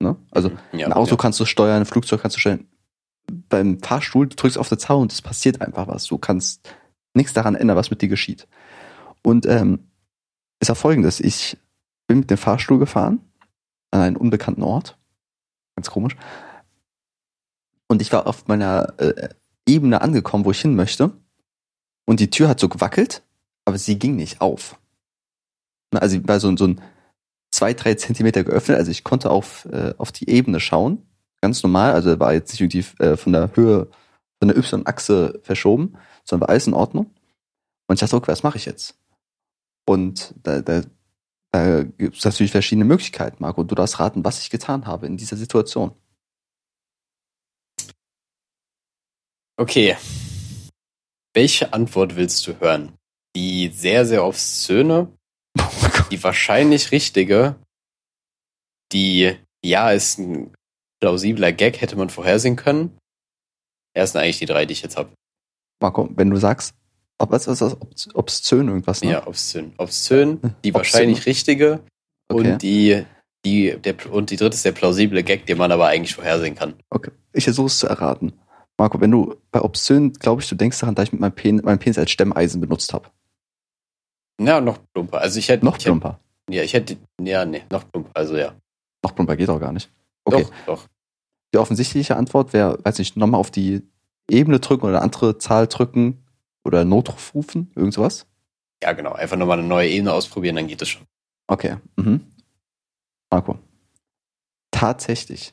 Ne? 0.00 0.16
Also 0.30 0.50
ja, 0.72 0.86
ein 0.86 0.92
Auto 0.92 1.12
ja. 1.12 1.16
kannst 1.16 1.38
du 1.40 1.44
steuern, 1.44 1.82
ein 1.82 1.86
Flugzeug 1.86 2.22
kannst 2.22 2.36
du 2.36 2.40
steuern. 2.40 2.66
Beim 3.48 3.80
Fahrstuhl, 3.80 4.28
du 4.28 4.36
drückst 4.36 4.58
auf 4.58 4.68
der 4.68 4.78
Zaun 4.78 5.02
und 5.02 5.12
es 5.12 5.22
passiert 5.22 5.60
einfach 5.60 5.86
was. 5.86 6.06
Du 6.06 6.18
kannst 6.18 6.68
nichts 7.14 7.32
daran 7.32 7.54
ändern, 7.54 7.76
was 7.76 7.90
mit 7.90 8.02
dir 8.02 8.08
geschieht. 8.08 8.48
Und 9.22 9.46
ähm, 9.46 9.90
es 10.58 10.68
war 10.68 10.76
folgendes, 10.76 11.20
ich 11.20 11.56
bin 12.06 12.20
mit 12.20 12.30
dem 12.30 12.38
Fahrstuhl 12.38 12.78
gefahren 12.78 13.20
an 13.92 14.00
einen 14.00 14.16
unbekannten 14.16 14.62
Ort. 14.62 14.98
Ganz 15.76 15.90
komisch. 15.90 16.16
Und 17.86 18.02
ich 18.02 18.12
war 18.12 18.26
auf 18.26 18.48
meiner 18.48 18.94
äh, 18.98 19.28
Ebene 19.66 20.00
angekommen, 20.00 20.44
wo 20.44 20.50
ich 20.50 20.60
hin 20.60 20.74
möchte. 20.74 21.12
Und 22.06 22.20
die 22.20 22.30
Tür 22.30 22.48
hat 22.48 22.60
so 22.60 22.68
gewackelt, 22.68 23.22
aber 23.64 23.78
sie 23.78 23.98
ging 23.98 24.16
nicht 24.16 24.40
auf. 24.40 24.78
Also 25.92 26.16
sie 26.16 26.28
war 26.28 26.40
so, 26.40 26.56
so 26.56 26.66
ein 26.66 26.80
zwei, 27.50 27.74
drei 27.74 27.94
Zentimeter 27.94 28.44
geöffnet. 28.44 28.78
Also 28.78 28.90
ich 28.90 29.04
konnte 29.04 29.30
auf, 29.30 29.66
äh, 29.66 29.94
auf 29.98 30.12
die 30.12 30.28
Ebene 30.28 30.60
schauen. 30.60 31.06
Ganz 31.40 31.62
normal. 31.62 31.92
Also 31.92 32.18
war 32.20 32.32
jetzt 32.32 32.52
nicht 32.52 32.60
irgendwie 32.60 33.02
äh, 33.02 33.16
von 33.16 33.32
der 33.32 33.54
Höhe, 33.54 33.88
von 34.38 34.48
der 34.48 34.56
Y-Achse 34.56 35.40
verschoben, 35.42 35.94
sondern 36.24 36.46
war 36.46 36.50
alles 36.50 36.66
in 36.66 36.74
Ordnung. 36.74 37.06
Und 37.86 37.94
ich 37.94 38.00
dachte, 38.00 38.16
okay, 38.16 38.30
was 38.30 38.42
mache 38.42 38.56
ich 38.56 38.66
jetzt? 38.66 38.96
Und 39.86 40.34
da, 40.42 40.60
da, 40.60 40.82
da 41.50 41.82
gibt 41.82 42.16
es 42.16 42.24
natürlich 42.24 42.52
verschiedene 42.52 42.84
Möglichkeiten, 42.84 43.38
Marco. 43.40 43.64
Du 43.64 43.74
darfst 43.74 43.98
raten, 43.98 44.24
was 44.24 44.40
ich 44.40 44.50
getan 44.50 44.86
habe 44.86 45.06
in 45.06 45.16
dieser 45.16 45.36
Situation. 45.36 45.92
Okay. 49.60 49.94
Welche 51.34 51.74
Antwort 51.74 52.16
willst 52.16 52.46
du 52.46 52.58
hören? 52.60 52.94
Die 53.36 53.68
sehr, 53.68 54.06
sehr 54.06 54.24
obszöne, 54.24 55.12
die 56.10 56.22
wahrscheinlich 56.24 56.92
richtige, 56.92 57.56
die 58.90 59.36
ja 59.62 59.90
ist 59.90 60.18
ein 60.18 60.54
plausibler 61.02 61.52
Gag, 61.52 61.82
hätte 61.82 61.96
man 61.96 62.08
vorhersehen 62.08 62.56
können. 62.56 62.96
Das 63.94 64.12
sind 64.12 64.22
eigentlich 64.22 64.38
die 64.38 64.46
drei, 64.46 64.64
die 64.64 64.72
ich 64.72 64.80
jetzt 64.80 64.96
habe. 64.96 65.10
Marco, 65.82 66.08
wenn 66.16 66.30
du 66.30 66.38
sagst, 66.38 66.74
ob 67.18 67.30
was 67.30 67.46
obs- 67.46 68.14
obszön 68.14 68.66
irgendwas, 68.68 69.02
ne? 69.02 69.10
Ja, 69.10 69.26
obszön. 69.26 69.74
Obszön, 69.76 70.40
die 70.40 70.46
Obszön. 70.46 70.74
wahrscheinlich 70.74 71.26
richtige 71.26 71.80
Okay. 72.32 72.52
und 72.52 72.62
die, 72.62 73.04
die, 73.44 73.76
der, 73.76 73.94
und 74.10 74.30
die 74.30 74.36
dritte 74.36 74.54
ist 74.54 74.64
der 74.64 74.72
plausible 74.72 75.22
Gag, 75.22 75.44
den 75.44 75.58
man 75.58 75.70
aber 75.70 75.88
eigentlich 75.88 76.14
vorhersehen 76.14 76.54
kann. 76.54 76.74
Okay. 76.88 77.10
Ich 77.34 77.44
versuche 77.44 77.66
es 77.66 77.78
zu 77.78 77.88
erraten. 77.88 78.32
Marco, 78.80 78.98
wenn 78.98 79.10
du 79.10 79.36
bei 79.50 79.60
obszön, 79.60 80.14
glaube 80.14 80.40
ich, 80.40 80.48
du 80.48 80.54
denkst 80.54 80.80
daran, 80.80 80.94
dass 80.94 81.04
ich 81.04 81.12
mit 81.12 81.20
meinem 81.20 81.34
Penis, 81.34 81.62
meinem 81.62 81.78
Penis 81.78 81.98
als 81.98 82.10
Stemmeisen 82.10 82.62
benutzt 82.62 82.94
habe. 82.94 83.10
Ja, 84.40 84.58
noch 84.62 84.78
plumper. 84.94 85.20
Also 85.20 85.38
ich 85.38 85.50
hätte 85.50 85.66
Noch 85.66 85.76
ich 85.76 85.84
hätte, 85.84 85.90
plumper. 85.90 86.18
Ja, 86.48 86.62
ich 86.62 86.72
hätte 86.72 86.96
ja, 87.20 87.44
nee, 87.44 87.62
noch 87.70 87.86
plumper. 87.90 88.10
Also 88.14 88.38
ja. 88.38 88.54
Noch 89.04 89.14
plumper 89.14 89.36
geht 89.36 89.50
auch 89.50 89.60
gar 89.60 89.72
nicht. 89.72 89.92
Okay. 90.24 90.44
Doch, 90.44 90.52
doch. 90.64 90.88
Die 91.52 91.58
offensichtliche 91.58 92.16
Antwort 92.16 92.54
wäre, 92.54 92.78
weiß 92.82 92.98
nicht, 92.98 93.18
nochmal 93.18 93.38
auf 93.40 93.50
die 93.50 93.82
Ebene 94.30 94.60
drücken 94.60 94.86
oder 94.86 94.96
eine 94.96 95.02
andere 95.02 95.36
Zahl 95.36 95.66
drücken 95.66 96.24
oder 96.64 96.86
Notruf 96.86 97.34
rufen, 97.34 97.70
irgend 97.76 97.92
sowas. 97.92 98.26
Ja, 98.82 98.92
genau. 98.92 99.12
Einfach 99.12 99.36
nochmal 99.36 99.58
eine 99.58 99.68
neue 99.68 99.90
Ebene 99.90 100.14
ausprobieren, 100.14 100.56
dann 100.56 100.68
geht 100.68 100.80
es 100.80 100.88
schon. 100.88 101.06
Okay. 101.48 101.76
Mhm. 101.96 102.24
Marco. 103.30 103.58
Tatsächlich 104.70 105.52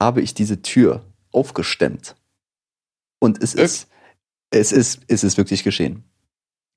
habe 0.00 0.20
ich 0.20 0.32
diese 0.32 0.62
Tür 0.62 1.04
aufgestemmt. 1.32 2.14
Und 3.20 3.42
es 3.42 3.54
Wirklich? 3.54 3.72
ist, 3.72 3.88
es 4.50 4.72
ist, 4.72 5.00
es 5.08 5.24
ist 5.24 5.36
wirklich 5.36 5.64
geschehen. 5.64 6.04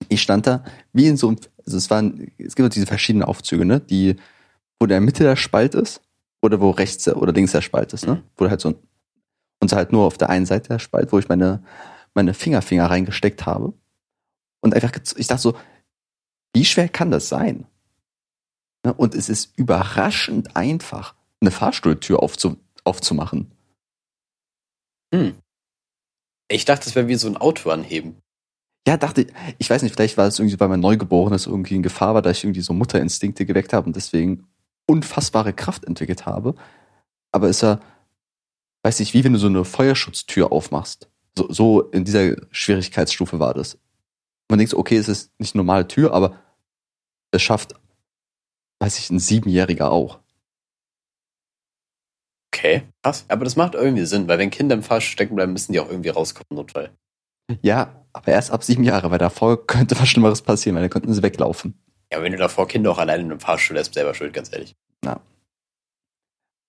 Ich 0.09 0.21
stand 0.21 0.47
da 0.47 0.63
wie 0.93 1.07
in 1.07 1.17
so 1.17 1.27
einem, 1.29 1.37
also 1.65 1.77
es 1.77 1.89
waren, 1.89 2.31
es 2.37 2.55
gibt 2.55 2.75
diese 2.75 2.87
verschiedenen 2.87 3.23
Aufzüge, 3.23 3.65
ne, 3.65 3.79
die, 3.79 4.15
wo 4.79 4.87
der 4.87 4.99
Mitte 5.01 5.23
der 5.23 5.35
Spalt 5.35 5.75
ist 5.75 6.01
oder 6.41 6.59
wo 6.59 6.71
rechts 6.71 7.03
der- 7.03 7.17
oder 7.17 7.31
links 7.33 7.51
der 7.51 7.61
Spalt 7.61 7.93
ist, 7.93 8.07
ne, 8.07 8.15
Mhm. 8.15 8.23
wo 8.37 8.49
halt 8.49 8.59
so 8.61 8.69
ein, 8.69 8.75
und 9.61 9.69
so 9.69 9.75
halt 9.77 9.91
nur 9.91 10.05
auf 10.05 10.17
der 10.17 10.29
einen 10.29 10.47
Seite 10.47 10.69
der 10.69 10.79
Spalt, 10.79 11.11
wo 11.11 11.19
ich 11.19 11.29
meine, 11.29 11.63
meine 12.15 12.33
Fingerfinger 12.33 12.87
reingesteckt 12.89 13.45
habe. 13.45 13.73
Und 14.61 14.73
einfach, 14.73 14.91
ich 15.15 15.27
dachte 15.27 15.41
so, 15.41 15.55
wie 16.53 16.65
schwer 16.65 16.89
kann 16.89 17.11
das 17.11 17.29
sein? 17.29 17.65
Ne, 18.83 18.93
Und 18.93 19.13
es 19.13 19.29
ist 19.29 19.53
überraschend 19.57 20.55
einfach, 20.55 21.13
eine 21.39 21.51
Fahrstuhltür 21.51 22.21
aufzu, 22.23 22.57
aufzumachen. 22.83 23.51
Hm. 25.13 25.35
Ich 26.51 26.65
dachte, 26.65 26.85
das 26.85 26.95
wäre 26.95 27.07
wie 27.07 27.15
so 27.15 27.27
ein 27.27 27.37
Auto 27.37 27.69
anheben. 27.69 28.17
Ja, 28.87 28.97
dachte 28.97 29.21
ich, 29.21 29.27
ich 29.59 29.69
weiß 29.69 29.83
nicht, 29.83 29.93
vielleicht 29.95 30.17
war 30.17 30.27
es 30.27 30.39
irgendwie, 30.39 30.59
weil 30.59 30.67
mein 30.67 30.79
Neugeborenes 30.79 31.45
irgendwie 31.45 31.75
in 31.75 31.83
Gefahr 31.83 32.15
war, 32.15 32.21
dass 32.21 32.37
ich 32.37 32.43
irgendwie 32.43 32.61
so 32.61 32.73
Mutterinstinkte 32.73 33.45
geweckt 33.45 33.73
habe 33.73 33.87
und 33.87 33.95
deswegen 33.95 34.47
unfassbare 34.87 35.53
Kraft 35.53 35.85
entwickelt 35.85 36.25
habe. 36.25 36.55
Aber 37.31 37.47
ist 37.47 37.61
ja, 37.61 37.79
weiß 38.83 38.99
ich, 38.99 39.13
wie 39.13 39.23
wenn 39.23 39.33
du 39.33 39.39
so 39.39 39.47
eine 39.47 39.65
Feuerschutztür 39.65 40.51
aufmachst. 40.51 41.09
So, 41.37 41.51
so 41.51 41.81
in 41.91 42.05
dieser 42.05 42.35
Schwierigkeitsstufe 42.51 43.39
war 43.39 43.53
das. 43.53 43.77
Man 44.49 44.57
denkt 44.57 44.73
okay, 44.73 44.97
es 44.97 45.07
ist 45.07 45.31
nicht 45.39 45.55
eine 45.55 45.63
normale 45.63 45.87
Tür, 45.87 46.13
aber 46.13 46.35
es 47.31 47.41
schafft, 47.41 47.75
weiß 48.79 48.97
ich, 48.97 49.09
ein 49.11 49.19
Siebenjähriger 49.19 49.91
auch. 49.91 50.20
Okay, 52.53 52.83
krass. 53.01 53.25
Aber 53.29 53.45
das 53.45 53.55
macht 53.55 53.75
irgendwie 53.75 54.05
Sinn, 54.05 54.27
weil 54.27 54.37
wenn 54.37 54.49
Kinder 54.49 54.75
im 54.75 54.83
Fahrstuhl 54.83 55.13
stecken 55.13 55.35
bleiben, 55.35 55.53
müssen 55.53 55.71
die 55.71 55.79
auch 55.79 55.89
irgendwie 55.89 56.09
rauskommen, 56.09 56.47
Notfall. 56.51 56.91
Ja, 57.61 58.05
aber 58.13 58.27
erst 58.27 58.51
ab 58.51 58.63
sieben 58.63 58.83
Jahre, 58.83 59.09
weil 59.09 59.17
davor 59.17 59.65
könnte 59.65 59.99
was 59.99 60.09
Schlimmeres 60.09 60.41
passieren, 60.41 60.75
weil 60.75 60.83
dann 60.83 60.89
könnten 60.89 61.13
sie 61.13 61.23
weglaufen. 61.23 61.79
Ja, 62.11 62.21
wenn 62.21 62.31
du 62.33 62.37
davor 62.37 62.67
Kinder 62.67 62.91
auch 62.91 62.97
alleine 62.97 63.23
in 63.23 63.31
einem 63.31 63.39
Fahrstuhl 63.39 63.77
lässt, 63.77 63.93
selber 63.93 64.13
schuld, 64.13 64.33
ganz 64.33 64.51
ehrlich. 64.51 64.75
Ja. 65.03 65.21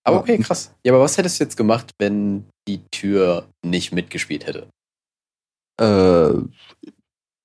Aber 0.04 0.20
okay, 0.20 0.38
krass. 0.38 0.72
Ja, 0.84 0.92
aber 0.92 1.02
was 1.02 1.18
hättest 1.18 1.38
du 1.38 1.44
jetzt 1.44 1.56
gemacht, 1.56 1.92
wenn 1.98 2.46
die 2.68 2.84
Tür 2.90 3.48
nicht 3.64 3.92
mitgespielt 3.92 4.46
hätte? 4.46 4.68
Äh, 5.80 5.84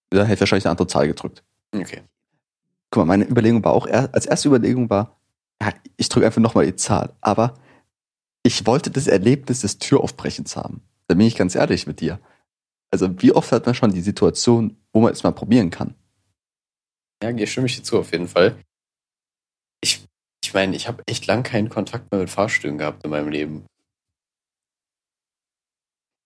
da 0.09 0.23
hätte 0.23 0.33
ich 0.33 0.39
wahrscheinlich 0.39 0.65
eine 0.65 0.71
andere 0.71 0.87
Zahl 0.87 1.07
gedrückt. 1.07 1.43
Okay. 1.75 2.01
Guck 2.91 3.01
mal, 3.01 3.17
meine 3.17 3.27
Überlegung 3.27 3.63
war 3.63 3.73
auch, 3.73 3.87
als 3.87 4.25
erste 4.25 4.47
Überlegung 4.47 4.89
war, 4.89 5.17
ja, 5.61 5.71
ich 5.97 6.09
drücke 6.09 6.25
einfach 6.25 6.41
nochmal 6.41 6.65
die 6.65 6.75
Zahl. 6.75 7.13
Aber 7.21 7.55
ich 8.47 8.65
wollte 8.65 8.89
das 8.89 9.07
Erlebnis 9.07 9.61
des 9.61 9.77
Türaufbrechens 9.77 10.55
haben. 10.55 10.81
Da 11.07 11.15
bin 11.15 11.27
ich 11.27 11.35
ganz 11.35 11.53
ehrlich 11.53 11.85
mit 11.85 11.99
dir. 11.99 12.19
Also 12.91 13.21
wie 13.21 13.33
oft 13.33 13.51
hat 13.51 13.65
man 13.65 13.75
schon 13.75 13.91
die 13.91 14.01
Situation, 14.01 14.77
wo 14.93 15.01
man 15.01 15.11
es 15.11 15.23
mal 15.23 15.31
probieren 15.31 15.69
kann? 15.69 15.95
Ja, 17.21 17.29
hier 17.29 17.45
stimme 17.47 17.67
ich 17.67 17.75
dir 17.75 17.83
zu, 17.83 17.99
auf 17.99 18.11
jeden 18.13 18.29
Fall. 18.29 18.57
Ich 19.81 20.07
ich 20.41 20.53
meine, 20.53 20.75
ich 20.77 20.87
habe 20.87 21.03
echt 21.07 21.25
lang 21.27 21.43
keinen 21.43 21.67
Kontakt 21.67 22.09
mehr 22.11 22.21
mit 22.21 22.29
Fahrstühlen 22.29 22.77
gehabt 22.77 23.03
in 23.03 23.09
meinem 23.09 23.27
Leben. 23.27 23.65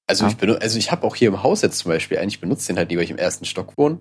Also 0.07 0.25
Ja. 0.25 0.29
ich 0.29 0.37
benutze, 0.37 0.61
also 0.61 0.77
ich 0.77 0.91
habe 0.91 1.07
auch 1.07 1.15
hier 1.15 1.29
im 1.29 1.41
Haus 1.41 1.61
jetzt 1.63 1.79
zum 1.79 1.89
Beispiel, 1.89 2.19
eigentlich 2.19 2.39
benutze 2.41 2.67
den 2.67 2.77
halt 2.77 2.89
nie, 2.91 2.97
weil 2.97 3.05
ich 3.05 3.09
im 3.11 3.17
ersten 3.17 3.45
Stock 3.45 3.75
wohne. 3.77 3.99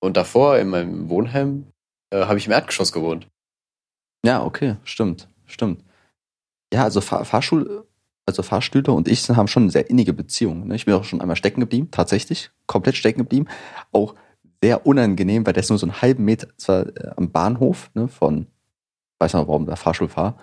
Und 0.00 0.16
davor 0.16 0.58
in 0.58 0.68
meinem 0.68 1.08
Wohnheim 1.08 1.66
äh, 2.10 2.24
habe 2.24 2.38
ich 2.38 2.46
im 2.46 2.52
Erdgeschoss 2.52 2.90
gewohnt. 2.92 3.28
Ja, 4.24 4.42
okay, 4.42 4.76
stimmt, 4.82 5.28
stimmt. 5.46 5.84
Ja, 6.72 6.84
also 6.84 7.00
Fahr 7.00 7.24
Fahrstuhl, 7.24 7.86
also 8.26 8.42
Fahrstühle 8.42 8.92
und 8.92 9.08
ich 9.08 9.28
haben 9.28 9.48
schon 9.48 9.64
eine 9.64 9.72
sehr 9.72 9.90
innige 9.90 10.12
Beziehung. 10.12 10.68
Ne? 10.68 10.76
Ich 10.76 10.84
bin 10.84 10.94
auch 10.94 11.04
schon 11.04 11.20
einmal 11.20 11.36
stecken 11.36 11.60
geblieben, 11.60 11.88
tatsächlich, 11.90 12.50
komplett 12.66 12.96
stecken 12.96 13.18
geblieben. 13.18 13.46
Auch 13.90 14.14
sehr 14.62 14.86
unangenehm, 14.86 15.44
weil 15.44 15.52
der 15.52 15.62
ist 15.62 15.70
nur 15.70 15.78
so 15.78 15.86
einen 15.86 16.00
halben 16.00 16.24
Meter, 16.24 16.48
zwar 16.56 16.86
äh, 16.86 17.10
am 17.16 17.32
Bahnhof, 17.32 17.90
ne, 17.94 18.08
von, 18.08 18.46
weiß 19.18 19.34
noch, 19.34 19.48
warum 19.48 19.66
der 19.66 19.76
Fahrstuhl 19.76 20.08
fahr, 20.08 20.38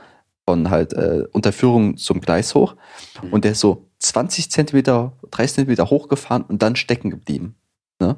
von 0.46 0.70
halt 0.70 0.94
äh, 0.94 1.24
Unterführung 1.32 1.96
zum 1.96 2.20
Gleis 2.20 2.54
hoch. 2.54 2.76
Mhm. 3.24 3.34
Und 3.34 3.46
der 3.46 3.54
ist 3.54 3.62
so 3.62 3.88
20 4.00 4.52
Zentimeter, 4.52 5.14
30 5.32 5.56
Zentimeter 5.56 5.90
hochgefahren 5.90 6.44
und 6.44 6.62
dann 6.62 6.76
stecken 6.76 7.10
geblieben. 7.10 7.56
Ne? 8.02 8.18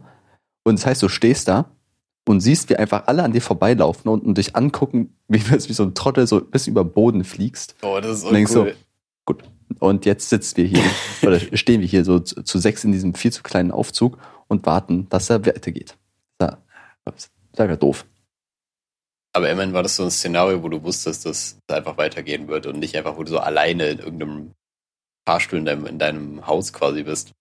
Und 0.63 0.80
das 0.80 0.86
heißt, 0.86 1.04
du 1.04 1.08
stehst 1.08 1.47
da 1.47 1.71
und 2.28 2.40
siehst, 2.40 2.70
wie 2.70 2.76
einfach 2.76 3.08
alle 3.08 3.24
an 3.24 3.32
dir 3.32 3.42
vorbeilaufen 3.42 4.10
und, 4.10 4.24
und 4.24 4.38
dich 4.38 4.56
angucken, 4.56 5.16
wie 5.28 5.40
du 5.40 5.52
jetzt 5.52 5.70
wie 5.70 5.74
so 5.74 5.84
ein 5.84 5.96
Trottel 5.96 6.28
so 6.28 6.42
bis 6.42 6.68
über 6.68 6.84
den 6.84 6.92
Boden 6.92 7.24
fliegst. 7.24 7.76
Oh, 7.82 8.00
das 8.02 8.20
ist 8.20 8.24
Und 8.26 8.34
denkst 8.34 8.56
uncool. 8.56 8.76
Gut. 9.26 9.44
Und 9.80 10.06
jetzt 10.06 10.30
sitzen 10.30 10.58
wir 10.58 10.66
hier, 10.66 10.84
oder 11.24 11.40
stehen 11.58 11.82
wir 11.82 11.88
hier 11.88 12.04
so 12.04 12.20
zu, 12.20 12.44
zu 12.44 12.60
sechs 12.60 12.84
in 12.84 12.92
diesem 12.92 13.14
viel 13.14 13.32
zu 13.32 13.44
kleinen 13.44 13.72
Aufzug 13.72 14.18
und 14.48 14.66
warten, 14.66 15.08
dass 15.10 15.30
er 15.30 15.46
weitergeht. 15.46 15.96
Ja, 16.42 16.58
das 17.06 17.30
wäre 17.56 17.78
doof. 17.78 18.06
Aber 19.34 19.50
immerhin 19.50 19.74
war 19.74 19.84
das 19.84 19.96
so 19.96 20.04
ein 20.04 20.12
Szenario, 20.12 20.62
wo 20.62 20.68
du 20.68 20.84
wusstest, 20.84 21.26
dass 21.26 21.58
es 21.68 21.74
einfach 21.74 21.98
weitergehen 21.98 22.50
wird 22.50 22.66
und 22.66 22.80
nicht 22.80 22.98
einfach, 22.98 23.16
wo 23.16 23.24
du 23.24 23.32
so 23.32 23.40
alleine 23.40 23.88
in 23.88 24.00
irgendeinem 24.00 24.52
Fahrstuhl 25.26 25.60
in 25.60 25.66
deinem, 25.66 25.86
in 25.86 26.00
deinem 26.00 26.48
Haus 26.48 26.74
quasi 26.74 27.04
bist. 27.04 27.32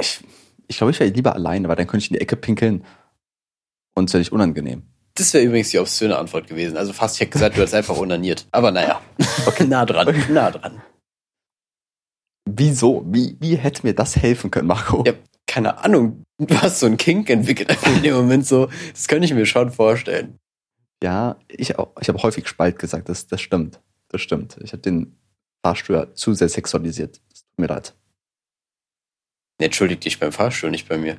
Ich, 0.00 0.22
ich 0.68 0.76
glaube, 0.76 0.92
ich 0.92 1.00
wäre 1.00 1.10
lieber 1.10 1.34
alleine, 1.34 1.66
weil 1.68 1.76
dann 1.76 1.88
könnte 1.88 2.04
ich 2.04 2.10
in 2.10 2.14
die 2.14 2.20
Ecke 2.20 2.36
pinkeln 2.36 2.84
und 3.94 4.08
es 4.08 4.14
nicht 4.14 4.32
unangenehm. 4.32 4.82
Das 5.14 5.34
wäre 5.34 5.44
übrigens 5.44 5.70
die 5.70 5.78
obszöne 5.78 6.16
Antwort 6.18 6.46
gewesen. 6.46 6.76
Also 6.78 6.92
fast, 6.92 7.16
ich 7.16 7.20
hätte 7.20 7.32
gesagt, 7.32 7.56
du 7.56 7.62
hast 7.62 7.74
einfach 7.74 7.96
unaniert. 7.98 8.46
Aber 8.50 8.70
naja. 8.70 9.00
Okay. 9.46 9.66
nah 9.66 9.84
dran, 9.84 10.14
nah 10.32 10.50
dran. 10.50 10.80
Wieso? 12.48 13.04
Wie, 13.06 13.36
wie 13.40 13.56
hätte 13.56 13.86
mir 13.86 13.94
das 13.94 14.16
helfen 14.16 14.50
können, 14.50 14.68
Marco? 14.68 15.04
Ja. 15.06 15.12
Keine 15.46 15.78
Ahnung, 15.84 16.22
du 16.38 16.56
hast 16.62 16.80
so 16.80 16.86
einen 16.86 16.96
Kink 16.96 17.28
entwickelt 17.28 17.76
in 17.86 18.02
dem 18.02 18.14
Moment 18.14 18.46
so. 18.46 18.70
Das 18.92 19.06
könnte 19.08 19.26
ich 19.26 19.34
mir 19.34 19.44
schon 19.44 19.70
vorstellen. 19.70 20.38
Ja, 21.02 21.36
ich, 21.48 21.78
auch- 21.78 21.92
ich 22.00 22.08
habe 22.08 22.22
häufig 22.22 22.48
Spalt 22.48 22.78
gesagt, 22.78 23.08
das, 23.08 23.26
das 23.26 23.40
stimmt. 23.42 23.80
Das 24.08 24.22
stimmt. 24.22 24.56
Ich 24.62 24.72
habe 24.72 24.80
den 24.82 25.18
Fahrstuhl 25.64 26.14
zu 26.14 26.32
sehr 26.32 26.48
sexualisiert. 26.48 27.20
Das 27.30 27.40
tut 27.42 27.58
mir 27.58 27.66
leid. 27.66 27.94
Entschuldigt 29.60 30.04
dich 30.04 30.18
beim 30.18 30.32
Fahrstuhl, 30.32 30.70
nicht 30.70 30.88
bei 30.88 30.96
mir. 30.96 31.18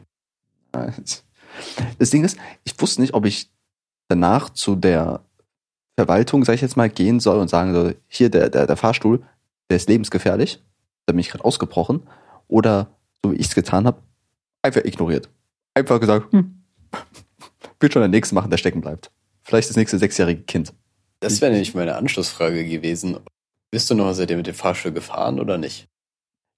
Das 1.99 2.09
Ding 2.09 2.23
ist, 2.23 2.37
ich 2.63 2.79
wusste 2.79 3.01
nicht, 3.01 3.13
ob 3.13 3.25
ich 3.25 3.49
danach 4.07 4.49
zu 4.49 4.75
der 4.75 5.21
Verwaltung, 5.97 6.43
sag 6.43 6.55
ich 6.55 6.61
jetzt 6.61 6.77
mal, 6.77 6.89
gehen 6.89 7.19
soll 7.19 7.39
und 7.39 7.49
sagen 7.49 7.73
soll, 7.73 7.95
hier 8.07 8.29
der, 8.29 8.49
der, 8.49 8.67
der 8.67 8.77
Fahrstuhl, 8.77 9.23
der 9.69 9.77
ist 9.77 9.89
lebensgefährlich, 9.89 10.61
da 11.05 11.13
bin 11.13 11.19
ich 11.19 11.29
gerade 11.29 11.45
ausgebrochen, 11.45 12.07
oder 12.47 12.87
so 13.21 13.31
wie 13.31 13.35
ich 13.37 13.47
es 13.47 13.55
getan 13.55 13.85
habe, 13.85 14.01
einfach 14.61 14.83
ignoriert. 14.83 15.29
Einfach 15.73 15.99
gesagt, 15.99 16.31
hm, 16.31 16.63
wird 17.79 17.93
schon 17.93 18.01
der 18.01 18.09
Nächste 18.09 18.35
machen, 18.35 18.49
der 18.49 18.57
stecken 18.57 18.81
bleibt. 18.81 19.11
Vielleicht 19.43 19.69
das 19.69 19.77
nächste 19.77 19.97
sechsjährige 19.97 20.43
Kind. 20.43 20.73
Das 21.19 21.41
wäre 21.41 21.51
nämlich 21.51 21.73
meine 21.73 21.95
Anschlussfrage 21.95 22.65
gewesen. 22.65 23.17
Bist 23.71 23.89
du 23.89 23.95
noch 23.95 24.13
seitdem 24.13 24.37
mit 24.37 24.47
dem 24.47 24.55
Fahrstuhl 24.55 24.91
gefahren 24.91 25.39
oder 25.39 25.57
nicht? 25.57 25.87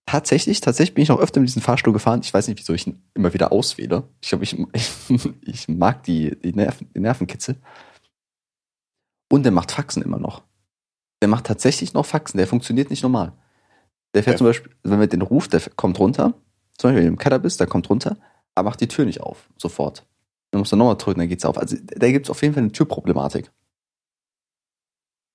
Tatsächlich, 0.08 0.62
tatsächlich 0.62 0.94
bin 0.94 1.02
ich 1.02 1.10
noch 1.10 1.20
öfter 1.20 1.40
mit 1.40 1.50
diesem 1.50 1.64
Fahrstuhl 1.64 1.94
gefahren. 1.94 2.22
Ich 2.24 2.34
weiß 2.34 2.48
nicht, 2.48 2.60
wieso 2.60 2.74
ich 2.74 2.86
ihn 2.86 3.02
immer 3.16 3.34
wieder 3.34 3.52
auswähle. 3.52 4.04
Ich 4.22 4.30
glaube, 4.30 4.44
ich, 4.44 4.56
ich, 4.74 4.92
ich 5.42 5.68
mag 5.68 6.04
die, 6.04 6.40
die, 6.40 6.54
Nerven, 6.54 6.90
die 6.94 7.00
Nervenkitzel. 7.00 7.56
Und 9.32 9.44
der 9.44 9.52
macht 9.52 9.72
Faxen 9.72 10.04
immer 10.04 10.20
noch. 10.20 10.44
Der 11.22 11.28
macht 11.28 11.48
tatsächlich 11.48 11.94
noch 11.94 12.06
Faxen. 12.06 12.38
Der 12.38 12.48
funktioniert 12.48 12.92
nicht 12.92 13.02
normal. 13.02 13.34
Der 14.14 14.24
fährt 14.24 14.36
Okay. 14.36 14.38
zum 14.38 14.48
Beispiel, 14.48 14.72
wenn 14.84 15.00
man 15.00 15.10
den 15.10 15.24
ruft, 15.24 15.54
der 15.54 15.62
kommt 15.76 15.98
runter. 15.98 16.34
Zum 16.78 16.90
Beispiel, 16.90 16.98
wenn 16.98 17.08
du 17.08 17.14
im 17.14 17.18
Keller 17.18 17.40
bist, 17.40 17.60
der 17.60 17.68
kommt 17.68 17.90
runter, 17.90 18.18
aber 18.54 18.70
macht 18.70 18.82
die 18.82 18.88
Tür 18.88 19.06
nicht 19.06 19.22
auf. 19.22 19.50
Sofort. 19.58 20.06
Dann 20.52 20.60
musst 20.60 20.72
du 20.72 20.76
nochmal 20.76 20.98
drücken, 20.98 21.20
dann 21.20 21.30
geht's 21.30 21.46
auf. 21.46 21.58
Also, 21.58 21.78
da 21.84 22.12
gibt's 22.12 22.30
auf 22.30 22.42
jeden 22.44 22.54
Fall 22.54 22.64
eine 22.64 22.72
Türproblematik. 22.72 23.52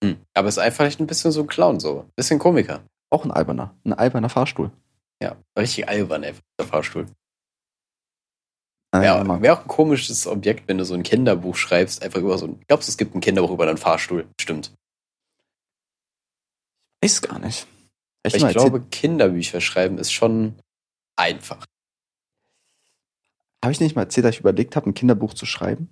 Hm. 0.04 0.16
Aber 0.34 0.48
es 0.48 0.56
ist 0.56 0.62
einfach 0.62 0.84
echt 0.86 1.00
ein 1.00 1.06
bisschen 1.06 1.32
so 1.32 1.40
ein 1.40 1.46
Clown, 1.46 1.80
so. 1.80 2.06
Bisschen 2.14 2.38
Komiker. 2.38 2.84
Auch 3.10 3.24
ein 3.24 3.30
alberner. 3.30 3.74
Ein 3.84 3.92
alberner 3.92 4.28
Fahrstuhl. 4.28 4.70
Ja, 5.22 5.36
richtig 5.58 5.88
albern, 5.88 6.22
ey, 6.22 6.34
der 6.58 6.66
Fahrstuhl. 6.66 7.06
Ja, 8.94 9.42
wäre 9.42 9.56
auch 9.56 9.62
ein 9.62 9.68
komisches 9.68 10.26
Objekt, 10.26 10.66
wenn 10.66 10.78
du 10.78 10.84
so 10.84 10.94
ein 10.94 11.04
Kinderbuch 11.04 11.54
schreibst, 11.54 12.02
einfach 12.02 12.20
über 12.20 12.38
so 12.38 12.46
ein. 12.46 12.60
Glaubst 12.66 12.88
du, 12.88 12.90
es 12.90 12.96
gibt 12.96 13.14
ein 13.14 13.20
Kinderbuch 13.20 13.52
über 13.52 13.68
einen 13.68 13.78
Fahrstuhl? 13.78 14.26
Stimmt. 14.40 14.72
Weiß 17.02 17.22
gar 17.22 17.38
nicht. 17.38 17.66
Ich 18.26 18.40
mal, 18.40 18.52
glaube, 18.52 18.80
Kinderbücher 18.90 19.60
schreiben 19.60 19.96
ist 19.98 20.12
schon 20.12 20.58
einfach. 21.16 21.64
Habe 23.62 23.72
ich 23.72 23.80
nicht 23.80 23.94
mal 23.94 24.02
erzählt, 24.02 24.24
dass 24.24 24.34
ich 24.34 24.40
überlegt 24.40 24.74
habe, 24.74 24.90
ein 24.90 24.94
Kinderbuch 24.94 25.34
zu 25.34 25.46
schreiben? 25.46 25.88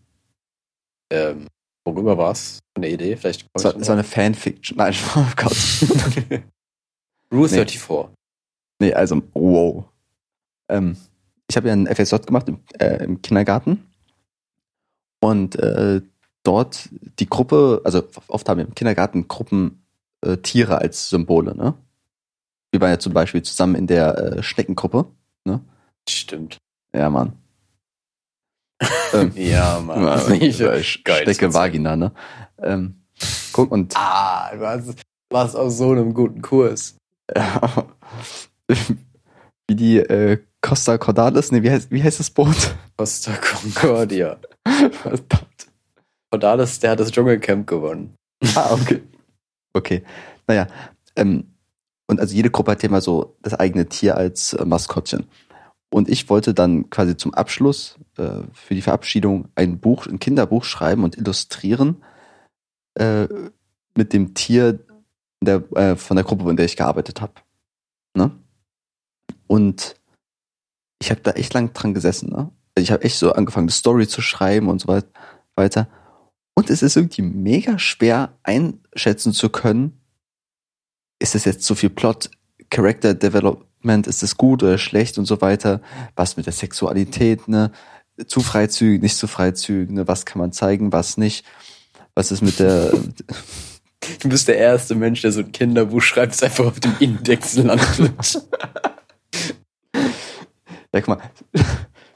Ähm, 1.11 1.47
Worüber 1.89 2.19
war 2.19 2.33
es 2.33 2.59
der 2.77 2.91
Idee? 2.91 3.17
Vielleicht 3.17 3.47
Es 3.55 3.65
war, 3.65 3.75
es 3.75 3.89
war 3.89 3.95
eine 3.95 4.05
Fanfiction. 4.05 4.77
Nein, 4.77 4.95
oh 5.17 5.27
Gott. 5.37 5.57
Rule 7.33 7.49
Nee. 7.51 7.67
34. 7.67 8.09
Nee, 8.81 8.93
also, 8.95 9.23
wow. 9.35 9.85
Ähm, 10.69 10.97
ich 11.51 11.57
habe 11.57 11.69
ja 11.69 11.75
ein 11.75 11.87
FSJ 11.87 12.17
gemacht 12.27 12.49
im, 12.49 12.61
äh, 12.79 13.03
im 13.05 13.21
Kindergarten. 13.23 13.85
Und 15.21 15.57
äh, 15.57 16.01
dort 16.45 16.89
die 17.19 17.29
Gruppe, 17.29 17.81
also 17.85 18.03
oft 18.29 18.49
haben 18.49 18.59
wir 18.59 18.67
im 18.67 18.75
Kindergarten 18.75 19.27
Gruppen 19.29 19.83
äh, 20.25 20.37
Tiere 20.37 20.79
als 20.79 21.09
Symbole, 21.11 21.57
ne? 21.57 21.75
Wir 22.71 22.81
waren 22.83 22.91
ja 22.91 22.99
zum 22.99 23.15
Beispiel 23.15 23.43
zusammen 23.43 23.75
in 23.75 23.87
der 23.87 24.17
äh, 24.19 24.43
Schneckengruppe. 24.43 25.07
Stimmt. 26.09 26.59
Ja, 26.95 27.11
Mann. 27.11 27.33
ähm, 29.13 29.33
Ja, 29.35 29.81
Mann. 29.81 30.03
ja, 30.03 30.15
ist 30.21 30.29
nicht- 30.29 30.61
äh, 30.61 30.83
geil, 31.05 31.25
du- 31.25 31.55
Vagina, 31.55 31.97
ne? 31.97 32.13
Ähm, 32.59 33.03
guck, 33.53 33.71
und 33.73 33.95
Ah, 33.97 34.55
du 34.55 34.67
hast, 34.67 34.95
warst 35.31 35.57
auf 35.57 35.73
so 35.73 35.91
einem 35.93 36.15
guten 36.15 36.41
Kurs. 36.43 36.97
Wie 39.69 39.77
die 39.77 39.99
äh, 39.99 40.39
Costa 40.61 40.99
Cordalis, 40.99 41.53
ne, 41.53 41.63
wie 41.63 41.71
heißt, 41.71 41.91
wie 41.91 42.03
heißt 42.03 42.19
das 42.21 42.31
Boot? 42.31 42.75
Costa 42.97 43.33
Concordia. 43.37 44.39
Verdammt. 44.67 45.69
Cordalis, 46.31 46.81
der 46.81 46.93
hat 46.93 47.01
das 47.01 47.11
Dschungelcamp 47.13 47.67
gewonnen. 47.67 48.15
ah, 48.55 48.73
okay. 48.73 49.03
Okay. 49.75 50.03
Naja, 50.47 50.67
ähm, 51.17 51.45
und 52.07 52.21
also 52.21 52.35
jede 52.35 52.51
Gruppe 52.51 52.73
hat 52.73 52.83
ja 52.83 52.89
immer 52.89 53.03
so 53.03 53.37
das 53.43 53.55
eigene 53.55 53.87
Tier 53.87 54.17
als 54.17 54.55
äh, 54.55 54.65
Maskottchen. 54.65 55.27
Und 55.91 56.09
ich 56.09 56.29
wollte 56.29 56.55
dann 56.55 56.91
quasi 56.91 57.17
zum 57.17 57.35
Abschluss 57.35 57.99
äh, 58.17 58.43
für 58.53 58.75
die 58.75 58.83
Verabschiedung 58.83 59.49
ein 59.55 59.79
Buch, 59.79 60.07
ein 60.07 60.19
Kinderbuch 60.19 60.65
schreiben 60.65 61.05
und 61.05 61.17
illustrieren 61.17 62.03
äh, 62.95 63.27
mit 63.97 64.13
dem 64.13 64.35
Tier 64.35 64.81
der, 65.41 65.63
äh, 65.77 65.97
von 65.97 66.17
der 66.17 66.25
Gruppe, 66.25 66.49
in 66.51 66.57
der 66.57 66.67
ich 66.67 66.77
gearbeitet 66.77 67.21
habe. 67.21 67.35
Ne? 68.15 68.31
Und 69.47 69.97
ich 71.01 71.11
habe 71.11 71.21
da 71.21 71.33
echt 71.33 71.55
lang 71.55 71.73
dran 71.73 71.95
gesessen. 71.95 72.31
Ne? 72.31 72.51
Also 72.75 72.85
ich 72.85 72.91
habe 72.91 73.05
echt 73.05 73.19
so 73.19 73.33
angefangen, 73.33 73.65
eine 73.65 73.73
Story 73.73 74.09
zu 74.09 74.21
schreiben 74.21 74.69
und 74.69 74.81
so 74.81 74.89
weit, 74.89 75.07
weiter. 75.55 75.89
Und 76.55 76.71
es 76.71 76.83
ist 76.83 76.97
irgendwie 76.97 77.23
mega 77.23 77.79
schwer 77.79 78.37
einschätzen 78.43 79.33
zu 79.33 79.49
können, 79.49 80.01
ist 81.21 81.35
es 81.35 81.45
jetzt 81.45 81.65
so 81.65 81.75
viel 81.75 81.91
Plot, 81.91 82.31
Character 82.71 83.15
Development, 83.15 84.07
ist 84.07 84.23
es 84.23 84.37
gut 84.37 84.63
oder 84.63 84.79
schlecht 84.79 85.19
und 85.19 85.25
so 85.25 85.41
weiter, 85.41 85.81
was 86.17 86.37
mit 86.37 86.47
der 86.47 86.53
Sexualität, 86.53 87.49
ne, 87.49 87.71
zu 88.27 88.41
freizügig, 88.41 89.03
nicht 89.03 89.17
zu 89.17 89.27
freizügig, 89.27 89.91
ne, 89.91 90.09
was 90.09 90.27
kann 90.27 90.41
man 90.41 90.53
zeigen, 90.53 90.93
was 90.93 91.17
nicht, 91.17 91.45
was 92.15 92.33
ist 92.33 92.43
mit 92.43 92.59
der, 92.59 92.93
Du 94.21 94.29
bist 94.29 94.49
der 94.49 94.59
erste 94.59 94.95
Mensch, 94.95 95.23
der 95.23 95.33
so 95.33 95.41
ein 95.41 95.53
Kinderbuch 95.53 96.03
schreibt, 96.03 96.33
das 96.33 96.43
einfach 96.43 96.67
auf 96.67 96.81
dem 96.81 96.95
Index 97.01 97.57
landet. 97.57 98.43
ja, 99.95 101.01
guck 101.01 101.09
mal, 101.09 101.21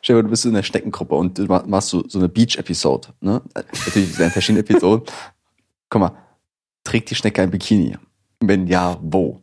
stell 0.00 0.16
dir 0.16 0.22
du 0.22 0.28
bist 0.30 0.44
in 0.44 0.54
der 0.54 0.62
Steckengruppe 0.62 1.14
und 1.14 1.38
du 1.38 1.44
ma- 1.44 1.64
machst 1.66 1.88
so, 1.90 2.06
so 2.08 2.18
eine 2.18 2.28
Beach-Episode, 2.28 3.08
ne, 3.20 3.42
natürlich 3.54 4.14
sind 4.14 4.32
verschiedene 4.32 4.60
Episoden, 4.60 5.06
guck 5.90 6.00
mal, 6.00 6.16
trägt 6.84 7.10
die 7.10 7.14
Schnecke 7.14 7.42
ein 7.42 7.50
Bikini? 7.50 7.96
Wenn 8.40 8.66
ja, 8.66 8.98
wo? 9.02 9.40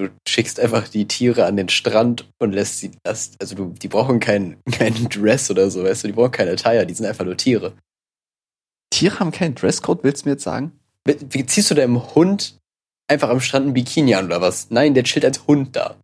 Du 0.00 0.08
schickst 0.26 0.58
einfach 0.58 0.88
die 0.88 1.06
Tiere 1.06 1.44
an 1.44 1.58
den 1.58 1.68
Strand 1.68 2.26
und 2.38 2.52
lässt 2.52 2.78
sie 2.78 2.92
das. 3.02 3.32
Also 3.38 3.54
du, 3.54 3.74
die 3.74 3.88
brauchen 3.88 4.18
keinen 4.18 4.56
keinen 4.72 5.08
Dress 5.10 5.50
oder 5.50 5.70
so, 5.70 5.84
weißt 5.84 6.04
du, 6.04 6.08
die 6.08 6.14
brauchen 6.14 6.30
keine 6.32 6.52
Attire, 6.52 6.86
die 6.86 6.94
sind 6.94 7.04
einfach 7.04 7.26
nur 7.26 7.36
Tiere. 7.36 7.74
Tiere 8.90 9.20
haben 9.20 9.30
keinen 9.30 9.54
Dresscode, 9.54 10.04
willst 10.04 10.24
du 10.24 10.28
mir 10.28 10.32
jetzt 10.34 10.44
sagen? 10.44 10.72
Wie, 11.04 11.46
ziehst 11.46 11.70
du 11.70 11.74
deinem 11.74 12.14
Hund 12.14 12.58
einfach 13.08 13.30
am 13.30 13.40
Strand 13.40 13.68
ein 13.68 13.74
Bikini 13.74 14.14
an 14.14 14.26
oder 14.26 14.40
was? 14.40 14.70
Nein, 14.70 14.94
der 14.94 15.04
chillt 15.04 15.24
als 15.24 15.46
Hund 15.46 15.74
da. 15.74 15.96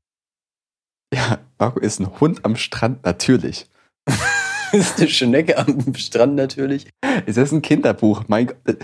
Ja, 1.14 1.38
Marco 1.58 1.80
ist 1.80 2.00
ein 2.00 2.20
Hund 2.20 2.44
am 2.44 2.56
Strand, 2.56 3.04
natürlich. 3.04 3.66
ist 4.72 4.98
eine 4.98 5.08
Schnecke 5.08 5.58
am 5.58 5.94
Strand 5.94 6.34
natürlich. 6.34 6.88
Ist 7.26 7.38
das 7.38 7.52
ein 7.52 7.62
Kinderbuch? 7.62 8.24
Mein 8.28 8.48
Gott. 8.48 8.78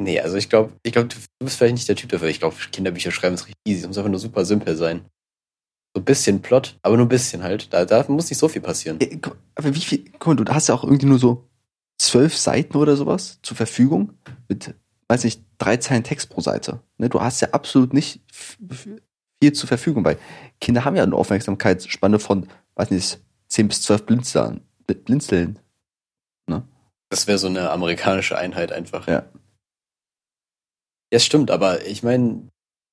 Nee, 0.00 0.20
also 0.20 0.36
ich 0.36 0.50
glaube, 0.50 0.72
ich 0.82 0.92
glaube, 0.92 1.08
du 1.08 1.16
bist 1.38 1.56
vielleicht 1.56 1.74
nicht 1.74 1.88
der 1.88 1.96
Typ 1.96 2.10
dafür. 2.10 2.28
Ich 2.28 2.38
glaube, 2.38 2.56
Kinderbücher 2.70 3.10
schreiben 3.10 3.34
ist 3.34 3.46
richtig 3.46 3.56
easy. 3.66 3.80
Es 3.80 3.86
muss 3.86 3.96
einfach 3.98 4.10
nur 4.10 4.20
super 4.20 4.44
simpel 4.44 4.76
sein. 4.76 5.06
So 5.94 6.02
ein 6.02 6.04
bisschen 6.04 6.42
Plot, 6.42 6.78
aber 6.82 6.96
nur 6.96 7.06
ein 7.06 7.10
bisschen 7.10 7.42
halt. 7.42 7.72
Da, 7.72 7.86
da 7.86 8.04
muss 8.08 8.28
nicht 8.28 8.38
so 8.38 8.48
viel 8.48 8.60
passieren. 8.60 9.00
äh, 9.00 9.18
Aber 9.54 9.74
wie 9.74 9.80
viel, 9.80 10.04
guck 10.18 10.26
mal, 10.26 10.44
du 10.44 10.52
hast 10.52 10.68
ja 10.68 10.74
auch 10.74 10.84
irgendwie 10.84 11.06
nur 11.06 11.18
so 11.18 11.48
zwölf 11.98 12.36
Seiten 12.36 12.76
oder 12.76 12.96
sowas 12.96 13.38
zur 13.42 13.56
Verfügung 13.56 14.12
mit, 14.48 14.74
weiß 15.08 15.24
nicht, 15.24 15.42
drei 15.58 15.76
Zeilen 15.78 16.04
Text 16.04 16.30
pro 16.30 16.40
Seite. 16.40 16.80
Ne, 16.98 17.08
du 17.08 17.20
hast 17.20 17.40
ja 17.40 17.50
absolut 17.50 17.92
nicht 17.94 18.20
f- 18.30 18.58
viel 19.42 19.52
zur 19.52 19.68
Verfügung, 19.68 20.04
weil 20.04 20.18
Kinder 20.60 20.84
haben 20.84 20.96
ja 20.96 21.02
eine 21.02 21.14
Aufmerksamkeitsspanne 21.16 22.18
von, 22.18 22.48
weiß 22.74 22.90
nicht, 22.90 23.18
10 23.48 23.68
bis 23.68 23.82
12 23.82 24.06
Blinzeln. 24.06 24.60
Blinzeln. 24.86 25.58
Das 27.08 27.28
wäre 27.28 27.38
so 27.38 27.46
eine 27.46 27.70
amerikanische 27.70 28.36
Einheit 28.36 28.72
einfach. 28.72 29.06
Ja. 29.06 29.26
Ja, 31.12 31.20
stimmt, 31.20 31.52
aber 31.52 31.86
ich 31.86 32.02
meine, 32.02 32.48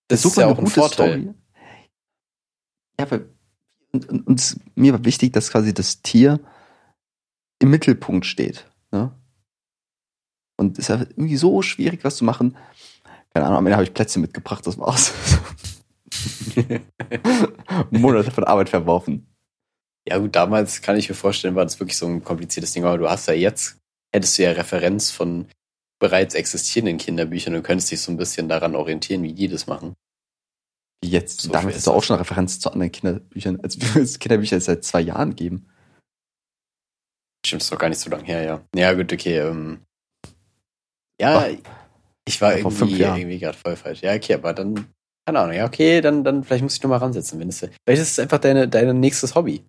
das 0.07 0.21
Such 0.21 0.31
ist 0.31 0.37
ja 0.37 0.43
eine 0.45 0.53
auch 0.53 0.59
ein 0.59 0.67
Vorteil. 0.67 1.19
Story. 1.21 1.33
Ja, 2.99 3.05
aber 3.07 3.21
und, 3.91 4.07
und, 4.09 4.27
uns, 4.27 4.59
mir 4.75 4.93
war 4.93 5.03
wichtig, 5.03 5.33
dass 5.33 5.49
quasi 5.49 5.73
das 5.73 6.03
Tier 6.03 6.39
im 7.57 7.71
Mittelpunkt 7.71 8.27
steht. 8.27 8.69
Und 10.57 10.77
es 10.77 10.85
ist 10.85 10.89
ja 10.89 11.01
irgendwie 11.01 11.37
so 11.37 11.61
schwierig, 11.61 12.03
was 12.03 12.17
zu 12.17 12.25
machen. 12.25 12.57
Keine 13.33 13.45
Ahnung, 13.45 13.59
am 13.59 13.65
Ende 13.65 13.77
habe 13.77 13.83
ich 13.83 13.93
Plätzchen 13.93 14.21
mitgebracht, 14.21 14.65
das 14.65 14.77
war's. 14.77 15.13
Monate 17.91 18.31
von 18.31 18.43
Arbeit 18.43 18.69
verworfen. 18.69 19.27
Ja, 20.07 20.17
gut, 20.17 20.35
damals 20.35 20.81
kann 20.81 20.97
ich 20.97 21.09
mir 21.09 21.15
vorstellen, 21.15 21.55
war 21.55 21.63
das 21.63 21.79
wirklich 21.79 21.97
so 21.97 22.05
ein 22.05 22.23
kompliziertes 22.23 22.73
Ding, 22.73 22.83
aber 22.83 22.97
du 22.97 23.09
hast 23.09 23.27
ja 23.27 23.33
jetzt, 23.33 23.77
hättest 24.13 24.37
du 24.37 24.43
ja 24.43 24.51
Referenz 24.51 25.11
von 25.11 25.47
bereits 25.99 26.35
existierenden 26.35 26.97
Kinderbüchern 26.97 27.55
und 27.55 27.63
könntest 27.63 27.89
dich 27.91 28.01
so 28.01 28.11
ein 28.11 28.17
bisschen 28.17 28.49
daran 28.49 28.75
orientieren, 28.75 29.23
wie 29.23 29.33
die 29.33 29.47
das 29.47 29.67
machen. 29.67 29.95
Wie 31.01 31.09
jetzt, 31.09 31.41
So 31.41 31.53
ist 31.53 31.75
ist 31.77 31.87
doch 31.87 31.95
auch 31.95 32.03
schon 32.03 32.17
Referenz 32.17 32.59
zu 32.59 32.71
anderen 32.71 32.91
Kinderbüchern, 32.91 33.59
als 33.61 33.79
wir 33.79 33.95
es 34.01 34.19
Kinderbücher 34.19 34.59
seit 34.59 34.83
zwei 34.83 35.01
Jahren 35.01 35.35
geben. 35.35 35.69
Stimmt, 37.45 37.61
ist 37.61 37.71
doch 37.71 37.77
gar 37.77 37.89
nicht 37.89 37.99
so 37.99 38.09
lange 38.09 38.25
her, 38.25 38.43
ja. 38.43 38.65
Ja, 38.75 38.93
gut, 38.93 39.11
okay. 39.11 39.39
Ähm, 39.39 39.85
ja, 41.23 41.39
Ach, 41.39 41.71
ich 42.25 42.41
war 42.41 42.57
irgendwie, 42.57 43.01
irgendwie 43.01 43.39
gerade 43.39 43.57
voll 43.57 43.75
falsch. 43.75 44.01
Ja, 44.01 44.13
okay, 44.13 44.33
aber 44.33 44.53
dann, 44.53 44.87
keine 45.25 45.39
Ahnung, 45.39 45.55
ja, 45.55 45.65
okay, 45.65 46.01
dann, 46.01 46.23
dann 46.23 46.43
vielleicht 46.43 46.63
muss 46.63 46.75
ich 46.75 46.83
nochmal 46.83 46.99
ransetzen. 46.99 47.39
Wenn 47.39 47.49
es, 47.49 47.59
vielleicht 47.59 48.01
ist 48.01 48.11
es 48.11 48.19
einfach 48.19 48.39
deine, 48.39 48.67
dein 48.67 48.99
nächstes 48.99 49.35
Hobby. 49.35 49.63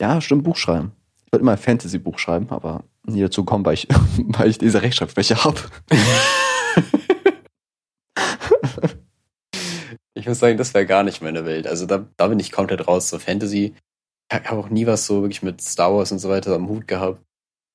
Ja, 0.00 0.20
stimmt, 0.20 0.44
Buch 0.44 0.56
schreiben. 0.56 0.92
Ich 1.24 1.32
wollte 1.32 1.42
immer 1.42 1.52
ein 1.52 1.58
Fantasy-Buch 1.58 2.18
schreiben, 2.18 2.48
aber 2.50 2.84
nie 3.06 3.22
dazu 3.22 3.44
kommen, 3.44 3.64
weil 3.64 3.74
ich, 3.74 3.88
weil 4.18 4.50
ich 4.50 4.58
diese 4.58 4.82
Rechtschreibschwäche 4.82 5.44
habe. 5.44 5.60
Ich 10.14 10.26
muss 10.26 10.38
sagen, 10.40 10.56
das 10.56 10.74
wäre 10.74 10.86
gar 10.86 11.02
nicht 11.02 11.22
meine 11.22 11.44
Welt. 11.44 11.66
Also 11.66 11.86
da, 11.86 12.06
da 12.16 12.28
bin 12.28 12.40
ich 12.40 12.50
komplett 12.50 12.88
raus. 12.88 13.10
So 13.10 13.18
Fantasy. 13.18 13.74
Ich 14.32 14.36
habe 14.36 14.58
auch 14.58 14.70
nie 14.70 14.86
was 14.86 15.06
so 15.06 15.22
wirklich 15.22 15.42
mit 15.42 15.60
Star 15.60 15.94
Wars 15.94 16.10
und 16.10 16.18
so 16.18 16.28
weiter 16.28 16.54
am 16.54 16.68
Hut 16.68 16.88
gehabt. 16.88 17.22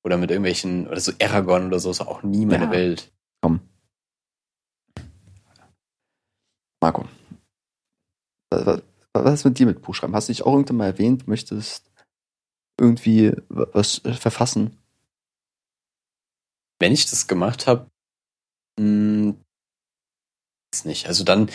Oder 0.04 0.16
mit 0.16 0.30
irgendwelchen, 0.30 0.88
oder 0.88 1.00
so 1.00 1.12
Aragon 1.20 1.66
oder 1.68 1.78
so, 1.78 1.90
ist 1.90 2.00
auch 2.00 2.22
nie 2.22 2.44
meine 2.46 2.64
Ja. 2.64 2.70
Welt. 2.70 3.12
Komm. 3.40 3.60
Marco. 6.80 7.06
Was, 8.50 8.82
was 9.14 9.34
ist 9.34 9.44
mit 9.44 9.58
dir 9.58 9.66
mit 9.66 9.82
Buchschreiben? 9.82 10.14
Hast 10.14 10.28
du 10.28 10.32
dich 10.32 10.42
auch 10.42 10.52
irgendwann 10.52 10.78
mal 10.78 10.86
erwähnt, 10.86 11.28
möchtest 11.28 11.90
irgendwie 12.80 13.32
was 13.48 14.04
äh, 14.04 14.14
verfassen? 14.14 14.76
Wenn 16.80 16.92
ich 16.92 17.08
das 17.08 17.28
gemacht 17.28 17.68
habe, 17.68 17.86
ist 20.74 20.84
nicht. 20.84 21.06
Also 21.06 21.22
dann, 21.22 21.48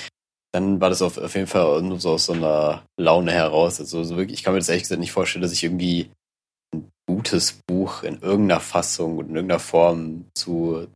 dann 0.54 0.80
war 0.80 0.90
das 0.90 1.02
auf, 1.02 1.18
auf 1.18 1.36
jeden 1.36 1.48
Fall 1.48 1.82
nur 1.82 2.00
so 2.00 2.12
aus 2.12 2.28
so 2.28 2.34
einer 2.34 2.86
Laune 2.98 3.34
heraus. 3.34 3.80
Also 3.82 4.04
so 4.04 4.16
wirklich, 4.16 4.40
ich 4.40 4.44
kann 4.44 4.54
mir 4.54 4.60
das 4.60 4.70
ehrlich 4.70 4.84
gesagt 4.84 5.02
nicht 5.02 5.12
vorstellen, 5.12 5.42
dass 5.42 5.52
ich 5.52 5.64
irgendwie 5.64 6.12
gutes 7.08 7.54
Buch 7.68 8.04
in 8.04 8.22
irgendeiner 8.22 8.60
Fassung 8.60 9.18
und 9.18 9.30
in 9.30 9.36
irgendeiner 9.36 9.60
Form 9.60 10.26
zu, 10.34 10.88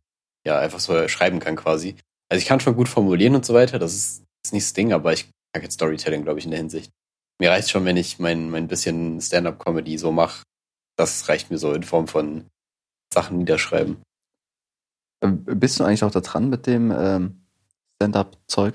ja, 0.46 0.58
einfach 0.58 0.80
so 0.80 1.08
schreiben 1.08 1.40
kann 1.40 1.56
quasi. 1.56 1.96
Also 2.28 2.40
ich 2.40 2.46
kann 2.46 2.60
schon 2.60 2.76
gut 2.76 2.88
formulieren 2.88 3.34
und 3.34 3.44
so 3.44 3.54
weiter, 3.54 3.78
das 3.78 3.94
ist, 3.94 4.24
ist 4.44 4.52
nicht 4.52 4.66
das 4.66 4.72
Ding, 4.74 4.92
aber 4.92 5.12
ich 5.12 5.28
mag 5.54 5.62
jetzt 5.62 5.74
Storytelling, 5.74 6.22
glaube 6.22 6.38
ich, 6.38 6.44
in 6.44 6.50
der 6.50 6.60
Hinsicht. 6.60 6.90
Mir 7.40 7.50
reicht 7.50 7.70
schon, 7.70 7.84
wenn 7.84 7.96
ich 7.96 8.18
mein, 8.18 8.50
mein 8.50 8.68
bisschen 8.68 9.20
Stand-up-Comedy 9.20 9.98
so 9.98 10.12
mache. 10.12 10.42
Das 10.96 11.28
reicht 11.28 11.50
mir 11.50 11.58
so 11.58 11.72
in 11.72 11.82
Form 11.82 12.06
von 12.06 12.46
Sachen 13.12 13.38
niederschreiben. 13.38 14.02
Ähm, 15.22 15.44
Bist 15.44 15.80
du 15.80 15.84
eigentlich 15.84 16.04
auch 16.04 16.10
da 16.10 16.20
dran 16.20 16.50
mit 16.50 16.66
dem 16.66 16.90
ähm, 16.90 17.46
Stand-up-Zeug? 17.96 18.74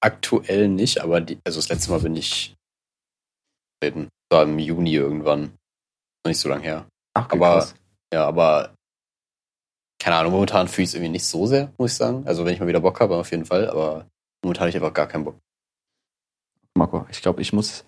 Aktuell 0.00 0.68
nicht, 0.68 1.00
aber 1.00 1.20
die, 1.20 1.38
also 1.44 1.58
das 1.58 1.68
letzte 1.68 1.90
Mal 1.90 2.00
bin 2.00 2.16
ich 2.16 2.54
reden. 3.82 4.08
War 4.30 4.44
im 4.44 4.58
Juni 4.58 4.94
irgendwann. 4.94 5.52
Noch 6.26 6.30
nicht 6.30 6.40
so 6.40 6.48
lange 6.48 6.64
her. 6.64 6.88
Ach, 7.14 7.26
okay, 7.26 7.36
Aber 7.36 7.54
krass. 7.60 7.74
Ja, 8.12 8.26
aber 8.26 8.74
keine 10.00 10.16
Ahnung, 10.16 10.32
momentan 10.32 10.66
fühle 10.66 10.82
ich 10.82 10.90
es 10.90 10.94
irgendwie 10.94 11.12
nicht 11.12 11.24
so 11.24 11.46
sehr, 11.46 11.72
muss 11.78 11.92
ich 11.92 11.96
sagen. 11.96 12.26
Also 12.26 12.44
wenn 12.44 12.52
ich 12.52 12.58
mal 12.58 12.66
wieder 12.66 12.80
Bock 12.80 12.98
habe, 12.98 13.14
auf 13.14 13.30
jeden 13.30 13.44
Fall, 13.44 13.70
aber 13.70 14.08
momentan 14.42 14.62
habe 14.62 14.70
ich 14.70 14.74
einfach 14.74 14.92
gar 14.92 15.06
keinen 15.06 15.22
Bock. 15.22 15.38
Marco, 16.76 17.06
ich 17.12 17.22
glaube, 17.22 17.40
ich 17.42 17.52
muss 17.52 17.84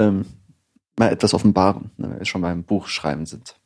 ähm, 0.00 0.24
mal 0.98 1.12
etwas 1.12 1.34
offenbaren, 1.34 1.90
ne, 1.98 2.08
wenn 2.10 2.18
wir 2.20 2.24
schon 2.24 2.40
beim 2.40 2.64
Buchschreiben 2.64 3.26
sind. 3.26 3.60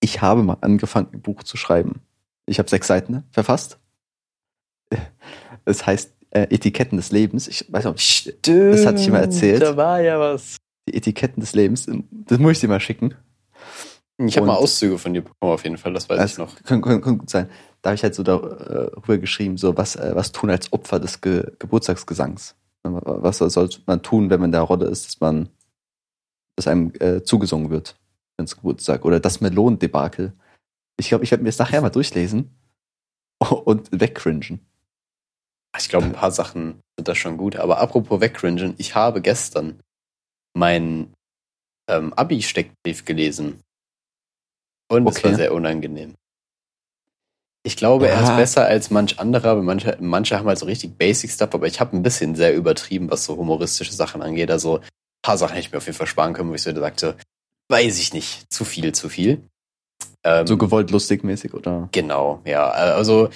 Ich 0.00 0.20
habe 0.20 0.42
mal 0.42 0.58
angefangen, 0.60 1.08
ein 1.14 1.22
Buch 1.22 1.42
zu 1.42 1.56
schreiben. 1.56 2.02
Ich 2.44 2.58
habe 2.58 2.68
sechs 2.68 2.86
Seiten 2.86 3.12
ne, 3.12 3.24
verfasst. 3.30 3.78
Es 5.64 5.86
heißt 5.86 6.12
äh, 6.32 6.42
Etiketten 6.50 6.98
des 6.98 7.12
Lebens. 7.12 7.48
Ich 7.48 7.72
weiß 7.72 7.86
nicht, 7.86 8.00
Stimmt, 8.02 8.74
das 8.74 8.84
hatte 8.84 9.00
ich 9.00 9.08
mal 9.08 9.20
erzählt. 9.20 9.62
Da 9.62 9.74
war 9.74 10.02
ja 10.02 10.20
was. 10.20 10.58
Die 10.88 10.94
Etiketten 10.94 11.40
des 11.40 11.54
Lebens. 11.54 11.86
Das 12.10 12.38
muss 12.38 12.52
ich 12.52 12.60
dir 12.60 12.68
mal 12.68 12.80
schicken. 12.80 13.14
Ich 14.18 14.36
habe 14.36 14.46
mal 14.46 14.56
Auszüge 14.56 14.98
von 14.98 15.14
dir 15.14 15.22
bekommen, 15.22 15.52
auf 15.52 15.64
jeden 15.64 15.78
Fall, 15.78 15.94
das 15.94 16.08
weiß 16.08 16.18
Das 16.18 16.32
ich 16.32 16.38
noch. 16.38 16.54
Kann, 16.64 16.82
kann, 16.82 17.00
kann 17.00 17.18
gut 17.18 17.30
sein. 17.30 17.48
Da 17.80 17.90
habe 17.90 17.94
ich 17.94 18.02
halt 18.02 18.14
so 18.14 18.22
darüber 18.22 19.16
geschrieben, 19.16 19.56
so 19.56 19.76
was, 19.76 19.96
äh, 19.96 20.12
was 20.14 20.32
tun 20.32 20.50
als 20.50 20.72
Opfer 20.72 21.00
des 21.00 21.22
Ge 21.22 21.52
Geburtstagsgesangs. 21.58 22.54
Was 22.82 23.38
sollte 23.38 23.80
man 23.86 24.02
tun, 24.02 24.30
wenn 24.30 24.40
man 24.40 24.48
in 24.48 24.52
der 24.52 24.62
Rolle 24.62 24.86
ist, 24.86 25.06
dass 25.06 25.20
man, 25.20 25.48
dass 26.56 26.66
einem 26.66 26.92
äh, 27.00 27.22
zugesungen 27.22 27.70
wird, 27.70 27.98
ins 28.38 28.56
Geburtstag. 28.56 29.04
Oder 29.04 29.20
das 29.20 29.40
Melonendebakel. 29.40 30.34
Ich 30.98 31.08
glaube, 31.08 31.24
ich 31.24 31.30
werde 31.30 31.42
mir 31.42 31.48
das 31.48 31.58
nachher 31.58 31.80
mal 31.80 31.90
durchlesen 31.90 32.54
und 33.38 33.88
wegcringen. 33.92 34.60
Ich 35.78 35.88
glaube, 35.88 36.06
ein 36.06 36.12
paar 36.12 36.32
Sachen 36.32 36.80
sind 36.98 37.08
da 37.08 37.14
schon 37.14 37.36
gut. 37.36 37.56
Aber 37.56 37.78
apropos 37.78 38.20
wegcringen, 38.20 38.74
ich 38.76 38.94
habe 38.94 39.22
gestern 39.22 39.80
meinen 40.54 41.14
ähm, 41.88 42.12
Abi-Steckbrief 42.14 43.04
gelesen. 43.04 43.60
Und 44.90 45.08
es 45.08 45.16
Okay. 45.18 45.28
war 45.28 45.34
sehr 45.34 45.54
unangenehm. 45.54 46.14
Ich 47.62 47.76
glaube, 47.76 48.08
er 48.08 48.22
ist 48.22 48.28
Ja. 48.30 48.36
besser 48.36 48.64
als 48.64 48.90
manch 48.90 49.18
anderer, 49.20 49.50
aber 49.50 49.62
manche, 49.62 49.96
manche 50.00 50.38
haben 50.38 50.48
halt 50.48 50.58
so 50.58 50.66
richtig 50.66 50.96
Basic 50.96 51.30
Stuff, 51.30 51.54
aber 51.54 51.66
ich 51.66 51.78
habe 51.78 51.94
ein 51.96 52.02
bisschen 52.02 52.34
sehr 52.34 52.54
übertrieben, 52.54 53.10
was 53.10 53.24
so 53.24 53.36
humoristische 53.36 53.92
Sachen 53.92 54.22
angeht. 54.22 54.50
Also 54.50 54.78
ein 54.78 54.88
paar 55.22 55.36
Sachen 55.36 55.54
hätte 55.54 55.66
ich 55.66 55.72
mir 55.72 55.78
auf 55.78 55.86
jeden 55.86 55.96
Fall 55.98 56.06
sparen 56.06 56.32
können, 56.32 56.48
wo 56.50 56.54
ich 56.54 56.62
so 56.62 56.74
sagte, 56.74 57.16
weiß 57.68 57.98
ich 57.98 58.14
nicht, 58.14 58.50
zu 58.52 58.64
viel, 58.64 58.92
zu 58.92 59.08
viel. 59.10 59.42
Ähm, 60.24 60.46
So 60.46 60.56
gewollt 60.56 60.90
lustig 60.90 61.22
mäßig, 61.22 61.52
oder? 61.52 61.88
Genau, 61.92 62.40
ja. 62.46 62.66
Also 62.68 63.28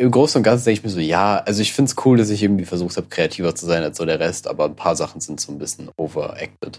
im 0.00 0.10
Großen 0.10 0.38
und 0.38 0.44
Ganzen 0.44 0.64
denke 0.64 0.78
ich 0.78 0.84
mir 0.84 0.88
so, 0.88 0.98
ja, 0.98 1.36
also 1.36 1.60
ich 1.60 1.74
finde 1.74 1.90
es 1.90 2.06
cool, 2.06 2.16
dass 2.16 2.30
ich 2.30 2.42
irgendwie 2.42 2.64
versucht 2.64 2.96
habe, 2.96 3.08
kreativer 3.08 3.54
zu 3.54 3.66
sein 3.66 3.82
als 3.82 3.98
so 3.98 4.06
der 4.06 4.18
Rest, 4.18 4.48
aber 4.48 4.64
ein 4.64 4.74
paar 4.74 4.96
Sachen 4.96 5.20
sind 5.20 5.40
so 5.40 5.52
ein 5.52 5.58
bisschen 5.58 5.90
overacted. 5.98 6.78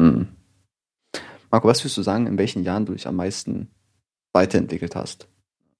Hm. 0.00 0.26
Marco, 1.52 1.68
was 1.68 1.84
würdest 1.84 1.96
du 1.96 2.02
sagen, 2.02 2.26
in 2.26 2.36
welchen 2.36 2.64
Jahren 2.64 2.86
du 2.86 2.92
dich 2.92 3.06
am 3.06 3.14
meisten 3.14 3.70
weiterentwickelt 4.32 4.96
hast? 4.96 5.28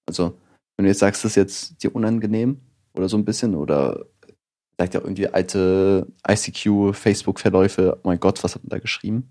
Also, 0.05 0.37
wenn 0.77 0.85
du 0.85 0.89
jetzt 0.89 0.99
sagst, 0.99 1.25
das 1.25 1.33
ist 1.33 1.35
jetzt 1.35 1.83
dir 1.83 1.93
unangenehm 1.93 2.61
oder 2.93 3.09
so 3.09 3.17
ein 3.17 3.25
bisschen, 3.25 3.53
oder 3.53 4.05
vielleicht 4.75 4.93
ja 4.93 5.01
irgendwie 5.01 5.27
alte 5.27 6.07
ICQ, 6.25 6.95
Facebook-Verläufe, 6.95 7.97
oh 7.97 8.07
mein 8.07 8.21
Gott, 8.21 8.41
was 8.45 8.55
hat 8.55 8.63
man 8.63 8.69
da 8.69 8.79
geschrieben? 8.79 9.29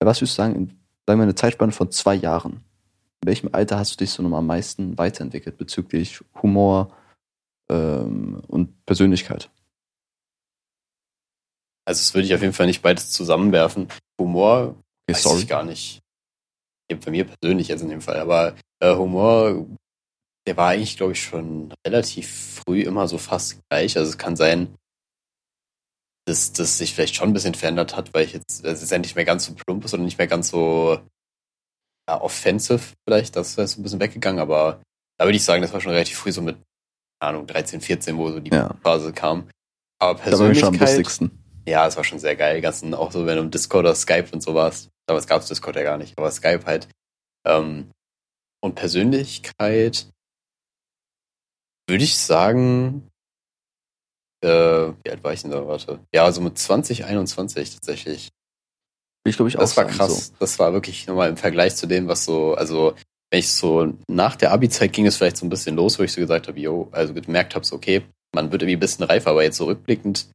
Was 0.00 0.20
würdest 0.20 0.32
du 0.32 0.42
sagen, 0.42 0.56
in, 0.56 0.66
sagen 1.06 1.20
wir 1.20 1.22
eine 1.22 1.36
Zeitspanne 1.36 1.70
von 1.70 1.92
zwei 1.92 2.16
Jahren? 2.16 2.64
In 3.24 3.28
welchem 3.28 3.54
Alter 3.54 3.78
hast 3.78 3.92
du 3.92 3.96
dich 3.96 4.10
so 4.10 4.22
noch 4.22 4.36
am 4.36 4.46
meisten 4.46 4.98
weiterentwickelt 4.98 5.56
bezüglich 5.56 6.20
Humor 6.42 6.94
ähm, 7.70 8.42
und 8.48 8.84
Persönlichkeit? 8.84 9.50
Also 11.86 12.00
das 12.00 12.12
würde 12.12 12.26
ich 12.26 12.34
auf 12.34 12.42
jeden 12.42 12.52
Fall 12.52 12.66
nicht 12.66 12.82
beides 12.82 13.10
zusammenwerfen. 13.12 13.88
Humor 14.20 14.76
Okay, 15.08 15.24
weiß 15.24 15.38
ich 15.38 15.48
gar 15.48 15.64
nicht. 15.64 16.02
Bei 17.02 17.10
mir 17.10 17.24
persönlich 17.24 17.68
jetzt 17.68 17.80
in 17.80 17.88
dem 17.88 18.02
Fall, 18.02 18.18
aber 18.18 18.56
äh, 18.80 18.94
Humor, 18.94 19.68
der 20.46 20.58
war 20.58 20.72
eigentlich, 20.72 20.98
glaube 20.98 21.12
ich, 21.12 21.22
schon 21.22 21.72
relativ 21.86 22.60
früh 22.66 22.82
immer 22.82 23.08
so 23.08 23.16
fast 23.16 23.58
gleich. 23.70 23.96
Also 23.96 24.10
es 24.10 24.18
kann 24.18 24.36
sein, 24.36 24.76
dass 26.26 26.52
das 26.52 26.76
sich 26.76 26.92
vielleicht 26.92 27.14
schon 27.14 27.30
ein 27.30 27.32
bisschen 27.32 27.54
verändert 27.54 27.96
hat, 27.96 28.12
weil 28.12 28.26
ich 28.26 28.34
jetzt, 28.34 28.66
es 28.66 28.82
ist 28.82 28.90
ja 28.90 28.98
nicht 28.98 29.16
mehr 29.16 29.24
ganz 29.24 29.46
so 29.46 29.54
plump 29.54 29.86
ist 29.86 29.94
oder 29.94 30.02
nicht 30.02 30.18
mehr 30.18 30.26
ganz 30.26 30.50
so 30.50 31.00
ja, 32.08 32.20
offensive 32.20 32.80
vielleicht, 33.08 33.36
das 33.36 33.56
ist 33.56 33.78
ein 33.78 33.82
bisschen 33.82 34.00
weggegangen, 34.00 34.40
aber 34.40 34.80
da 35.18 35.24
würde 35.24 35.36
ich 35.36 35.44
sagen, 35.44 35.62
das 35.62 35.72
war 35.72 35.80
schon 35.80 35.92
relativ 35.92 36.18
früh 36.18 36.32
so 36.32 36.42
mit, 36.42 36.56
keine 37.20 37.30
Ahnung, 37.36 37.46
13, 37.46 37.80
14, 37.80 38.16
wo 38.16 38.30
so 38.30 38.40
die 38.40 38.50
Ja. 38.54 38.74
Phase 38.82 39.12
kam. 39.12 39.48
Aber 40.00 40.18
Da 40.18 40.38
war 40.38 40.54
schon 40.54 40.68
am 40.68 40.74
lustigsten. 40.74 41.30
ja, 41.66 41.86
es 41.86 41.96
war 41.96 42.04
schon 42.04 42.18
sehr 42.18 42.36
geil. 42.36 42.60
Ganzen, 42.60 42.92
auch 42.94 43.12
so, 43.12 43.24
wenn 43.26 43.36
du 43.36 43.42
im 43.42 43.50
Discord 43.50 43.84
oder 43.84 43.94
Skype 43.94 44.28
und 44.32 44.42
so 44.42 44.54
warst. 44.54 44.90
Damals 45.06 45.26
gab 45.26 45.40
es 45.42 45.48
Discord 45.48 45.76
ja 45.76 45.82
gar 45.82 45.98
nicht, 45.98 46.18
aber 46.18 46.30
Skype 46.30 46.64
halt. 46.66 46.88
Ähm, 47.46 47.90
und 48.62 48.74
Persönlichkeit 48.74 50.08
würde 51.88 52.04
ich 52.04 52.18
sagen, 52.18 53.08
äh, 54.42 54.48
wie 54.48 55.10
alt 55.10 55.22
war 55.22 55.32
ich 55.32 55.42
denn 55.42 55.50
da? 55.50 55.66
Warte. 55.66 56.00
Ja, 56.14 56.24
also 56.24 56.40
mit 56.40 56.58
20, 56.58 57.04
21 57.04 57.74
tatsächlich. 57.74 58.30
Ich, 59.26 59.36
glaube 59.36 59.48
ich, 59.48 59.56
auch 59.56 59.60
Das 59.60 59.76
war 59.76 59.84
sagen, 59.84 59.96
krass. 59.96 60.26
So. 60.26 60.34
Das 60.38 60.58
war 60.58 60.72
wirklich 60.72 61.06
nochmal 61.06 61.30
im 61.30 61.36
Vergleich 61.36 61.76
zu 61.76 61.86
dem, 61.86 62.08
was 62.08 62.24
so, 62.24 62.54
also 62.54 62.94
wenn 63.30 63.40
ich 63.40 63.50
so 63.50 63.94
nach 64.06 64.36
der 64.36 64.52
Abi-Zeit 64.52 64.92
ging 64.92 65.06
es 65.06 65.16
vielleicht 65.16 65.38
so 65.38 65.46
ein 65.46 65.50
bisschen 65.50 65.76
los, 65.76 65.98
wo 65.98 66.02
ich 66.02 66.12
so 66.12 66.20
gesagt 66.20 66.46
habe, 66.46 66.60
yo, 66.60 66.88
also 66.92 67.14
gemerkt 67.14 67.54
habe, 67.54 67.64
so 67.64 67.76
okay, 67.76 68.02
man 68.34 68.52
wird 68.52 68.62
irgendwie 68.62 68.76
ein 68.76 68.80
bisschen 68.80 69.04
reifer, 69.04 69.30
aber 69.30 69.42
jetzt 69.42 69.56
so 69.56 69.64
rückblickend 69.64 70.28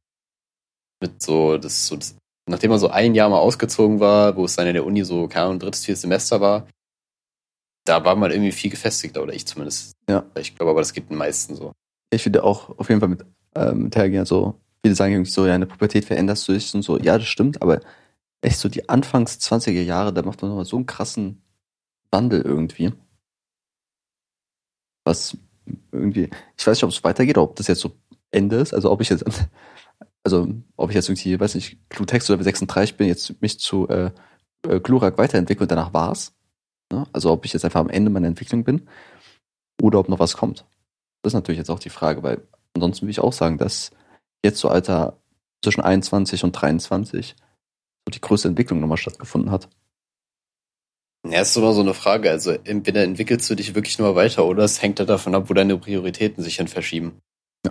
mit 1.00 1.22
so, 1.22 1.56
das 1.56 1.86
so, 1.86 1.96
das, 1.96 2.16
nachdem 2.48 2.70
man 2.70 2.78
so 2.78 2.88
ein 2.88 3.14
Jahr 3.14 3.30
mal 3.30 3.38
ausgezogen 3.38 4.00
war, 4.00 4.36
wo 4.36 4.44
es 4.44 4.56
dann 4.56 4.66
in 4.66 4.74
der 4.74 4.84
Uni 4.84 5.04
so, 5.04 5.28
keine 5.28 5.46
Ahnung, 5.46 5.60
drittes, 5.60 5.84
viertes 5.84 6.02
Semester 6.02 6.40
war, 6.40 6.66
da 7.86 8.04
war 8.04 8.16
man 8.16 8.30
irgendwie 8.30 8.52
viel 8.52 8.70
gefestigter, 8.70 9.22
oder 9.22 9.32
ich 9.32 9.46
zumindest. 9.46 9.94
Ja. 10.08 10.24
Ich 10.38 10.54
glaube, 10.54 10.70
aber 10.70 10.80
das 10.80 10.92
geht 10.92 11.08
den 11.08 11.16
meisten 11.16 11.54
so. 11.54 11.72
Ich 12.12 12.26
würde 12.26 12.44
auch 12.44 12.76
auf 12.78 12.88
jeden 12.88 13.00
Fall 13.00 13.08
mit, 13.08 13.24
ähm, 13.54 13.84
mit 13.84 13.96
hergehen. 13.96 14.20
Also, 14.20 14.56
viele 14.84 14.94
sagen 14.94 15.12
irgendwie 15.12 15.30
so, 15.30 15.46
ja, 15.46 15.54
in 15.54 15.62
der 15.62 15.68
Pubertät 15.68 16.04
veränderst 16.04 16.46
du 16.46 16.52
dich 16.52 16.74
und 16.74 16.82
so. 16.82 16.98
Ja, 16.98 17.16
das 17.16 17.28
stimmt, 17.28 17.62
aber 17.62 17.80
echt 18.42 18.58
so 18.58 18.68
die 18.68 18.88
Anfangs 18.88 19.38
20er 19.38 19.82
Jahre, 19.82 20.12
da 20.12 20.22
macht 20.22 20.40
man 20.42 20.50
nochmal 20.50 20.64
so 20.64 20.76
einen 20.76 20.86
krassen 20.86 21.42
Wandel 22.10 22.42
irgendwie. 22.42 22.92
Was 25.04 25.36
irgendwie, 25.92 26.30
ich 26.56 26.66
weiß 26.66 26.76
nicht, 26.76 26.84
ob 26.84 26.90
es 26.90 27.04
weitergeht, 27.04 27.38
ob 27.38 27.56
das 27.56 27.66
jetzt 27.66 27.80
so 27.80 27.92
Ende 28.30 28.56
ist. 28.56 28.74
Also, 28.74 28.90
ob 28.90 29.00
ich 29.00 29.08
jetzt, 29.08 29.24
also, 30.24 30.48
ob 30.76 30.90
ich 30.90 30.94
jetzt 30.94 31.08
irgendwie, 31.08 31.38
weiß 31.38 31.54
nicht, 31.54 31.78
Clutext 31.88 32.30
oder 32.30 32.42
36 32.42 32.96
bin, 32.96 33.08
jetzt 33.08 33.40
mich 33.40 33.58
zu 33.60 33.88
äh, 33.88 34.10
äh, 34.66 34.80
Glurak 34.80 35.18
weiterentwickle 35.18 35.64
und 35.64 35.70
danach 35.70 35.92
war's. 35.92 36.34
Ne? 36.92 37.06
Also, 37.12 37.30
ob 37.30 37.44
ich 37.44 37.52
jetzt 37.52 37.64
einfach 37.64 37.80
am 37.80 37.90
Ende 37.90 38.10
meiner 38.10 38.28
Entwicklung 38.28 38.64
bin 38.64 38.88
oder 39.80 39.98
ob 39.98 40.08
noch 40.08 40.18
was 40.18 40.36
kommt. 40.36 40.64
Das 41.22 41.30
ist 41.32 41.34
natürlich 41.34 41.58
jetzt 41.58 41.70
auch 41.70 41.78
die 41.78 41.90
Frage, 41.90 42.22
weil 42.22 42.46
ansonsten 42.74 43.02
würde 43.02 43.12
ich 43.12 43.20
auch 43.20 43.32
sagen, 43.32 43.58
dass 43.58 43.90
jetzt 44.44 44.58
so 44.58 44.68
Alter 44.68 45.18
zwischen 45.62 45.82
21 45.82 46.44
und 46.44 46.52
23 46.52 47.36
die 48.10 48.20
größte 48.20 48.48
Entwicklung 48.48 48.80
nochmal 48.80 48.98
stattgefunden 48.98 49.50
hat. 49.50 49.68
Ja, 51.28 51.42
ist 51.42 51.56
immer 51.56 51.72
so 51.72 51.82
eine 51.82 51.94
Frage. 51.94 52.30
Also 52.30 52.52
entweder 52.52 53.02
entwickelst 53.02 53.48
du 53.50 53.54
dich 53.54 53.74
wirklich 53.74 53.98
nur 53.98 54.14
weiter 54.16 54.46
oder 54.46 54.64
es 54.64 54.80
hängt 54.80 54.98
halt 54.98 55.10
davon 55.10 55.34
ab, 55.34 55.44
wo 55.48 55.54
deine 55.54 55.76
Prioritäten 55.76 56.42
sich 56.42 56.56
hin 56.56 56.68
verschieben. 56.68 57.20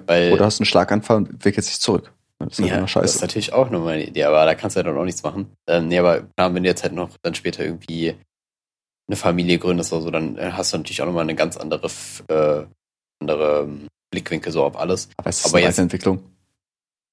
Weil, 0.06 0.34
Oder 0.34 0.46
hast 0.46 0.60
einen 0.60 0.68
Schlaganfall 0.68 1.18
und 1.18 1.30
entwickelst 1.30 1.70
dich 1.70 1.80
zurück. 1.80 2.14
Das 2.38 2.54
ist 2.54 2.60
halt 2.60 2.70
ja, 2.70 2.78
immer 2.78 2.86
das 2.86 3.16
ist 3.16 3.22
natürlich 3.22 3.54
auch 3.54 3.70
nochmal 3.70 3.96
eine 3.96 4.06
Idee, 4.06 4.24
aber 4.24 4.46
da 4.46 4.56
kannst 4.56 4.76
du 4.76 4.80
ja 4.80 4.84
dann 4.84 4.98
auch 4.98 5.04
nichts 5.04 5.24
machen. 5.24 5.52
Ähm, 5.68 5.88
nee, 5.88 5.98
aber 5.98 6.22
klar, 6.38 6.54
wenn 6.54 6.64
du 6.64 6.70
jetzt 6.70 6.84
halt 6.84 6.94
noch 6.94 7.18
dann 7.22 7.34
später 7.36 7.66
irgendwie 7.66 8.16
eine 9.08 9.16
Familie 9.18 9.58
gründest 9.58 9.92
oder 9.92 10.04
so, 10.04 10.12
dann 10.12 10.38
äh, 10.38 10.52
hast 10.54 10.72
du 10.72 10.78
natürlich 10.78 11.02
auch 11.02 11.08
nochmal 11.08 11.24
eine 11.24 11.36
ganz 11.36 11.58
andere, 11.58 11.88
äh, 12.28 12.66
andere 13.20 13.64
ähm, 13.64 13.88
Blickwinkel 14.12 14.52
so 14.52 14.64
auf 14.64 14.78
alles. 14.78 15.10
Aber 15.18 15.30
es 15.30 15.40
ist 15.40 15.48
aber 15.48 15.58
eine 15.58 15.66
jetzt- 15.66 15.74
Weiterentwicklung. 15.78 16.24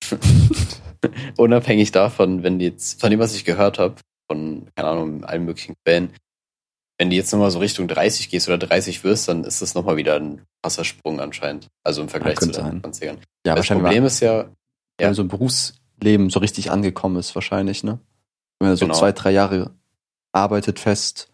Unabhängig 1.36 1.92
davon, 1.92 2.42
wenn 2.42 2.58
die 2.58 2.66
jetzt, 2.66 3.00
von 3.00 3.10
dem, 3.10 3.20
was 3.20 3.34
ich 3.34 3.44
gehört 3.44 3.78
habe, 3.78 3.96
von, 4.30 4.68
keine 4.74 4.88
Ahnung, 4.88 5.24
allen 5.24 5.44
möglichen 5.44 5.74
Quellen, 5.84 6.10
wenn 6.98 7.10
du 7.10 7.16
jetzt 7.16 7.32
nochmal 7.32 7.50
so 7.50 7.58
Richtung 7.58 7.88
30 7.88 8.30
gehst 8.30 8.48
oder 8.48 8.58
30 8.58 9.04
wirst, 9.04 9.28
dann 9.28 9.44
ist 9.44 9.60
das 9.60 9.74
nochmal 9.74 9.96
wieder 9.96 10.16
ein 10.16 10.42
krasser 10.62 10.84
Sprung 10.84 11.20
anscheinend. 11.20 11.68
Also 11.84 12.00
im 12.02 12.08
Vergleich 12.08 12.38
zu 12.38 12.50
könnte 12.50 12.62
den 12.62 12.82
sein. 12.82 12.92
20ern. 12.92 13.18
Ja, 13.46 13.54
das 13.54 13.56
wahrscheinlich, 13.56 13.82
Problem 13.84 14.02
wenn 14.02 14.06
ist 14.06 14.20
ja, 14.20 14.46
ja. 15.00 15.08
man 15.08 15.14
so 15.14 15.22
im 15.22 15.28
Berufsleben 15.28 16.30
so 16.30 16.40
richtig 16.40 16.70
angekommen 16.70 17.16
ist, 17.16 17.34
wahrscheinlich, 17.34 17.84
ne? 17.84 17.98
Wenn 18.58 18.68
man 18.68 18.76
so 18.76 18.86
Genau. 18.86 18.98
zwei, 18.98 19.12
drei 19.12 19.32
Jahre 19.32 19.72
arbeitet 20.32 20.78
fest, 20.78 21.28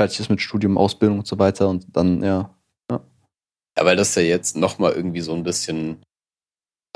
fertig 0.00 0.20
ist 0.20 0.30
mit 0.30 0.40
Studium, 0.40 0.76
Ausbildung 0.76 1.20
und 1.20 1.26
so 1.26 1.38
weiter 1.38 1.68
und 1.68 1.86
dann, 1.92 2.22
ja. 2.22 2.54
Ja, 2.90 3.84
weil 3.84 3.94
das 3.94 4.16
ja 4.16 4.22
jetzt 4.22 4.56
nochmal 4.56 4.92
irgendwie 4.92 5.20
so 5.20 5.32
ein 5.34 5.44
bisschen. 5.44 6.02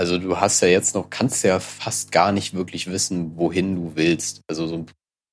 Also 0.02 0.18
du 0.18 0.40
hast 0.40 0.60
ja 0.62 0.66
jetzt 0.66 0.96
noch, 0.96 1.10
kannst 1.10 1.44
ja 1.44 1.60
fast 1.60 2.10
gar 2.10 2.32
nicht 2.32 2.54
wirklich 2.54 2.90
wissen, 2.90 3.36
wohin 3.36 3.76
du 3.76 3.92
willst. 3.94 4.40
Also 4.50 4.66
so, 4.66 4.84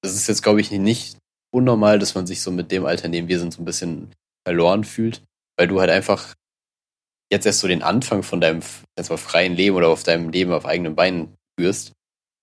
das 0.03 0.13
ist 0.13 0.27
jetzt, 0.27 0.43
glaube 0.43 0.61
ich, 0.61 0.69
nicht 0.69 1.17
unnormal, 1.51 1.97
dass 1.97 2.13
man 2.13 2.27
sich 2.27 2.41
so 2.41 2.51
mit 2.51 2.71
dem 2.71 2.85
Alter, 2.85 3.05
in 3.05 3.11
dem 3.11 3.27
wir 3.27 3.39
sind, 3.39 3.51
so 3.51 3.63
ein 3.63 3.65
bisschen 3.65 4.11
verloren 4.47 4.83
fühlt, 4.83 5.23
weil 5.57 5.67
du 5.67 5.79
halt 5.79 5.89
einfach 5.89 6.35
jetzt 7.33 7.47
erst 7.47 7.61
so 7.61 7.67
den 7.67 7.81
Anfang 7.81 8.21
von 8.21 8.41
deinem 8.41 8.61
jetzt 8.95 9.09
mal 9.09 9.17
freien 9.17 9.55
Leben 9.55 9.75
oder 9.75 9.87
auf 9.89 10.03
deinem 10.03 10.29
Leben 10.29 10.53
auf 10.53 10.67
eigenen 10.67 10.95
Beinen 10.95 11.33
führst 11.59 11.93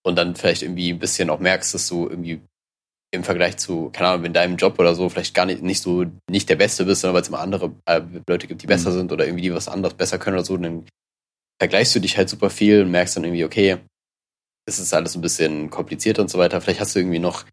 und 0.05 0.16
dann 0.16 0.35
vielleicht 0.35 0.62
irgendwie 0.62 0.91
ein 0.91 0.99
bisschen 0.99 1.31
auch 1.31 1.39
merkst, 1.39 1.74
dass 1.74 1.87
du 1.87 2.09
irgendwie 2.09 2.41
im 3.14 3.22
Vergleich 3.22 3.57
zu, 3.57 3.91
keine 3.91 4.09
Ahnung, 4.09 4.24
in 4.24 4.33
deinem 4.33 4.57
Job 4.57 4.81
oder 4.81 4.97
so 4.97 5.09
vielleicht 5.09 5.33
gar 5.33 5.47
nicht, 5.47 5.62
nicht 5.62 5.81
so, 5.81 6.07
nicht 6.29 6.49
der 6.49 6.57
Beste 6.57 6.87
bist, 6.87 7.03
sondern 7.03 7.14
weil 7.14 7.22
es 7.22 7.29
immer 7.29 7.39
andere 7.39 7.70
äh, 7.85 8.01
Leute 8.29 8.49
gibt, 8.49 8.62
die 8.62 8.66
besser 8.66 8.91
Mhm. 8.91 8.95
sind 8.95 9.12
oder 9.12 9.27
irgendwie 9.27 9.43
die 9.43 9.55
was 9.55 9.68
anderes 9.68 9.95
besser 9.95 10.18
können 10.18 10.39
oder 10.39 10.45
so, 10.45 10.57
dann 10.57 10.87
vergleichst 11.59 11.95
du 11.95 12.01
dich 12.01 12.17
halt 12.17 12.29
super 12.29 12.51
viel 12.51 12.83
und 12.83 12.91
merkst 12.91 13.17
dann 13.17 13.25
irgendwie, 13.25 13.45
okay, 13.45 13.79
es 14.69 14.79
ist 14.79 14.93
alles 14.95 15.15
ein 15.15 15.21
bisschen 15.23 15.71
komplizierter 15.71 16.23
und 16.23 16.29
so 16.31 16.39
weiter. 16.39 16.61
Vielleicht 16.61 16.81
hast 16.81 16.95
du 16.95 16.99
irgendwie 17.01 17.19
noch 17.19 17.45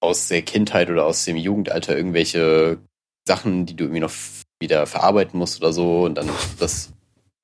aus 0.00 0.28
der 0.28 0.42
Kindheit 0.42 0.90
oder 0.90 1.06
aus 1.06 1.24
dem 1.24 1.36
Jugendalter 1.36 1.96
irgendwelche 1.96 2.78
Sachen, 3.26 3.66
die 3.66 3.74
du 3.76 3.84
irgendwie 3.84 4.00
noch 4.00 4.12
wieder 4.60 4.86
verarbeiten 4.86 5.38
musst 5.38 5.60
oder 5.60 5.72
so 5.72 6.04
und 6.04 6.16
dann 6.16 6.28
das 6.58 6.92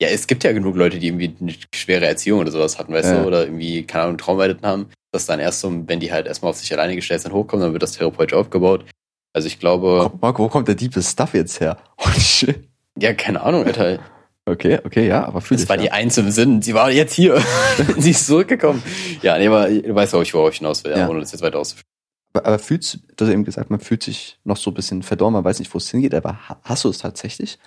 ja, 0.01 0.09
es 0.09 0.27
gibt 0.27 0.43
ja 0.43 0.51
genug 0.51 0.75
Leute, 0.75 0.99
die 0.99 1.07
irgendwie 1.07 1.33
eine 1.39 1.53
schwere 1.73 2.05
Erziehung 2.05 2.41
oder 2.41 2.51
sowas 2.51 2.77
hatten, 2.77 2.91
weißt 2.91 3.13
Ja. 3.13 3.21
du, 3.21 3.27
oder 3.27 3.43
irgendwie, 3.45 3.83
keine 3.83 4.03
Ahnung, 4.03 4.17
Traumweiten 4.17 4.65
haben, 4.67 4.89
dass 5.13 5.25
dann 5.25 5.39
erst 5.39 5.61
so, 5.61 5.71
wenn 5.87 6.01
die 6.01 6.11
halt 6.11 6.27
erstmal 6.27 6.49
auf 6.49 6.57
sich 6.57 6.73
alleine 6.73 6.95
gestellt 6.97 7.21
sind, 7.21 7.31
hochkommen, 7.31 7.63
dann 7.63 7.71
wird 7.71 7.81
das 7.81 7.93
therapeutisch 7.93 8.33
aufgebaut. 8.35 8.83
Also 9.31 9.47
ich 9.47 9.57
glaube, 9.57 10.11
Marco, 10.19 10.43
wo 10.43 10.49
kommt 10.49 10.67
der 10.67 10.75
diebe 10.75 11.01
Stuff 11.01 11.33
jetzt 11.33 11.61
her? 11.61 11.77
Holy 11.97 12.19
shit. 12.19 12.67
ja, 12.99 13.13
keine 13.13 13.39
Ahnung, 13.41 13.63
Alter. 13.63 13.99
Okay, 14.47 14.79
okay, 14.83 15.07
ja, 15.07 15.25
aber 15.25 15.41
fühl 15.41 15.57
Das 15.57 15.67
war 15.69 15.75
ja. 15.77 15.81
die 15.83 15.91
Eins 15.91 16.17
im 16.19 16.29
Sinn. 16.29 16.61
Sie 16.61 16.75
war 16.75 16.91
jetzt 16.91 17.13
hier. 17.13 17.41
Sie 17.97 18.11
ist 18.11 18.27
zurückgekommen. 18.27 18.83
Ja, 19.23 19.37
nee, 19.39 19.47
aber 19.47 19.67
du 19.69 19.93
weißt, 19.95 20.13
worauf 20.13 20.23
ich 20.27 20.33
worauf 20.35 20.51
ich 20.51 20.59
hinaus 20.59 20.83
will, 20.83 20.91
ja, 20.91 21.09
ohne 21.09 21.19
das 21.21 21.31
jetzt 21.31 21.41
weiter 21.41 21.57
auszuführen. 21.59 21.87
Aber, 22.33 22.45
aber 22.45 22.59
fühlst 22.59 22.99
du 23.17 23.25
hast 23.25 23.31
eben 23.31 23.43
gesagt, 23.43 23.71
man 23.71 23.79
fühlt 23.79 24.03
sich 24.03 24.37
noch 24.43 24.57
so 24.57 24.69
ein 24.69 24.75
bisschen 24.75 25.01
verdorben, 25.01 25.33
man 25.33 25.43
weiß 25.43 25.57
nicht, 25.59 25.73
wo 25.73 25.77
es 25.79 25.89
hingeht, 25.89 26.13
aber 26.13 26.47
ha- 26.49 26.59
hast 26.63 26.83
du 26.83 26.89
es 26.89 26.99
tatsächlich? 26.99 27.57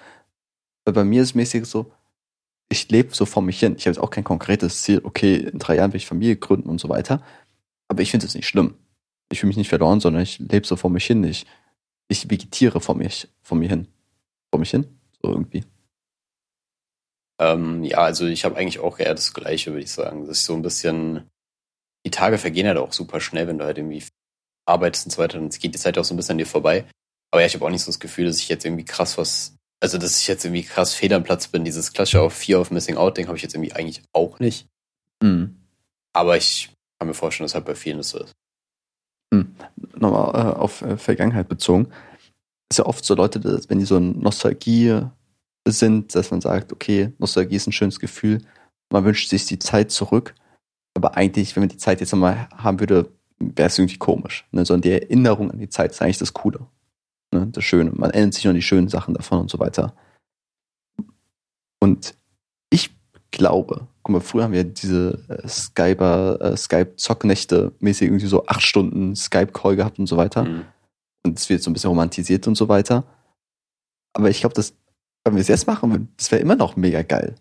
Weil 0.85 0.95
bei 0.95 1.05
mir 1.05 1.22
ist 1.22 1.31
es 1.31 1.35
mäßig 1.35 1.66
so, 1.66 1.91
ich 2.68 2.89
lebe 2.91 3.12
so 3.14 3.26
vor 3.26 3.43
mich 3.43 3.59
hin. 3.59 3.74
Ich 3.76 3.87
habe 3.87 3.95
jetzt 3.95 4.03
auch 4.03 4.11
kein 4.11 4.24
konkretes 4.24 4.83
Ziel, 4.83 5.01
okay, 5.03 5.35
in 5.37 5.59
drei 5.59 5.76
Jahren 5.76 5.93
will 5.93 5.97
ich 5.99 6.07
Familie 6.07 6.37
gründen 6.37 6.68
und 6.68 6.81
so 6.81 6.89
weiter. 6.89 7.22
Aber 7.89 8.03
ich 8.03 8.11
finde 8.11 8.26
es 8.26 8.35
nicht 8.35 8.47
schlimm. 8.47 8.74
Ich 9.33 9.41
fühle 9.41 9.49
mich 9.49 9.57
nicht 9.57 9.68
verloren, 9.70 10.01
sondern 10.01 10.22
ich 10.22 10.39
lebe 10.39 10.66
so 10.66 10.76
vor 10.76 10.91
mich 10.91 11.07
hin. 11.07 11.24
Ich, 11.24 11.45
ich 12.09 12.31
vegetiere 12.31 12.81
vor 12.81 12.95
mich, 12.95 13.29
vor 13.43 13.57
mir 13.59 13.68
hin. 13.68 13.89
Vor 14.51 14.61
mich 14.61 14.70
hin? 14.70 14.87
So 15.22 15.31
irgendwie. 15.31 15.64
Ähm, 17.41 17.84
ja, 17.84 17.99
also 17.99 18.26
ich 18.26 18.45
habe 18.45 18.57
eigentlich 18.57 18.80
auch 18.80 18.99
eher 18.99 19.14
das 19.14 19.32
Gleiche, 19.32 19.70
würde 19.70 19.84
ich 19.84 19.93
sagen. 19.93 20.26
Dass 20.26 20.39
ich 20.39 20.45
so 20.45 20.55
ein 20.55 20.62
bisschen, 20.62 21.28
die 22.05 22.11
Tage 22.11 22.39
vergehen 22.39 22.66
halt 22.66 22.78
auch 22.78 22.93
super 22.93 23.20
schnell, 23.20 23.47
wenn 23.47 23.59
du 23.59 23.64
halt 23.64 23.78
irgendwie 23.78 24.05
arbeitest 24.66 25.07
und 25.07 25.12
so 25.12 25.18
weiter, 25.18 25.39
dann 25.39 25.49
geht 25.49 25.74
die 25.74 25.78
Zeit 25.78 25.99
auch 25.99 26.05
so 26.05 26.14
ein 26.14 26.16
bisschen 26.16 26.32
an 26.32 26.39
dir 26.39 26.47
vorbei. 26.47 26.84
Aber 27.30 27.41
ja, 27.41 27.47
ich 27.47 27.55
habe 27.55 27.64
auch 27.64 27.70
nicht 27.70 27.82
so 27.82 27.91
das 27.91 28.01
Gefühl, 28.01 28.26
dass 28.26 28.39
ich 28.39 28.49
jetzt 28.49 28.64
irgendwie 28.64 28.84
krass 28.84 29.18
was, 29.18 29.57
also 29.80 29.99
dass 29.99 30.20
ich 30.20 30.26
jetzt 30.28 30.45
irgendwie 30.45 30.62
krass 30.62 30.95
fehl 30.95 31.12
am 31.12 31.24
Platz 31.24 31.49
bin. 31.49 31.64
Dieses 31.64 31.93
klassische 31.93 32.20
auf 32.20 32.34
Fear 32.34 32.61
of 32.61 32.70
Missing 32.70 32.97
Out 32.97 33.16
Ding 33.16 33.26
habe 33.26 33.36
ich 33.36 33.43
jetzt 33.43 33.55
irgendwie 33.55 33.72
eigentlich 33.72 34.03
auch 34.12 34.39
nicht. 34.41 34.66
Mhm. 35.22 35.57
Aber 36.12 36.36
ich 36.36 36.70
kann 36.99 37.09
mir 37.09 37.14
vorstellen, 37.14 37.47
dass 37.47 37.55
halt 37.55 37.64
bei 37.64 37.74
vielen 37.74 37.99
das 37.99 38.11
so 38.11 38.18
ist. 38.18 38.34
nochmal 39.97 40.34
äh, 40.34 40.57
auf 40.57 40.82
äh, 40.82 40.97
Vergangenheit 40.97 41.49
bezogen, 41.49 41.89
ist 42.70 42.78
ja 42.78 42.86
oft 42.86 43.05
so 43.05 43.14
Leute, 43.14 43.41
dass, 43.41 43.68
wenn 43.70 43.78
die 43.78 43.84
so 43.84 43.97
in 43.97 44.20
Nostalgie 44.20 45.03
sind, 45.66 46.14
dass 46.14 46.30
man 46.30 46.40
sagt, 46.40 46.72
okay, 46.72 47.12
Nostalgie 47.18 47.56
ist 47.56 47.66
ein 47.66 47.72
schönes 47.72 48.00
Gefühl, 48.00 48.42
man 48.90 49.04
wünscht 49.04 49.28
sich 49.28 49.46
die 49.46 49.59
Zeit 49.59 49.90
zurück, 49.90 50.34
aber 50.94 51.16
eigentlich, 51.16 51.54
wenn 51.54 51.62
man 51.62 51.68
die 51.68 51.76
Zeit 51.76 52.00
jetzt 52.00 52.12
nochmal 52.12 52.48
haben 52.56 52.80
würde, 52.80 53.11
wäre 53.38 53.68
es 53.68 53.78
irgendwie 53.78 53.98
komisch. 53.98 54.46
Ne? 54.50 54.64
Sondern 54.64 54.82
die 54.82 54.92
Erinnerung 54.92 55.50
an 55.50 55.59
die 55.59 55.68
Zeit 55.68 55.92
ist 55.92 56.02
eigentlich 56.02 56.18
das 56.18 56.32
Coole, 56.32 56.66
ne? 57.32 57.46
das 57.48 57.64
Schöne. 57.64 57.92
Man 57.94 58.11
erinnert 58.11 58.34
sich 58.34 58.48
an 58.48 58.54
die 58.54 58.62
schönen 58.62 58.88
Sachen 58.88 59.14
davon 59.14 59.40
und 59.40 59.50
so 59.50 59.59
weiter. 59.59 59.94
Und 61.80 62.14
ich 62.70 62.90
glaube, 63.30 63.86
guck 64.02 64.12
mal, 64.12 64.20
früher 64.20 64.44
haben 64.44 64.52
wir 64.52 64.64
diese 64.64 65.24
äh, 65.28 65.46
Skyper, 65.46 66.40
äh, 66.40 66.56
Skype-Zocknächte 66.56 67.72
mäßig 67.80 68.09
irgendwie 68.09 68.26
so 68.26 68.46
acht 68.46 68.62
Stunden 68.62 69.14
Skype-Call 69.14 69.76
gehabt 69.76 69.98
und 69.98 70.06
so 70.06 70.16
weiter. 70.16 70.44
Mhm. 70.44 70.64
Und 71.24 71.38
es 71.38 71.48
wird 71.48 71.62
so 71.62 71.70
ein 71.70 71.74
bisschen 71.74 71.88
romantisiert 71.88 72.46
und 72.46 72.56
so 72.56 72.68
weiter. 72.68 73.04
Aber 74.14 74.30
ich 74.30 74.40
glaube, 74.40 74.54
dass, 74.54 74.74
wenn 75.31 75.37
wir 75.37 75.43
es 75.43 75.49
jetzt 75.49 75.66
machen 75.66 75.91
würden, 75.91 76.12
das 76.16 76.31
wäre 76.31 76.43
immer 76.43 76.57
noch 76.57 76.76
mega 76.76 77.03
geil. 77.03 77.35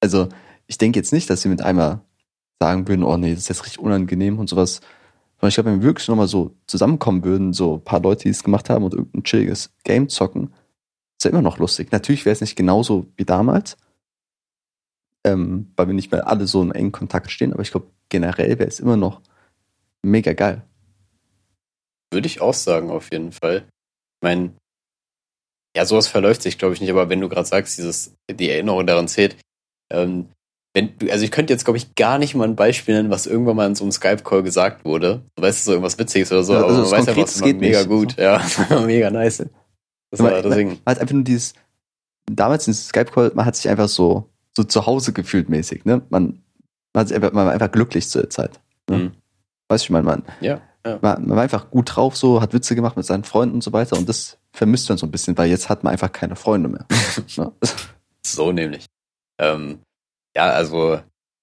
Also, 0.00 0.28
ich 0.66 0.78
denke 0.78 0.98
jetzt 0.98 1.12
nicht, 1.12 1.28
dass 1.30 1.44
wir 1.44 1.50
mit 1.50 1.62
einmal 1.62 2.00
sagen 2.60 2.88
würden, 2.88 3.04
oh 3.04 3.16
nee, 3.16 3.30
das 3.30 3.40
ist 3.40 3.48
jetzt 3.48 3.64
richtig 3.64 3.80
unangenehm 3.80 4.38
und 4.38 4.48
sowas. 4.48 4.80
Sondern 5.36 5.48
ich 5.48 5.54
glaube, 5.54 5.70
wenn 5.70 5.80
wir 5.80 5.86
wirklich 5.88 6.08
nochmal 6.08 6.28
so 6.28 6.54
zusammenkommen 6.66 7.24
würden, 7.24 7.52
so 7.52 7.74
ein 7.74 7.84
paar 7.84 8.00
Leute, 8.00 8.24
die 8.24 8.28
es 8.28 8.44
gemacht 8.44 8.70
haben 8.70 8.84
und 8.84 8.94
irgendein 8.94 9.24
chilliges 9.24 9.70
Game 9.84 10.08
zocken, 10.08 10.54
ist 11.18 11.24
ja 11.24 11.30
immer 11.30 11.42
noch 11.42 11.58
lustig. 11.58 11.90
Natürlich 11.92 12.24
wäre 12.24 12.32
es 12.32 12.40
nicht 12.40 12.56
genauso 12.56 13.06
wie 13.16 13.24
damals, 13.24 13.76
ähm, 15.24 15.72
weil 15.76 15.88
wir 15.88 15.94
nicht 15.94 16.12
mehr 16.12 16.26
alle 16.26 16.46
so 16.46 16.62
in 16.62 16.72
engen 16.72 16.92
Kontakt 16.92 17.30
stehen, 17.30 17.52
aber 17.52 17.62
ich 17.62 17.70
glaube, 17.70 17.88
generell 18.08 18.58
wäre 18.58 18.68
es 18.68 18.80
immer 18.80 18.96
noch 18.96 19.20
mega 20.02 20.32
geil. 20.32 20.62
Würde 22.12 22.26
ich 22.26 22.40
auch 22.40 22.54
sagen, 22.54 22.90
auf 22.90 23.10
jeden 23.12 23.32
Fall. 23.32 23.64
Ich 24.16 24.22
meine, 24.22 24.52
ja, 25.76 25.84
sowas 25.86 26.06
verläuft 26.08 26.42
sich, 26.42 26.58
glaube 26.58 26.74
ich, 26.74 26.80
nicht, 26.80 26.90
aber 26.90 27.08
wenn 27.08 27.20
du 27.20 27.28
gerade 27.28 27.46
sagst, 27.48 27.78
dieses, 27.78 28.14
die 28.30 28.50
Erinnerung 28.50 28.86
daran 28.86 29.08
zählt, 29.08 29.36
ähm, 29.90 30.28
wenn 30.74 30.96
du, 30.98 31.10
also 31.10 31.24
ich 31.24 31.30
könnte 31.30 31.52
jetzt, 31.52 31.64
glaube 31.64 31.76
ich, 31.76 31.94
gar 31.94 32.18
nicht 32.18 32.34
mal 32.34 32.44
ein 32.48 32.56
Beispiel 32.56 32.94
nennen, 32.94 33.10
was 33.10 33.26
irgendwann 33.26 33.56
mal 33.56 33.66
in 33.66 33.74
so 33.74 33.84
einem 33.84 33.92
Skype-Call 33.92 34.42
gesagt 34.42 34.84
wurde. 34.86 35.22
Du 35.34 35.42
weißt, 35.42 35.64
so 35.64 35.72
irgendwas 35.72 35.98
Witziges 35.98 36.32
oder 36.32 36.42
so, 36.44 36.54
Ja, 36.54 36.60
aber 36.60 36.68
also 36.68 36.80
man 36.80 36.90
das 36.90 36.92
weiß 37.00 37.08
einfach, 37.08 37.24
es 37.24 37.42
geht 37.42 37.60
mega 37.60 37.78
nicht. 37.80 37.88
gut. 37.90 38.16
Ja, 38.16 38.42
mega 38.86 39.10
nice. 39.10 39.44
Das 40.10 40.20
Man- 40.20 40.32
war 40.32 40.42
deswegen. 40.42 40.70
Man 40.70 40.94
hat 40.94 40.98
einfach 40.98 41.14
nur 41.14 41.24
dieses, 41.24 41.54
damals 42.30 42.66
in 42.68 42.74
Skype-Call, 42.74 43.32
man 43.34 43.44
hat 43.44 43.56
sich 43.56 43.68
einfach 43.68 43.88
so, 43.88 44.30
so 44.56 44.64
zu 44.64 44.86
Hause 44.86 45.12
gefühlt 45.12 45.48
mäßig, 45.50 45.84
ne? 45.84 46.02
Man, 46.10 46.42
man, 46.94 47.06
einfach, 47.12 47.32
man 47.32 47.46
war 47.46 47.52
einfach 47.52 47.70
glücklich 47.72 48.08
zu 48.08 48.20
der 48.20 48.30
Zeit. 48.30 48.60
Ne? 48.88 48.96
Mhm. 48.96 49.12
Weißt 49.68 49.84
du, 49.84 49.86
ich 49.86 49.90
meine, 49.90 50.04
man, 50.04 50.22
Ja, 50.40 50.60
ja. 50.86 50.98
man, 51.02 51.26
man 51.26 51.36
war 51.36 51.42
einfach 51.42 51.70
gut 51.70 51.94
drauf, 51.96 52.16
so, 52.16 52.40
hat 52.40 52.52
Witze 52.54 52.74
gemacht 52.74 52.96
mit 52.96 53.04
seinen 53.06 53.24
Freunden 53.24 53.56
und 53.56 53.62
so 53.62 53.72
weiter 53.74 53.96
und 53.98 54.08
das 54.08 54.38
vermisst 54.54 54.88
man 54.88 54.98
so 54.98 55.06
ein 55.06 55.10
bisschen, 55.10 55.36
weil 55.36 55.48
jetzt 55.48 55.68
hat 55.68 55.84
man 55.84 55.92
einfach 55.92 56.12
keine 56.12 56.36
Freunde 56.36 56.68
mehr. 56.68 56.86
ne? 57.36 57.52
So 58.24 58.52
nämlich. 58.52 58.86
Ähm, 59.40 59.80
ja, 60.36 60.50
also 60.50 61.00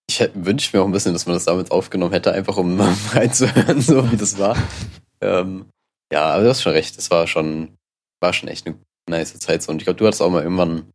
ich 0.09 0.29
wünsche 0.33 0.75
mir 0.75 0.83
auch 0.83 0.87
ein 0.87 0.91
bisschen, 0.91 1.13
dass 1.13 1.25
man 1.25 1.35
das 1.35 1.45
damals 1.45 1.71
aufgenommen 1.71 2.13
hätte, 2.13 2.33
einfach 2.33 2.57
um 2.57 2.79
reinzuhören, 3.13 3.81
so 3.81 4.11
wie 4.11 4.17
das 4.17 4.39
war. 4.39 4.57
Ähm, 5.21 5.69
ja, 6.11 6.33
aber 6.33 6.43
du 6.43 6.49
hast 6.49 6.61
schon 6.61 6.71
recht, 6.71 6.97
das 6.97 7.11
war 7.11 7.27
schon, 7.27 7.77
war 8.19 8.33
schon 8.33 8.49
echt 8.49 8.65
eine 8.65 8.77
nice 9.09 9.37
Zeit 9.39 9.61
so. 9.61 9.71
Und 9.71 9.77
ich 9.77 9.83
glaube, 9.85 9.99
du 9.99 10.07
hattest 10.07 10.21
auch 10.21 10.29
mal 10.29 10.43
irgendwann 10.43 10.91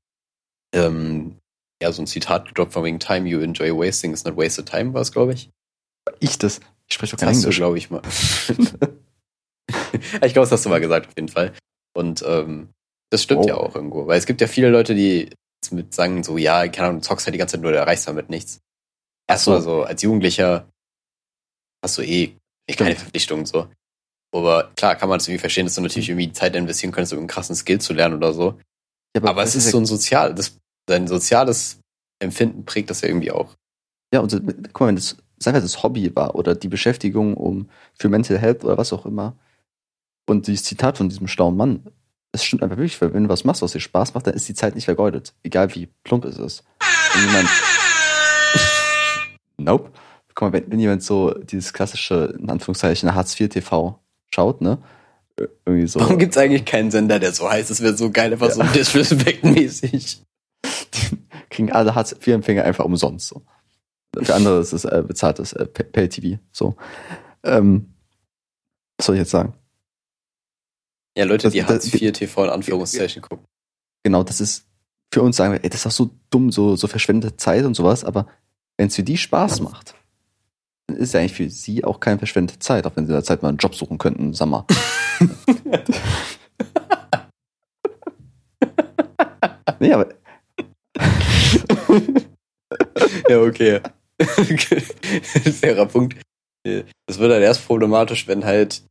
ähm, 0.74 1.38
ja 1.80 1.92
so 1.92 2.02
ein 2.02 2.06
Zitat 2.06 2.48
gedroppt 2.48 2.72
von 2.72 2.84
wegen 2.84 2.98
Time 2.98 3.28
you 3.28 3.40
enjoy 3.40 3.70
wasting 3.70 4.12
is 4.12 4.24
not 4.24 4.36
wasted 4.36 4.66
time, 4.66 4.92
war 4.94 5.02
es, 5.02 5.12
glaube 5.12 5.34
ich. 5.34 5.50
Ich 6.18 6.38
das, 6.38 6.60
ich 6.88 6.94
spreche 6.94 7.12
doch 7.12 7.20
kein 7.20 7.34
Englisch. 7.34 7.56
glaube 7.56 7.78
ich, 7.78 7.90
mal. 7.90 8.02
ich 9.68 10.32
glaube, 10.32 10.40
das 10.40 10.52
hast 10.52 10.64
du 10.64 10.70
mal 10.70 10.80
gesagt, 10.80 11.06
auf 11.08 11.14
jeden 11.16 11.28
Fall. 11.28 11.52
Und 11.94 12.22
ähm, 12.26 12.68
das 13.10 13.22
stimmt 13.22 13.44
Oh. 13.44 13.48
ja 13.48 13.56
auch 13.56 13.74
irgendwo. 13.74 14.06
Weil 14.06 14.18
es 14.18 14.26
gibt 14.26 14.40
ja 14.40 14.46
viele 14.46 14.70
Leute, 14.70 14.94
die 14.94 15.30
mit 15.70 15.94
sagen 15.94 16.22
so, 16.22 16.36
ja, 16.36 16.68
keine 16.68 16.88
Ahnung, 16.88 17.00
du 17.00 17.06
zockst 17.06 17.26
halt 17.26 17.34
die 17.34 17.38
ganze 17.38 17.52
Zeit 17.52 17.62
nur, 17.62 17.72
du 17.72 17.78
erreichst 17.78 18.06
damit 18.06 18.28
nichts. 18.28 18.60
Erstmal 19.26 19.62
so. 19.62 19.78
so, 19.78 19.82
als 19.84 20.02
Jugendlicher 20.02 20.68
hast 21.82 21.96
du 21.98 22.02
eh 22.02 22.36
keine 22.68 22.90
Stimmt. 22.90 22.98
Verpflichtung 22.98 23.46
so. 23.46 23.68
Aber 24.34 24.72
klar 24.76 24.96
kann 24.96 25.08
man 25.08 25.18
das 25.18 25.28
irgendwie 25.28 25.40
verstehen, 25.40 25.64
dass 25.66 25.76
du 25.76 25.80
natürlich 25.80 26.08
irgendwie 26.08 26.32
Zeit 26.32 26.56
investieren 26.56 26.92
könntest, 26.92 27.12
um 27.12 27.20
einen 27.20 27.28
krassen 27.28 27.54
Skill 27.54 27.80
zu 27.80 27.92
lernen 27.94 28.16
oder 28.16 28.32
so. 28.32 28.58
Ja, 29.16 29.22
Aber 29.24 29.42
es 29.42 29.54
das 29.54 29.64
ist 29.66 29.70
so 29.70 29.78
ein 29.78 29.86
sozial, 29.86 30.34
das, 30.34 30.58
dein 30.86 31.06
soziales 31.06 31.78
Empfinden 32.20 32.64
prägt 32.64 32.90
das 32.90 33.00
ja 33.02 33.08
irgendwie 33.08 33.30
auch. 33.30 33.54
Ja, 34.12 34.20
und 34.20 34.30
so, 34.30 34.40
guck 34.40 34.80
mal, 34.80 34.88
wenn 34.88 34.96
das, 34.96 35.16
wir, 35.38 35.52
das 35.52 35.82
Hobby 35.82 36.14
war 36.16 36.34
oder 36.34 36.54
die 36.54 36.68
Beschäftigung 36.68 37.34
um 37.34 37.70
für 37.94 38.08
Mental 38.08 38.38
Health 38.38 38.64
oder 38.64 38.76
was 38.76 38.92
auch 38.92 39.06
immer. 39.06 39.36
Und 40.26 40.46
dieses 40.46 40.64
Zitat 40.64 40.98
von 40.98 41.08
diesem 41.08 41.28
schlauen 41.28 41.56
Mann, 41.56 41.84
es 42.32 42.44
stimmt 42.44 42.62
einfach 42.62 42.76
wirklich, 42.76 43.00
weil 43.00 43.14
wenn 43.14 43.24
du 43.24 43.28
was 43.28 43.44
machst, 43.44 43.62
was 43.62 43.72
dir 43.72 43.80
Spaß 43.80 44.14
macht, 44.14 44.26
dann 44.26 44.34
ist 44.34 44.48
die 44.48 44.54
Zeit 44.54 44.74
nicht 44.74 44.86
vergeudet. 44.86 45.34
Egal 45.42 45.74
wie 45.74 45.88
plump 46.02 46.24
es 46.24 46.38
ist. 46.38 46.64
Wenn 47.14 47.26
jemand. 47.26 47.48
nope. 49.58 49.90
Guck 50.34 50.48
mal, 50.48 50.52
wenn, 50.52 50.70
wenn 50.70 50.80
jemand 50.80 51.02
so 51.02 51.32
dieses 51.32 51.72
klassische, 51.72 52.34
in 52.40 52.50
Anführungszeichen, 52.50 53.14
Hartz 53.14 53.38
IV 53.38 53.50
TV 53.50 54.00
schaut, 54.34 54.60
ne? 54.60 54.78
Äh, 55.38 55.44
Irgendwie 55.64 55.86
so. 55.86 56.00
Warum 56.00 56.18
gibt's 56.18 56.36
eigentlich 56.36 56.64
keinen 56.64 56.90
Sender, 56.90 57.20
der 57.20 57.32
so 57.32 57.48
heißt? 57.48 57.70
Das 57.70 57.80
wäre 57.82 57.96
so 57.96 58.10
geil, 58.10 58.32
einfach 58.32 58.50
so 58.50 58.62
Ja. 58.62 58.72
disrespect-mäßig. 58.72 60.22
kriegen 61.50 61.70
alle 61.70 61.94
Hartz 61.94 62.12
IV-Empfänger 62.12 62.64
einfach 62.64 62.84
umsonst. 62.84 63.28
So. 63.28 63.42
Für 64.22 64.34
andere 64.34 64.58
ist 64.60 64.72
es 64.72 64.84
äh, 64.84 65.04
bezahltes 65.06 65.52
äh, 65.52 65.66
Pay- 65.66 65.84
Pay-TV. 65.84 66.40
So. 66.50 66.74
Ähm, 67.44 67.94
was 68.98 69.06
soll 69.06 69.14
ich 69.14 69.20
jetzt 69.20 69.30
sagen? 69.30 69.54
Ja, 71.16 71.24
Leute, 71.24 71.50
die 71.50 71.64
Hartz 71.64 71.92
IV 71.92 72.12
TV 72.12 72.44
in 72.44 72.50
Anführungszeichen 72.50 73.22
gucken. 73.22 73.46
Genau, 74.02 74.22
das 74.22 74.40
ist 74.40 74.66
für 75.12 75.22
uns 75.22 75.36
sagen 75.36 75.52
wir, 75.52 75.62
ey, 75.62 75.70
das 75.70 75.80
ist 75.80 75.86
doch 75.86 75.92
so 75.92 76.10
dumm, 76.30 76.50
so, 76.50 76.74
so 76.74 76.88
verschwendete 76.88 77.36
Zeit 77.36 77.64
und 77.64 77.74
sowas, 77.74 78.04
aber 78.04 78.26
wenn 78.76 78.88
es 78.88 78.96
für 78.96 79.04
die 79.04 79.16
Spaß 79.16 79.60
macht, 79.60 79.94
dann 80.88 80.96
ist 80.96 81.14
ja 81.14 81.20
eigentlich 81.20 81.34
für 81.34 81.48
sie 81.48 81.84
auch 81.84 82.00
keine 82.00 82.18
verschwendete 82.18 82.58
Zeit, 82.58 82.84
auch 82.84 82.96
wenn 82.96 83.06
sie 83.06 83.12
in 83.12 83.16
der 83.16 83.22
Zeit 83.22 83.42
mal 83.42 83.50
einen 83.50 83.58
Job 83.58 83.76
suchen 83.76 83.98
könnten, 83.98 84.34
sag 84.34 84.48
mal. 84.48 84.64
nee, 89.78 89.92
aber 89.92 90.08
ja, 93.28 93.40
okay. 93.40 93.80
Fairer 95.60 95.86
Punkt. 95.86 96.20
Das 96.64 97.18
wird 97.18 97.32
halt 97.32 97.42
erst 97.42 97.66
problematisch, 97.66 98.26
wenn 98.26 98.44
halt 98.44 98.82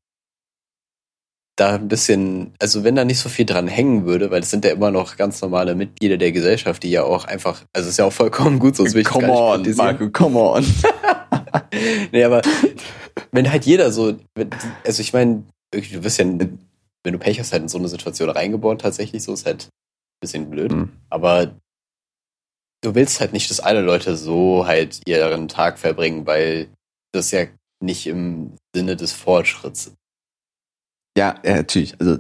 da 1.56 1.76
ein 1.76 1.88
bisschen, 1.88 2.54
also 2.60 2.84
wenn 2.84 2.96
da 2.96 3.06
nicht 3.06 3.20
so 3.20 3.30
viel 3.30 3.46
dran 3.46 3.68
hängen 3.68 4.06
würde, 4.06 4.32
weil 4.32 4.42
es 4.42 4.50
sind 4.50 4.66
ja 4.66 4.72
immer 4.72 4.90
noch 4.92 5.18
ganz 5.18 5.42
normale 5.42 5.76
Mitglieder 5.76 6.18
der 6.18 6.32
Gesellschaft, 6.32 6.82
die 6.82 6.90
ja 6.90 7.04
auch 7.04 7.26
einfach, 7.26 7.64
also 7.74 7.90
ist 7.90 8.00
ja 8.00 8.06
auch 8.06 8.14
vollkommen 8.14 8.58
gut, 8.58 8.76
sonst 8.76 8.94
will 8.94 9.02
ich 9.02 9.08
come 9.08 9.32
on. 9.32 9.76
Marco, 9.76 10.10
come 10.10 10.40
on. 10.40 10.66
Nee, 12.12 12.24
aber 12.24 12.42
wenn 13.32 13.52
halt 13.52 13.66
jeder 13.66 13.92
so, 13.92 14.18
also 14.86 15.02
ich 15.02 15.14
meine, 15.14 15.44
du 15.72 16.04
wirst 16.04 16.20
ja, 16.20 16.26
wenn 16.26 17.14
du 17.14 17.20
Pech 17.20 17.40
hast, 17.40 17.52
halt 17.52 17.64
in 17.64 17.68
so 17.68 17.78
eine 17.78 17.88
Situation 17.88 18.30
reingeboren, 18.30 18.78
tatsächlich 18.78 19.24
so, 19.24 19.34
ist 19.34 19.46
halt 19.46 19.66
ein 19.66 20.22
bisschen 20.22 20.50
blöd. 20.50 20.72
Hm. 20.72 20.92
Aber 21.10 21.56
du 22.82 22.96
willst 22.96 23.20
halt 23.20 23.34
nicht, 23.34 23.50
dass 23.50 23.60
alle 23.60 23.82
Leute 23.82 24.16
so 24.16 24.66
halt 24.68 25.02
ihren 25.08 25.48
Tag 25.48 25.80
verbringen, 25.80 26.26
weil 26.26 26.70
das 27.12 27.32
ja 27.32 27.46
nicht 27.82 28.08
im 28.08 28.54
Sinne 28.76 28.96
des 28.96 29.14
Fortschritts 29.14 29.88
ist. 29.88 29.96
Ja, 31.18 31.40
ja, 31.44 31.56
natürlich. 31.58 32.00
Also, 32.00 32.20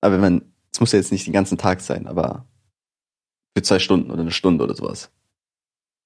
aber 0.00 0.14
wenn 0.14 0.20
man, 0.20 0.52
es 0.72 0.80
muss 0.80 0.92
ja 0.92 0.98
jetzt 0.98 1.12
nicht 1.12 1.26
den 1.26 1.32
ganzen 1.32 1.58
Tag 1.58 1.80
sein, 1.80 2.06
aber 2.06 2.46
für 3.56 3.62
zwei 3.62 3.78
Stunden 3.78 4.10
oder 4.10 4.22
eine 4.22 4.32
Stunde 4.32 4.64
oder 4.64 4.74
sowas. 4.74 5.10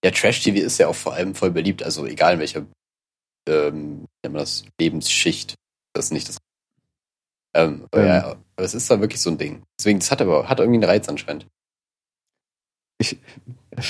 Ja, 0.04 0.10
Trash-TV 0.10 0.58
ist 0.58 0.78
ja 0.78 0.88
auch 0.88 0.94
vor 0.94 1.14
allem 1.14 1.34
voll 1.34 1.50
beliebt, 1.50 1.82
also 1.82 2.06
egal 2.06 2.34
in 2.34 2.40
welcher 2.40 2.66
ähm, 3.48 4.06
das, 4.22 4.64
Lebensschicht. 4.78 5.54
Das 5.92 6.06
ist 6.06 6.12
nicht 6.12 6.28
das. 6.28 6.38
Ähm, 7.54 7.86
aber 7.90 8.02
Ähm. 8.02 8.08
ja, 8.08 8.24
aber 8.30 8.64
es 8.64 8.74
ist 8.74 8.90
da 8.90 9.00
wirklich 9.00 9.20
so 9.20 9.30
ein 9.30 9.38
Ding. 9.38 9.64
Deswegen, 9.78 9.98
das 9.98 10.10
hat 10.10 10.22
aber 10.22 10.48
hat 10.48 10.60
irgendwie 10.60 10.76
einen 10.76 10.88
Reiz 10.88 11.08
anscheinend. 11.08 11.46
Ich, 12.98 13.18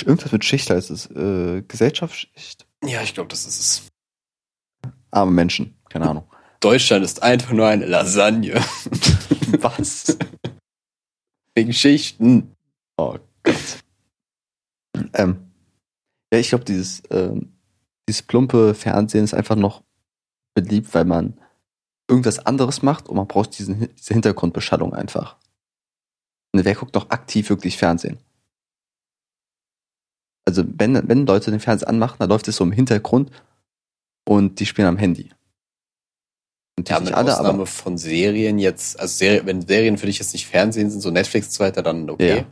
irgendwas 0.07 0.33
mit 0.33 0.45
Schicht 0.45 0.71
heißt 0.71 0.91
es. 0.91 1.11
Äh, 1.11 1.63
Gesellschaftsschicht? 1.67 2.67
Ja, 2.85 3.03
ich 3.03 3.13
glaube, 3.13 3.29
das 3.29 3.45
ist 3.45 3.61
es. 3.61 3.83
Arme 5.11 5.33
Menschen, 5.33 5.77
keine 5.89 6.09
Ahnung. 6.09 6.30
Deutschland 6.61 7.05
ist 7.05 7.23
einfach 7.23 7.53
nur 7.53 7.67
eine 7.67 7.87
Lasagne. 7.87 8.55
Was? 9.61 10.17
Wegen 11.55 11.73
Schichten. 11.73 12.55
Oh 12.97 13.19
Gott. 13.43 13.83
Ähm, 15.15 15.51
ja, 16.33 16.39
ich 16.39 16.51
glaube, 16.51 16.65
dieses, 16.65 17.03
ähm, 17.11 17.53
dieses 18.09 18.23
plumpe 18.23 18.75
Fernsehen 18.75 19.25
ist 19.25 19.35
einfach 19.35 19.57
noch 19.57 19.83
beliebt, 20.55 20.95
weil 20.95 21.07
man 21.07 21.39
irgendwas 22.09 22.39
anderes 22.41 22.83
macht 22.83 23.09
und 23.09 23.17
man 23.17 23.27
braucht 23.27 23.59
diesen, 23.59 23.89
diese 23.97 24.15
Hintergrundbeschallung 24.15 24.93
einfach. 24.95 25.37
Und 26.53 26.65
wer 26.65 26.75
guckt 26.75 26.95
noch 26.95 27.11
aktiv 27.11 27.49
wirklich 27.49 27.79
Fernsehen? 27.79 28.19
Also 30.45 30.65
wenn, 30.67 31.09
wenn 31.09 31.27
Leute 31.27 31.51
den 31.51 31.61
Fernseher 31.61 31.89
anmachen, 31.89 32.17
dann 32.19 32.29
läuft 32.29 32.49
es 32.49 32.57
so 32.57 32.65
im 32.65 32.73
Hintergrund 32.73 33.31
und 34.29 34.59
die 34.59 34.67
spielen 34.67 34.89
am 34.89 34.99
Handy. 34.99 35.31
Die 36.85 36.93
Ja, 36.93 37.01
mit 37.01 37.15
alle, 37.15 37.33
Ausnahme 37.33 37.55
aber 37.55 37.67
von 37.67 37.99
Serien 37.99 38.59
jetzt, 38.59 38.99
also 38.99 39.13
Serie, 39.13 39.47
wenn 39.47 39.67
Serien 39.67 39.99
für 39.99 40.07
dich 40.07 40.19
jetzt 40.19 40.33
nicht 40.33 40.47
Fernsehen 40.47 40.91
sind, 40.91 41.01
so 41.01 41.11
Netflix 41.11 41.49
und 41.49 41.53
so 41.53 41.65
weiter, 41.65 41.83
dann 41.83 42.09
okay. 42.11 42.39
Ja. 42.39 42.45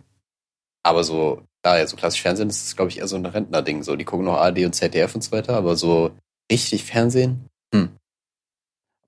Aber 0.82 1.04
so, 1.04 1.42
da 1.62 1.78
ja, 1.78 1.86
so 1.86 1.96
klassisch 1.96 2.22
Fernsehen, 2.22 2.48
ist, 2.48 2.76
glaube 2.76 2.90
ich, 2.90 2.98
eher 2.98 3.08
so 3.08 3.16
ein 3.16 3.26
Rentner-Ding. 3.26 3.82
So, 3.82 3.96
die 3.96 4.04
gucken 4.04 4.26
noch 4.26 4.36
ARD 4.36 4.64
und 4.64 4.74
ZDF 4.74 5.14
und 5.14 5.22
so 5.22 5.32
weiter, 5.32 5.56
aber 5.56 5.76
so 5.76 6.10
richtig 6.50 6.84
Fernsehen, 6.84 7.48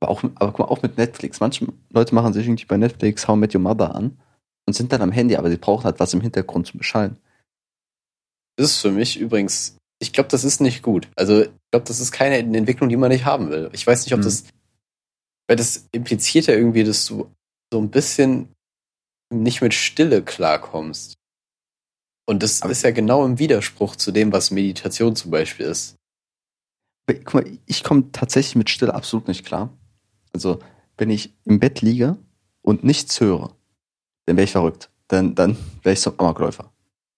Aber 0.00 0.10
auch, 0.10 0.22
aber 0.22 0.52
guck 0.52 0.58
mal, 0.60 0.64
auch 0.66 0.82
mit 0.82 0.96
Netflix. 0.96 1.40
Manche 1.40 1.66
Leute 1.90 2.14
machen 2.14 2.32
sich 2.32 2.46
irgendwie 2.46 2.64
bei 2.64 2.76
Netflix 2.76 3.28
How 3.28 3.36
Met 3.36 3.54
Your 3.54 3.60
Mother 3.60 3.94
an 3.94 4.18
und 4.66 4.74
sind 4.74 4.92
dann 4.92 5.02
am 5.02 5.12
Handy, 5.12 5.36
aber 5.36 5.50
sie 5.50 5.58
brauchen 5.58 5.84
halt 5.84 6.00
was 6.00 6.14
im 6.14 6.20
Hintergrund 6.20 6.66
zum 6.66 6.78
Beschallen. 6.78 7.16
Das 8.56 8.70
ist 8.70 8.78
für 8.78 8.90
mich 8.92 9.18
übrigens, 9.18 9.76
ich 10.00 10.12
glaube, 10.12 10.28
das 10.28 10.44
ist 10.44 10.60
nicht 10.60 10.82
gut. 10.82 11.08
Also, 11.16 11.42
ich 11.42 11.50
glaube, 11.70 11.86
das 11.86 12.00
ist 12.00 12.12
keine 12.12 12.36
Entwicklung, 12.38 12.88
die 12.88 12.96
man 12.96 13.10
nicht 13.10 13.24
haben 13.24 13.50
will. 13.50 13.70
Ich 13.72 13.86
weiß 13.86 14.04
nicht, 14.04 14.14
ob 14.14 14.20
Hm. 14.20 14.24
das, 14.24 14.44
weil 15.50 15.56
das 15.56 15.88
impliziert 15.90 16.46
ja 16.46 16.54
irgendwie, 16.54 16.84
dass 16.84 17.06
du 17.06 17.28
so 17.72 17.80
ein 17.80 17.90
bisschen 17.90 18.54
nicht 19.34 19.62
mit 19.62 19.74
Stille 19.74 20.22
klarkommst. 20.22 21.14
Und 22.24 22.44
das 22.44 22.62
Aber- 22.62 22.70
ist 22.70 22.82
ja 22.82 22.92
genau 22.92 23.26
im 23.26 23.40
Widerspruch 23.40 23.96
zu 23.96 24.12
dem, 24.12 24.30
was 24.30 24.52
Meditation 24.52 25.16
zum 25.16 25.32
Beispiel 25.32 25.66
ist. 25.66 25.96
Guck 27.08 27.34
mal, 27.34 27.58
ich 27.66 27.82
komme 27.82 28.12
tatsächlich 28.12 28.54
mit 28.54 28.70
Stille 28.70 28.94
absolut 28.94 29.26
nicht 29.26 29.44
klar. 29.44 29.76
Also, 30.32 30.60
wenn 30.98 31.10
ich 31.10 31.34
im 31.44 31.58
Bett 31.58 31.80
liege 31.80 32.16
und 32.62 32.84
nichts 32.84 33.18
höre, 33.18 33.52
dann 34.26 34.36
wäre 34.36 34.44
ich 34.44 34.52
verrückt. 34.52 34.88
Dann, 35.08 35.34
dann 35.34 35.56
wäre 35.82 35.94
ich 35.94 36.00
so 36.00 36.12
ein 36.12 36.18
Amokläufer. 36.20 36.72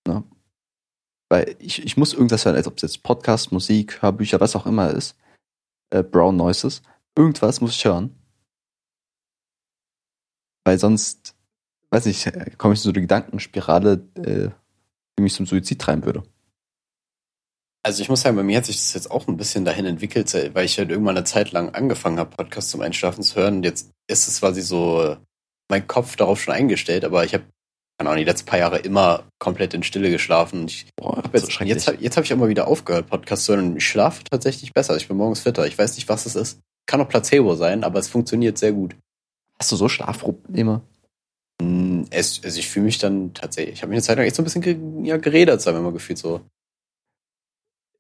Ne? 0.09 0.25
Weil 1.29 1.55
ich, 1.59 1.85
ich 1.85 1.99
muss 1.99 2.15
irgendwas 2.15 2.47
hören, 2.47 2.57
als 2.57 2.67
ob 2.67 2.77
es 2.77 2.83
jetzt 2.83 3.03
Podcast, 3.03 3.53
Musik, 3.53 4.01
Hörbücher, 4.01 4.41
was 4.41 4.57
auch 4.57 4.65
immer 4.65 4.91
ist. 4.91 5.19
Äh, 5.91 6.03
Brown 6.03 6.37
Noises. 6.37 6.81
Irgendwas 7.15 7.61
muss 7.61 7.73
ich 7.73 7.85
hören. 7.85 8.17
Weil 10.65 10.79
sonst, 10.79 11.35
weiß 11.91 12.07
nicht, 12.07 12.27
äh, 12.27 12.51
komme 12.57 12.75
ich 12.75 12.81
in 12.81 12.85
so 12.85 12.91
eine 12.91 13.01
Gedankenspirale, 13.01 14.07
äh, 14.17 14.49
die 15.19 15.23
mich 15.23 15.35
zum 15.35 15.47
Suizid 15.47 15.81
treiben 15.81 16.05
würde. 16.05 16.23
Also 17.85 18.01
ich 18.01 18.09
muss 18.09 18.21
sagen, 18.21 18.37
bei 18.37 18.45
mir 18.45 18.59
hat 18.59 18.67
sich 18.67 18.77
das 18.77 18.95
jetzt 18.95 19.11
auch 19.11 19.27
ein 19.27 19.37
bisschen 19.37 19.65
dahin 19.65 19.87
entwickelt, 19.87 20.33
weil 20.55 20.65
ich 20.65 20.79
halt 20.79 20.91
irgendwann 20.91 21.17
eine 21.17 21.25
Zeit 21.25 21.51
lang 21.51 21.71
angefangen 21.75 22.19
habe, 22.19 22.37
Podcasts 22.37 22.71
zum 22.71 22.81
Einschlafen 22.81 23.25
zu 23.25 23.35
hören. 23.37 23.57
Und 23.57 23.63
jetzt 23.65 23.91
ist 24.09 24.29
es 24.29 24.39
quasi 24.39 24.63
so 24.63 25.03
äh, 25.03 25.17
mein 25.69 25.87
Kopf 25.89 26.15
darauf 26.15 26.41
schon 26.41 26.55
eingestellt, 26.55 27.05
aber 27.05 27.25
ich 27.25 27.35
habe, 27.35 27.45
keine 27.99 28.11
Ahnung, 28.11 28.21
die 28.21 28.31
letzten 28.31 28.47
paar 28.47 28.61
Jahre 28.61 28.79
immer 28.79 29.25
komplett 29.41 29.75
in 29.75 29.83
Stille 29.83 30.11
geschlafen. 30.13 30.67
Ich 30.69 30.87
Boah, 30.97 31.17
hab 31.17 31.35
jetzt, 31.35 31.59
jetzt, 31.61 31.89
hab- 31.89 32.01
jetzt 32.01 32.17
habe 32.17 32.25
ich 32.25 32.35
mal 32.37 32.49
wieder 32.49 32.69
aufgehört, 32.69 33.09
Podcasts 33.09 33.47
zu 33.47 33.55
hören 33.57 33.71
und 33.71 33.77
ich 33.79 33.87
schlafe 33.89 34.23
tatsächlich 34.31 34.73
besser. 34.73 34.97
Ich 34.97 35.09
bin 35.09 35.17
morgens 35.17 35.41
fitter. 35.41 35.67
Ich 35.67 35.77
weiß 35.77 35.97
nicht, 35.97 36.09
was 36.09 36.25
es 36.27 36.37
ist. 36.37 36.61
Kann 36.87 37.01
auch 37.01 37.09
Placebo 37.09 37.57
sein, 37.57 37.83
aber 37.83 37.99
es 37.99 38.07
funktioniert 38.09 38.59
sehr 38.59 38.73
gut. 38.73 38.95
Hast 39.63 39.71
du 39.71 39.77
so 39.77 39.89
Schlafprobleme? 39.89 40.83
Mm, 41.61 42.03
Es, 42.11 42.43
also 42.43 42.59
ich 42.59 42.69
fühle 42.69 42.87
mich 42.87 42.99
dann 42.99 43.33
tatsächlich, 43.33 43.75
ich 43.75 43.83
habe 43.83 43.91
mich 43.91 43.99
eine 43.99 44.03
Zeit 44.03 44.17
lang 44.17 44.27
echt 44.27 44.35
so 44.35 44.43
ein 44.43 44.45
bisschen 44.45 45.05
ja, 45.05 45.19
geredet, 45.19 45.61
sagen 45.61 45.77
wir 45.77 45.83
mal 45.83 45.93
gefühlt 45.93 46.19
so. 46.19 46.41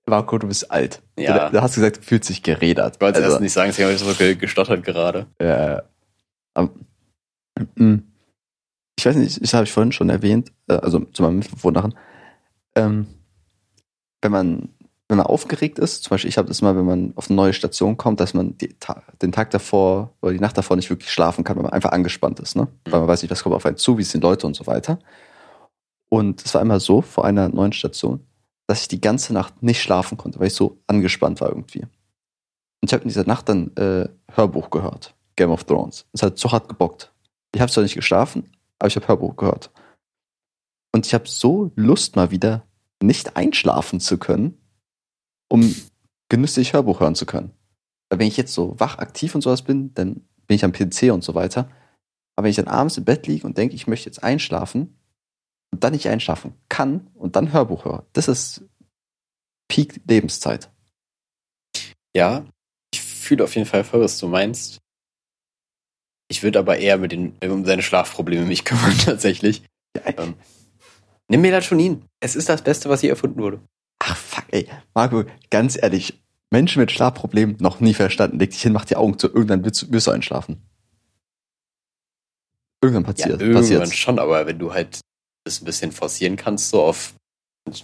Marco, 0.06 0.38
du 0.38 0.48
bist 0.48 0.68
alt. 0.72 1.02
Ja. 1.16 1.50
Du, 1.50 1.52
du 1.52 1.62
hast 1.62 1.76
gesagt, 1.76 1.98
du 1.98 2.02
fühlst 2.02 2.28
dich 2.30 2.42
gerädert. 2.42 2.96
Ich 2.96 3.00
wollte 3.00 3.18
Also, 3.20 3.30
erst 3.30 3.40
nicht 3.42 3.52
sagen, 3.52 3.68
deswegen 3.68 3.86
habe 3.86 3.94
ich 3.94 4.02
so 4.02 4.12
ge- 4.12 4.34
gestottert 4.34 4.82
gerade. 4.82 5.28
Äh, 5.38 5.80
ähm, 7.76 8.02
ich 8.98 9.06
weiß 9.06 9.14
nicht, 9.14 9.40
das 9.40 9.54
habe 9.54 9.62
ich 9.62 9.70
vorhin 9.72 9.92
schon 9.92 10.08
erwähnt, 10.10 10.50
äh, 10.66 10.72
also 10.74 10.98
zu 11.12 11.22
meinem 11.22 11.44
Wundern. 11.62 11.96
Ähm, 12.74 13.06
wenn 14.20 14.32
man 14.32 14.68
wenn 15.12 15.18
man 15.18 15.26
aufgeregt 15.26 15.78
ist, 15.78 16.04
zum 16.04 16.10
Beispiel 16.10 16.30
ich 16.30 16.38
habe 16.38 16.48
das 16.48 16.62
mal, 16.62 16.74
wenn 16.74 16.86
man 16.86 17.12
auf 17.16 17.28
eine 17.28 17.36
neue 17.36 17.52
Station 17.52 17.98
kommt, 17.98 18.18
dass 18.18 18.32
man 18.32 18.56
die, 18.56 18.74
den 19.20 19.30
Tag 19.30 19.50
davor 19.50 20.14
oder 20.22 20.32
die 20.32 20.40
Nacht 20.40 20.56
davor 20.56 20.74
nicht 20.74 20.88
wirklich 20.88 21.10
schlafen 21.10 21.44
kann, 21.44 21.56
weil 21.56 21.64
man 21.64 21.72
einfach 21.74 21.92
angespannt 21.92 22.40
ist, 22.40 22.56
ne? 22.56 22.66
Weil 22.86 23.00
man 23.00 23.08
weiß 23.08 23.20
nicht, 23.20 23.30
was 23.30 23.42
kommt 23.42 23.54
auf 23.54 23.66
einen 23.66 23.76
zu, 23.76 23.98
wie 23.98 24.04
sind 24.04 24.24
Leute 24.24 24.46
und 24.46 24.56
so 24.56 24.66
weiter. 24.66 24.98
Und 26.08 26.42
es 26.42 26.54
war 26.54 26.62
immer 26.62 26.80
so 26.80 27.02
vor 27.02 27.26
einer 27.26 27.50
neuen 27.50 27.74
Station, 27.74 28.26
dass 28.66 28.80
ich 28.80 28.88
die 28.88 29.02
ganze 29.02 29.34
Nacht 29.34 29.62
nicht 29.62 29.82
schlafen 29.82 30.16
konnte, 30.16 30.40
weil 30.40 30.46
ich 30.46 30.54
so 30.54 30.78
angespannt 30.86 31.42
war 31.42 31.50
irgendwie. 31.50 31.82
Und 31.82 32.88
ich 32.88 32.94
habe 32.94 33.02
in 33.02 33.08
dieser 33.08 33.26
Nacht 33.26 33.50
dann 33.50 33.76
äh, 33.76 34.08
Hörbuch 34.34 34.70
gehört, 34.70 35.14
Game 35.36 35.50
of 35.50 35.64
Thrones. 35.64 36.06
Es 36.14 36.22
hat 36.22 36.38
so 36.38 36.50
hart 36.50 36.70
gebockt. 36.70 37.12
Ich 37.54 37.60
habe 37.60 37.70
zwar 37.70 37.82
nicht 37.82 37.96
geschlafen, 37.96 38.48
aber 38.78 38.88
ich 38.88 38.96
habe 38.96 39.08
Hörbuch 39.08 39.36
gehört. 39.36 39.70
Und 40.90 41.04
ich 41.04 41.12
habe 41.12 41.28
so 41.28 41.70
Lust 41.76 42.16
mal 42.16 42.30
wieder, 42.30 42.62
nicht 43.02 43.36
einschlafen 43.36 44.00
zu 44.00 44.16
können, 44.16 44.56
um 45.52 45.74
genüsslich 46.30 46.72
Hörbuch 46.72 47.00
hören 47.00 47.14
zu 47.14 47.26
können. 47.26 47.50
Weil 48.08 48.20
wenn 48.20 48.26
ich 48.26 48.38
jetzt 48.38 48.54
so 48.54 48.74
wach 48.80 48.96
aktiv 48.96 49.34
und 49.34 49.42
sowas 49.42 49.60
bin, 49.60 49.92
dann 49.92 50.26
bin 50.46 50.54
ich 50.54 50.64
am 50.64 50.72
PC 50.72 51.12
und 51.12 51.22
so 51.22 51.34
weiter. 51.34 51.70
Aber 52.36 52.44
wenn 52.44 52.50
ich 52.50 52.56
dann 52.56 52.68
abends 52.68 52.96
im 52.96 53.04
Bett 53.04 53.26
liege 53.26 53.46
und 53.46 53.58
denke, 53.58 53.74
ich 53.74 53.86
möchte 53.86 54.06
jetzt 54.06 54.24
einschlafen 54.24 54.96
und 55.70 55.84
dann 55.84 55.92
nicht 55.92 56.08
einschlafen 56.08 56.54
kann 56.70 57.06
und 57.12 57.36
dann 57.36 57.52
Hörbuch 57.52 57.84
höre, 57.84 58.06
das 58.14 58.28
ist 58.28 58.64
Peak 59.68 60.00
Lebenszeit. 60.08 60.70
Ja, 62.16 62.46
ich 62.90 63.02
fühle 63.02 63.44
auf 63.44 63.54
jeden 63.54 63.68
Fall 63.68 63.84
voll, 63.84 64.00
was 64.00 64.16
du 64.18 64.28
meinst. 64.28 64.78
Ich 66.30 66.42
würde 66.42 66.60
aber 66.60 66.78
eher 66.78 66.96
mit 66.96 67.12
den, 67.12 67.36
um 67.44 67.66
seine 67.66 67.82
Schlafprobleme 67.82 68.46
mich 68.46 68.64
kümmern, 68.64 68.96
tatsächlich. 68.96 69.64
Ja. 69.94 70.14
Ähm, 70.16 70.34
nimm 71.28 71.42
Melatonin. 71.42 72.06
Es 72.20 72.36
ist 72.36 72.48
das 72.48 72.62
Beste, 72.62 72.88
was 72.88 73.02
je 73.02 73.10
erfunden 73.10 73.42
wurde. 73.42 73.60
Ey. 74.52 74.68
Marco, 74.94 75.24
ganz 75.50 75.76
ehrlich, 75.82 76.22
Menschen 76.50 76.78
mit 76.80 76.92
Schlafproblemen 76.92 77.56
noch 77.58 77.80
nie 77.80 77.94
verstanden. 77.94 78.38
Leg 78.38 78.50
dich 78.50 78.62
hin, 78.62 78.72
mach 78.72 78.84
die 78.84 78.96
Augen 78.96 79.18
zu, 79.18 79.26
irgendwann 79.28 79.64
wirst, 79.64 79.82
du- 79.82 79.90
wirst 79.92 80.06
du 80.06 80.10
einschlafen. 80.12 80.62
Irgendwann 82.82 83.04
Ja, 83.04 83.10
passiert. 83.12 83.40
irgendwann 83.40 83.62
passiert's. 83.62 83.96
schon, 83.96 84.18
aber 84.18 84.46
wenn 84.46 84.58
du 84.58 84.72
halt 84.74 85.00
das 85.44 85.60
ein 85.60 85.64
bisschen 85.64 85.92
forcieren 85.92 86.36
kannst, 86.36 86.70
so 86.70 86.82
auf 86.82 87.14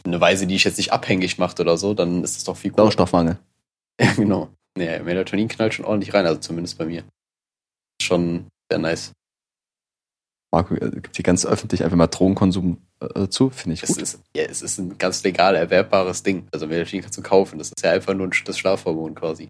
eine 0.04 0.20
Weise, 0.20 0.46
die 0.46 0.56
ich 0.56 0.64
jetzt 0.64 0.76
nicht 0.78 0.92
abhängig 0.92 1.38
macht 1.38 1.60
oder 1.60 1.76
so, 1.76 1.94
dann 1.94 2.22
ist 2.24 2.36
es 2.36 2.44
doch 2.44 2.56
viel 2.56 2.70
cooler. 2.72 2.84
Sauerstoffmangel. 2.84 3.38
Ja, 4.00 4.12
genau. 4.12 4.48
Nee, 4.76 5.00
Melatonin 5.00 5.48
knallt 5.48 5.74
schon 5.74 5.84
ordentlich 5.84 6.14
rein, 6.14 6.24
also 6.24 6.38
zumindest 6.38 6.78
bei 6.78 6.84
mir. 6.86 7.02
Schon 8.00 8.46
sehr 8.70 8.78
nice. 8.78 9.10
Marco 10.52 10.74
äh, 10.76 10.90
gibt 10.92 11.16
hier 11.16 11.24
ganz 11.24 11.44
öffentlich 11.44 11.82
einfach 11.82 11.96
mal 11.96 12.06
Drogenkonsum 12.06 12.80
äh, 13.00 13.28
zu, 13.28 13.50
finde 13.50 13.74
ich 13.74 13.82
Es 13.82 13.88
gut. 13.90 14.02
ist, 14.02 14.20
ja, 14.36 14.44
es 14.44 14.62
ist 14.62 14.78
ein 14.78 14.98
ganz 14.98 15.22
legal 15.22 15.54
erwerbbares 15.56 16.22
Ding. 16.22 16.46
Also 16.52 16.66
Melatonin 16.66 17.02
kannst 17.02 17.18
du 17.18 17.22
kaufen. 17.22 17.58
Das 17.58 17.68
ist 17.68 17.82
ja 17.84 17.92
einfach 17.92 18.14
nur 18.14 18.26
ein- 18.26 18.32
das 18.44 18.58
Schlafhormon 18.58 19.14
quasi. 19.14 19.48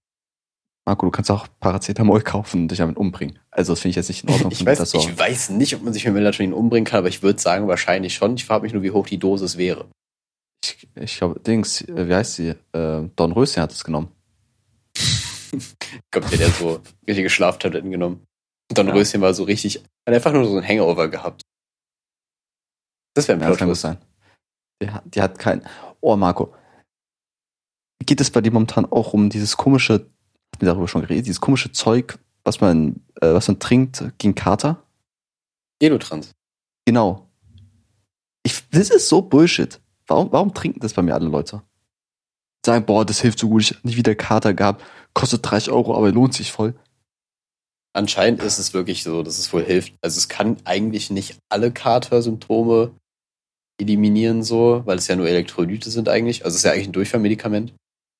Marco, 0.86 1.04
du 1.06 1.10
kannst 1.12 1.30
auch 1.30 1.46
Paracetamol 1.60 2.22
kaufen 2.22 2.62
und 2.62 2.68
dich 2.70 2.78
damit 2.78 2.96
umbringen. 2.96 3.38
Also 3.50 3.72
das 3.72 3.80
finde 3.80 3.90
ich 3.90 3.96
jetzt 3.96 4.08
nicht 4.08 4.24
in 4.24 4.30
Ordnung. 4.30 4.50
Ich 4.52 4.64
weiß, 4.64 4.78
so. 4.90 4.98
ich 4.98 5.18
weiß 5.18 5.50
nicht, 5.50 5.74
ob 5.76 5.82
man 5.82 5.92
sich 5.92 6.04
mit 6.06 6.14
Melatonin 6.14 6.54
umbringen 6.54 6.86
kann, 6.86 7.00
aber 7.00 7.08
ich 7.08 7.22
würde 7.22 7.38
sagen, 7.40 7.68
wahrscheinlich 7.68 8.14
schon. 8.14 8.34
Ich 8.36 8.46
frage 8.46 8.62
mich 8.62 8.72
nur, 8.72 8.82
wie 8.82 8.90
hoch 8.90 9.06
die 9.06 9.18
Dosis 9.18 9.58
wäre. 9.58 9.86
Ich, 10.64 10.88
ich 10.94 11.18
glaube, 11.18 11.38
Dings, 11.40 11.82
äh, 11.82 12.08
wie 12.08 12.14
heißt 12.14 12.34
sie? 12.34 12.54
Äh, 12.72 13.02
Don 13.16 13.32
Röschen 13.32 13.62
hat 13.62 13.72
es 13.72 13.84
genommen. 13.84 14.08
Kommt 16.10 16.30
der, 16.30 16.38
der 16.38 16.48
so 16.50 16.80
richtige 17.06 17.30
Schlaftabletten 17.30 17.90
genommen. 17.90 18.24
Don 18.72 18.88
Ja. 18.88 18.92
Röschen 18.94 19.20
war 19.20 19.32
so 19.34 19.44
richtig, 19.44 19.76
hat 20.06 20.14
einfach 20.14 20.32
nur 20.32 20.44
so 20.46 20.56
ein 20.58 20.66
Hangover 20.66 21.08
gehabt. 21.08 21.42
Das 23.18 23.26
wäre 23.28 23.36
ein 23.38 23.42
Ja, 23.42 23.48
gut 23.48 23.58
Plot-Twist. 23.58 23.80
sein. 23.82 23.98
Die, 24.80 24.90
hat- 24.90 25.02
die 25.14 25.20
hat 25.20 25.38
kein. 25.38 25.62
Oh, 26.00 26.14
Marco. 26.16 26.54
Geht 28.06 28.20
es 28.20 28.30
bei 28.30 28.40
dir 28.40 28.52
momentan 28.52 28.86
auch 28.86 29.12
um 29.12 29.28
dieses 29.28 29.56
komische, 29.56 29.94
hatten 29.94 30.60
wir 30.60 30.66
darüber 30.68 30.86
schon 30.88 31.02
geredet, 31.02 31.26
dieses 31.26 31.40
komische 31.40 31.72
Zeug, 31.72 32.18
was 32.44 32.60
man, 32.60 33.04
äh, 33.20 33.32
was 33.34 33.48
man 33.48 33.58
trinkt 33.58 34.04
gegen 34.18 34.34
Kater? 34.34 34.82
Elotrans. 35.82 36.30
Genau. 36.86 37.28
Ich, 38.44 38.68
das 38.70 38.90
ist 38.90 39.08
so 39.08 39.20
Bullshit. 39.20 39.80
Warum, 40.06 40.30
warum 40.32 40.54
trinken 40.54 40.80
das 40.80 40.94
bei 40.94 41.02
mir 41.02 41.14
alle 41.14 41.26
Leute? 41.28 41.62
Sagen, 42.64 42.86
boah, 42.86 43.04
das 43.04 43.20
hilft 43.20 43.40
so 43.40 43.48
gut, 43.48 43.62
ich 43.62 43.70
hab 43.72 43.84
nie 43.84 43.96
wieder 43.96 44.14
Kater 44.14 44.54
gehabt, 44.54 44.82
kostet 45.12 45.48
30 45.50 45.70
Euro, 45.72 45.96
aber 45.96 46.10
lohnt 46.12 46.34
sich 46.34 46.50
voll. 46.52 46.74
Anscheinend 47.94 48.42
ist 48.42 48.58
es 48.58 48.74
wirklich 48.74 49.02
so, 49.02 49.22
dass 49.22 49.38
es 49.38 49.52
wohl 49.52 49.64
hilft. 49.64 49.92
Also 50.02 50.18
es 50.18 50.28
kann 50.28 50.56
eigentlich 50.64 51.10
nicht 51.10 51.36
alle 51.50 51.72
Kater-Symptome 51.72 52.92
eliminieren 53.80 54.42
so, 54.42 54.82
weil 54.84 54.98
es 54.98 55.06
ja 55.08 55.16
nur 55.16 55.28
Elektrolyte 55.28 55.90
sind 55.90 56.08
eigentlich. 56.08 56.44
Also 56.44 56.54
es 56.54 56.60
ist 56.60 56.64
ja 56.64 56.72
eigentlich 56.72 56.88
ein 56.88 56.92
Durchfallmedikament. 56.92 57.72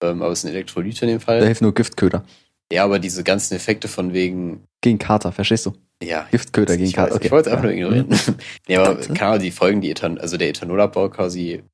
Ähm, 0.03 0.23
aber 0.23 0.33
es 0.33 0.43
sind 0.43 0.51
Elektrolyte 0.51 1.05
in 1.05 1.11
dem 1.11 1.19
Da 1.19 1.25
Fall. 1.25 1.45
hilft 1.45 1.63
nur 1.63 1.75
Giftköder. 1.75 2.25
Ja, 2.73 2.85
aber 2.85 2.99
diese 2.99 3.25
ganzen 3.25 3.55
Effekte 3.55 3.89
von 3.89 4.13
wegen, 4.13 4.63
Gegen 4.83 4.99
Kater, 4.99 5.33
verstehst 5.33 5.67
du? 5.67 5.73
ja, 6.03 6.29
Giftköder 6.31 6.77
gegen 6.77 6.93
Kater. 6.93 7.21
ich 7.21 7.31
wollte 7.33 7.49
es 7.51 7.53
einfach 7.57 7.65
nur 7.65 7.73
Ja. 7.73 7.79
ignorieren. 7.79 8.09
ja, 8.69 8.83
aber 8.85 9.01
Ahnung, 9.21 9.41
die 9.43 9.51
Folgen, 9.51 9.81
die 9.81 9.91
Ethan, 9.91 10.19
also 10.19 10.37
der 10.37 10.49
Ethanolabbau 10.51 11.09
quasi, 11.09 11.65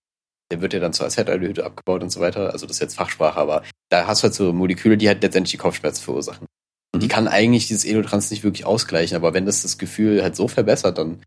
der 0.51 0.63
wird 0.63 0.73
ja 0.73 0.81
dann 0.81 0.93
zur 0.95 1.05
Acetaldehyde 1.07 1.65
abgebaut 1.65 2.03
und 2.03 2.11
so 2.11 2.21
weiter. 2.21 2.53
Also 2.53 2.67
das 2.67 2.77
ist 2.77 2.81
jetzt 2.81 2.97
Fachsprache, 2.97 3.39
aber 3.39 3.63
da 3.91 4.07
hast 4.07 4.23
du 4.23 4.25
halt 4.25 4.35
so 4.35 4.53
Moleküle, 4.53 4.97
die 4.97 5.09
halt 5.09 5.23
letztendlich 5.23 5.51
die 5.51 5.57
Kopfschmerzen 5.59 6.03
verursachen. 6.05 6.47
Mhm. 6.95 7.01
Die 7.01 7.09
kann 7.09 7.29
eigentlich 7.29 7.67
dieses 7.67 7.85
Elotrans 7.85 8.31
nicht 8.31 8.45
wirklich 8.45 8.65
ausgleichen, 8.65 9.17
aber 9.17 9.35
wenn 9.35 9.45
das 9.47 9.61
das 9.63 9.77
Gefühl 9.77 10.23
halt 10.23 10.37
so 10.37 10.49
verbessert, 10.49 10.97
dann 10.97 11.21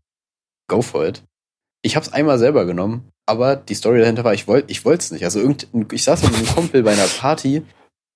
go 0.68 0.82
for 0.82 1.06
it. 1.06 1.22
Ich 1.82 1.96
habe 1.96 2.04
es 2.04 2.12
einmal 2.12 2.38
selber 2.38 2.64
genommen, 2.64 3.08
aber 3.26 3.56
die 3.56 3.74
Story 3.74 4.00
dahinter 4.00 4.24
war, 4.24 4.34
ich 4.34 4.48
wollte 4.48 4.70
ich 4.70 4.84
wollte 4.84 5.02
es 5.02 5.10
nicht. 5.10 5.24
Also 5.24 5.40
irgend, 5.40 5.68
ich 5.92 6.04
saß 6.04 6.22
mit 6.24 6.34
einem 6.34 6.46
Kumpel 6.46 6.82
bei 6.82 6.92
einer 6.92 7.06
Party, 7.06 7.62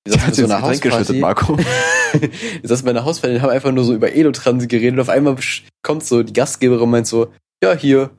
wir 0.04 0.14
saßen 0.14 0.28
bei 0.28 0.34
so 0.34 0.44
einer 0.44 0.62
Hausparty. 0.62 1.20
Marco. 1.20 1.56
wir 2.12 2.30
saßen 2.62 2.84
bei 2.84 2.90
einer 2.90 3.04
Hausparty 3.04 3.36
und 3.36 3.42
haben 3.42 3.50
einfach 3.50 3.70
nur 3.70 3.84
so 3.84 3.94
über 3.94 4.12
Elotrans 4.12 4.66
geredet 4.66 4.94
und 4.94 5.00
auf 5.00 5.08
einmal 5.08 5.36
kommt 5.82 6.04
so 6.04 6.22
die 6.22 6.32
Gastgeberin 6.32 6.82
und 6.82 6.90
meint 6.90 7.06
so, 7.06 7.32
ja, 7.62 7.74
hier. 7.74 8.10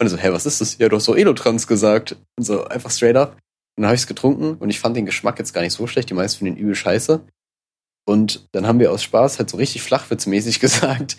Und 0.00 0.06
ich 0.06 0.10
so, 0.10 0.18
hä, 0.18 0.30
was 0.30 0.46
ist 0.46 0.60
das? 0.60 0.78
Ja, 0.78 0.88
du 0.88 0.96
hast 0.96 1.04
so 1.04 1.14
Elotrans 1.14 1.66
gesagt. 1.66 2.16
Und 2.36 2.44
so 2.44 2.64
einfach 2.64 2.90
straight 2.90 3.16
up. 3.16 3.32
Und 3.76 3.82
dann 3.82 3.86
habe 3.86 3.94
ich 3.94 4.02
es 4.02 4.06
getrunken 4.06 4.56
und 4.56 4.68
ich 4.68 4.80
fand 4.80 4.96
den 4.96 5.06
Geschmack 5.06 5.38
jetzt 5.38 5.54
gar 5.54 5.62
nicht 5.62 5.72
so 5.72 5.86
schlecht. 5.86 6.10
Die 6.10 6.14
meisten 6.14 6.38
finden 6.38 6.58
ihn 6.58 6.62
übel 6.62 6.74
scheiße. 6.74 7.24
Und 8.04 8.46
dann 8.52 8.66
haben 8.66 8.80
wir 8.80 8.92
aus 8.92 9.02
Spaß 9.02 9.38
halt 9.38 9.48
so 9.48 9.56
richtig 9.56 9.82
flachwitzmäßig 9.82 10.60
gesagt. 10.60 11.16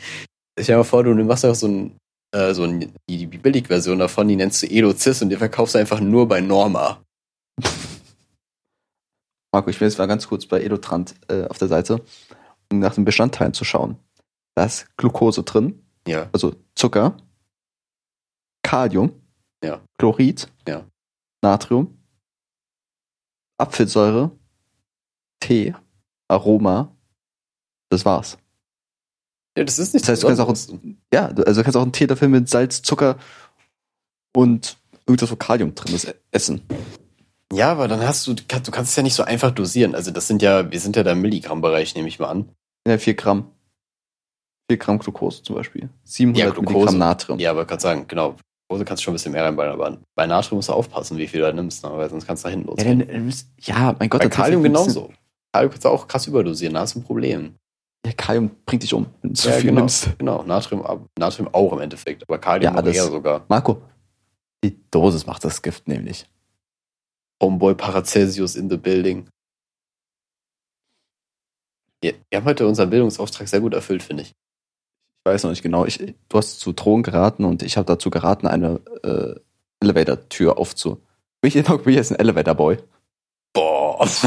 Ich 0.59 0.67
dir 0.67 0.78
mal 0.78 0.84
vor, 0.84 1.03
du 1.03 1.15
machst 1.15 1.43
einfach 1.43 1.55
so 1.55 1.67
ein, 1.67 1.97
äh, 2.34 2.53
so 2.53 2.63
ein, 2.63 2.93
die, 3.09 3.27
die 3.27 3.38
Billigversion 3.38 3.99
davon, 3.99 4.27
die 4.27 4.36
nennst 4.36 4.61
du 4.63 4.67
Elozis 4.67 5.21
und 5.21 5.29
die 5.29 5.38
verkaufst 5.38 5.75
du 5.75 5.79
einfach 5.79 5.99
nur 5.99 6.27
bei 6.27 6.41
Norma. 6.41 7.03
Marco, 9.51 9.69
ich 9.69 9.79
will 9.79 9.88
jetzt 9.88 9.97
mal 9.99 10.07
ganz 10.07 10.27
kurz 10.27 10.45
bei 10.45 10.61
Elotrant 10.61 11.15
äh, 11.29 11.45
auf 11.45 11.59
der 11.59 11.67
Seite, 11.67 12.03
um 12.71 12.79
nach 12.79 12.95
den 12.95 13.05
Bestandteilen 13.05 13.53
zu 13.53 13.63
schauen. 13.65 13.97
Da 14.55 14.65
ist 14.65 14.88
Glucose 14.97 15.43
drin, 15.43 15.84
Ja. 16.07 16.29
also 16.34 16.55
Zucker, 16.75 17.17
Kalium, 18.63 19.11
Ja. 19.63 19.81
Chlorid, 19.99 20.51
Ja. 20.67 20.86
Natrium, 21.41 21.97
Apfelsäure, 23.59 24.31
Tee, 25.39 25.75
Aroma. 26.27 26.95
Das 27.89 28.05
war's. 28.05 28.38
Ja 29.58 29.64
das 29.64 29.80
ist 29.80 29.93
nicht 29.93 30.04
Das 30.04 30.10
heißt, 30.12 30.24
du 30.24 30.28
kannst 30.45 30.72
auch, 30.72 30.78
ja, 31.14 31.28
also 31.28 31.62
du 31.62 31.64
kannst 31.64 31.78
auch 31.78 31.82
einen 31.84 31.91
Tee 31.91 32.08
dafür 32.08 32.28
mit 32.28 32.49
Salz, 32.49 32.82
Zucker 32.82 33.18
und 34.36 34.78
irgendwas, 35.06 35.32
wo 35.32 35.36
Kalium 35.36 35.76
drin 35.76 35.93
ist, 35.95 36.14
essen. 36.32 36.62
Ja, 37.51 37.72
aber 37.72 37.88
dann 37.88 38.01
hast 38.01 38.26
du, 38.26 38.34
du 38.34 38.43
kannst 38.47 38.70
es 38.91 38.95
ja 38.95 39.04
nicht 39.04 39.14
so 39.14 39.24
einfach 39.24 39.51
dosieren. 39.51 39.93
Also 39.93 40.10
das 40.12 40.28
sind 40.28 40.41
ja, 40.41 40.72
wir 40.72 40.80
sind 40.80 40.95
ja 40.95 41.04
da 41.04 41.12
im 41.12 41.22
Milligramm-Bereich, 41.22 41.93
nehme 41.95 42.08
ich 42.08 42.18
mal 42.20 42.30
an. 42.30 42.49
Ja, 42.88 42.97
4 42.97 43.14
Gramm. 43.14 43.51
4 44.72 44.78
Gramm 44.78 44.97
Glucose 44.97 45.43
zum 45.43 45.56
Beispiel. 45.56 45.89
700 46.04 46.39
Ja, 46.39 46.49
Glucose. 46.51 46.74
Milligramm 46.74 46.97
Natrium. 46.97 47.39
Ja, 47.39 47.51
aber 47.51 47.66
gerade 47.66 47.82
sagen, 47.82 48.06
genau. 48.08 48.36
Glucose 48.70 48.86
kannst 48.86 49.01
du 49.01 49.06
schon 49.06 49.12
ein 49.12 49.16
bisschen 49.16 49.34
mehr 49.34 49.43
reinbauen, 49.45 49.70
aber 49.70 49.97
bei 50.16 50.26
Natrium 50.26 50.58
musst 50.58 50.70
du 50.70 50.74
aufpassen, 50.74 51.18
wie 51.20 51.28
viel 51.28 51.41
du 51.41 51.45
da 51.45 51.54
nimmst, 51.54 51.84
ne? 51.84 51.91
weil 51.93 52.10
sonst 52.10 52.26
kannst 52.26 52.43
du 52.43 52.47
da 52.47 52.51
hinten 52.51 52.66
Ja, 52.70 52.72
losgehen. 52.72 52.99
dann, 52.99 53.08
dann 53.08 53.34
ja, 53.62 53.95
mein 53.99 54.10
Gott. 54.10 54.22
bei 54.22 54.30
Kalium 54.30 54.64
genauso. 54.64 55.12
Kalium 55.51 55.70
kannst 55.72 55.86
du 55.86 55.89
auch 55.89 56.08
krass 56.08 56.26
überdosieren, 56.26 56.74
da 56.74 56.80
hast 56.80 56.95
du 56.95 56.99
ein 57.01 57.04
Problem. 57.04 57.54
Ja, 58.06 58.12
Kalium 58.14 58.51
bringt 58.66 58.84
dich 58.84 58.93
um, 58.93 59.08
wenn 59.22 59.32
du 59.32 59.36
zu 59.36 59.49
ja, 59.49 59.56
viel 59.56 59.70
genau, 59.70 59.82
nimmst. 59.82 60.18
genau. 60.18 60.43
Natrium, 60.43 61.08
Natrium 61.18 61.54
auch 61.54 61.72
im 61.74 61.80
Endeffekt, 61.80 62.24
aber 62.24 62.38
Kalium 62.38 62.76
Ja, 62.76 62.82
noch 62.82 62.93
eher 62.93 63.06
sogar. 63.06 63.45
Marco, 63.47 63.82
die 64.64 64.78
Dosis 64.91 65.26
macht 65.26 65.43
das 65.45 65.62
Gift 65.62 65.88
nämlich. 65.88 66.26
Homeboy 67.41 67.76
Paracelsius 67.76 68.56
in 68.56 68.70
the 68.70 68.78
building. 68.78 69.28
Wir, 72.01 72.16
wir 72.30 72.39
haben 72.39 72.45
heute 72.45 72.68
unseren 72.68 72.89
Bildungsauftrag 72.89 73.47
sehr 73.47 73.62
gut 73.62 73.74
erfüllt, 73.74 74.04
finde 74.04 74.24
ich. 74.24 74.30
Ich 74.30 75.32
weiß 75.32 75.43
noch 75.43 75.51
nicht 75.51 75.64
genau. 75.64 75.86
Ich, 75.86 75.97
du 75.97 76.38
hast 76.38 76.60
zu 76.60 76.74
Drogen 76.74 77.04
geraten 77.04 77.45
und 77.45 77.64
ich 77.64 77.78
habe 77.78 77.86
dazu 77.86 78.10
geraten, 78.10 78.47
eine 78.47 78.82
äh, 79.04 79.39
Elevator-Tür 79.80 80.58
aufzu. 80.58 81.01
Bin 81.41 81.47
ich, 81.47 81.64
bin 81.66 81.80
ich 81.88 81.95
jetzt 81.95 82.12
ein 82.12 82.20
Elevator-Boy? 82.20 82.78
Boah. 83.54 84.08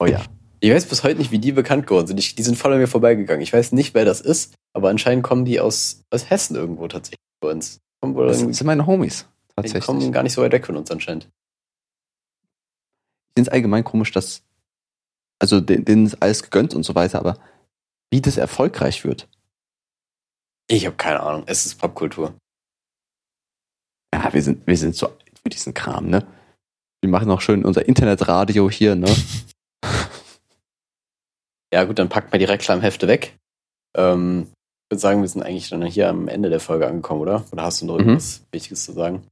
Oh 0.00 0.06
ja. 0.06 0.22
Ich 0.60 0.70
weiß 0.70 0.86
bis 0.86 1.04
heute 1.04 1.18
nicht, 1.18 1.30
wie 1.30 1.38
die 1.38 1.52
bekannt 1.52 1.86
geworden 1.86 2.06
sind. 2.08 2.18
Ich, 2.18 2.34
die 2.34 2.42
sind 2.42 2.56
voll 2.56 2.72
an 2.72 2.78
mir 2.78 2.88
vorbeigegangen. 2.88 3.42
Ich 3.42 3.52
weiß 3.52 3.72
nicht, 3.72 3.94
wer 3.94 4.04
das 4.04 4.20
ist, 4.20 4.54
aber 4.72 4.88
anscheinend 4.90 5.22
kommen 5.24 5.44
die 5.44 5.60
aus, 5.60 6.02
aus 6.10 6.30
Hessen 6.30 6.56
irgendwo 6.56 6.88
tatsächlich 6.88 7.20
bei 7.40 7.50
uns. 7.50 7.80
Kommen 8.00 8.14
wohl 8.14 8.26
Das 8.26 8.38
sind 8.40 8.62
meine 8.64 8.86
Homies. 8.86 9.26
die 9.50 9.54
Tatsächlich. 9.54 9.84
kommen 9.84 10.12
gar 10.12 10.22
nicht 10.22 10.32
so 10.32 10.42
weit 10.42 10.52
weg 10.52 10.66
von 10.66 10.76
uns 10.76 10.90
anscheinend. 10.90 11.24
Ich 13.28 13.34
finde 13.36 13.50
es 13.50 13.52
allgemein 13.52 13.84
komisch, 13.84 14.10
dass, 14.10 14.42
also 15.38 15.60
denen, 15.60 15.84
denen 15.84 16.06
ist 16.06 16.20
alles 16.20 16.42
gegönnt 16.42 16.74
und 16.74 16.82
so 16.82 16.94
weiter, 16.96 17.20
aber 17.20 17.38
wie 18.10 18.20
das 18.20 18.36
erfolgreich 18.36 19.04
wird. 19.04 19.28
Ich 20.68 20.86
habe 20.86 20.96
keine 20.96 21.20
Ahnung. 21.20 21.44
Es 21.46 21.66
ist 21.66 21.76
Popkultur. 21.76 22.34
Ja, 24.12 24.32
wir 24.32 24.42
sind, 24.42 24.66
wir 24.66 24.76
sind 24.76 24.96
so 24.96 25.06
alt 25.08 25.38
für 25.42 25.50
diesen 25.50 25.72
Kram, 25.74 26.08
ne? 26.08 26.26
Wir 27.00 27.10
machen 27.10 27.30
auch 27.30 27.40
schön 27.40 27.64
unser 27.64 27.86
Internetradio 27.86 28.68
hier, 28.68 28.96
ne? 28.96 29.06
Ja, 31.72 31.84
gut, 31.84 31.98
dann 31.98 32.08
packt 32.08 32.32
mal 32.32 32.38
die 32.38 32.44
Reklamhefte 32.44 33.08
weg. 33.08 33.36
Ähm, 33.96 34.48
ich 34.50 34.94
würde 34.94 35.00
sagen, 35.00 35.20
wir 35.20 35.28
sind 35.28 35.42
eigentlich 35.42 35.68
dann 35.68 35.84
hier 35.84 36.08
am 36.08 36.28
Ende 36.28 36.48
der 36.50 36.60
Folge 36.60 36.86
angekommen, 36.86 37.20
oder? 37.20 37.44
Oder 37.52 37.62
hast 37.62 37.82
du 37.82 37.86
noch 37.86 37.94
Mhm. 37.94 38.00
irgendwas 38.00 38.42
Wichtiges 38.52 38.84
zu 38.84 38.92
sagen? 38.92 39.26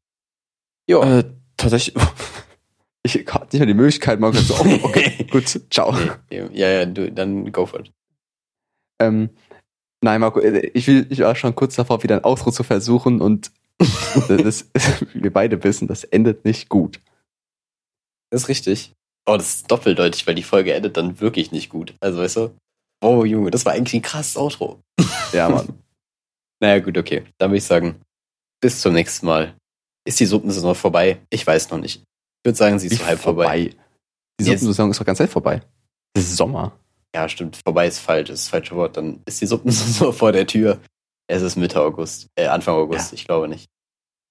Ja. 0.89 1.19
Äh, 1.21 1.25
tatsächlich, 1.57 1.95
ich 3.03 3.15
hatte 3.27 3.47
nicht 3.47 3.61
mehr 3.61 3.67
die 3.67 3.75
Möglichkeit, 3.75 4.21
mal 4.21 4.35
so, 4.35 4.55
oh, 4.55 4.79
okay, 4.83 5.27
gut, 5.31 5.61
ciao. 5.71 5.97
Nee, 6.31 6.49
ja, 6.53 6.69
ja, 6.69 6.87
du, 6.87 7.11
dann 7.11 7.51
go 7.53 7.65
for 7.67 7.81
it. 7.81 7.91
Ähm, 9.01 9.31
nein, 10.03 10.21
Marco, 10.21 10.41
äh, 10.41 10.67
ich, 10.75 10.87
will, 10.87 11.07
ich 11.11 11.21
war 11.21 11.35
schon 11.35 11.55
kurz 11.55 11.75
davor, 11.77 12.03
wieder 12.03 12.17
ein 12.17 12.25
Outro 12.25 12.51
zu 12.51 12.63
versuchen 12.63 13.21
und 13.21 13.51
das, 14.29 14.71
wir 15.13 15.33
beide 15.33 15.63
wissen, 15.65 15.87
das 15.89 16.05
endet 16.05 16.45
nicht 16.45 16.69
gut. 16.69 17.01
Das 18.31 18.43
ist 18.43 18.49
richtig. 18.49 18.93
Oh, 19.29 19.37
das 19.37 19.57
ist 19.57 19.71
doppeldeutig, 19.71 20.27
weil 20.27 20.35
die 20.37 20.43
Folge 20.43 20.73
endet 20.75 20.97
dann 20.97 21.21
wirklich 21.21 21.51
nicht 21.53 21.69
gut. 21.69 21.95
Also, 22.01 22.19
weißt 22.21 22.37
du? 22.37 22.57
Oh, 23.03 23.25
Junge, 23.25 23.51
das 23.51 23.65
war 23.67 23.73
eigentlich 23.73 23.95
ein 23.95 24.03
krasses 24.03 24.37
Outro. 24.37 24.81
Ja, 25.33 25.49
Mann. 25.49 25.69
Naja, 26.63 26.79
gut, 26.79 26.97
okay. 26.97 27.25
Dann 27.39 27.51
würde 27.51 27.59
ich 27.59 27.65
sagen, 27.65 28.01
bis 28.63 28.81
zum 28.81 28.95
nächsten 28.95 29.27
Mal. 29.27 29.55
Ist 30.07 30.21
die 30.21 30.25
Suppensaison 30.27 30.75
vorbei? 30.77 31.19
Ich 31.31 31.45
weiß 31.47 31.69
noch 31.71 31.79
nicht. 31.79 31.97
Ich 31.99 32.49
würde 32.49 32.57
sagen, 32.57 32.79
sie 32.79 32.87
ist 32.87 32.99
so 33.01 33.05
halb 33.07 33.19
vorbei. 33.19 33.75
Die 34.41 34.45
Jetzt- 34.45 34.61
Suppensaison 34.61 34.93
ist 34.93 35.01
doch 35.01 35.05
ganz 35.05 35.19
Zeit 35.19 35.31
vorbei. 35.31 35.61
Das 36.15 36.25
ist 36.25 36.37
Sommer. 36.37 36.79
Ja, 37.15 37.29
stimmt. 37.29 37.59
Vorbei 37.67 37.89
ist 37.89 37.99
falsch, 37.99 38.31
ist 38.31 38.45
das 38.45 38.49
falsche 38.49 38.77
Wort. 38.77 38.97
Dann 38.97 39.21
ist 39.27 39.41
die 39.41 39.47
Suppensaison 39.47 40.13
vor 40.15 40.31
der 40.33 40.47
Tür. 40.47 40.81
Es 41.29 41.43
ist 41.43 41.57
Mitte 41.57 41.81
August. 41.83 42.29
Äh, 42.37 42.47
Anfang 42.47 42.77
August, 42.77 43.13
ich 43.13 43.27
glaube 43.27 43.49
nicht. 43.49 43.67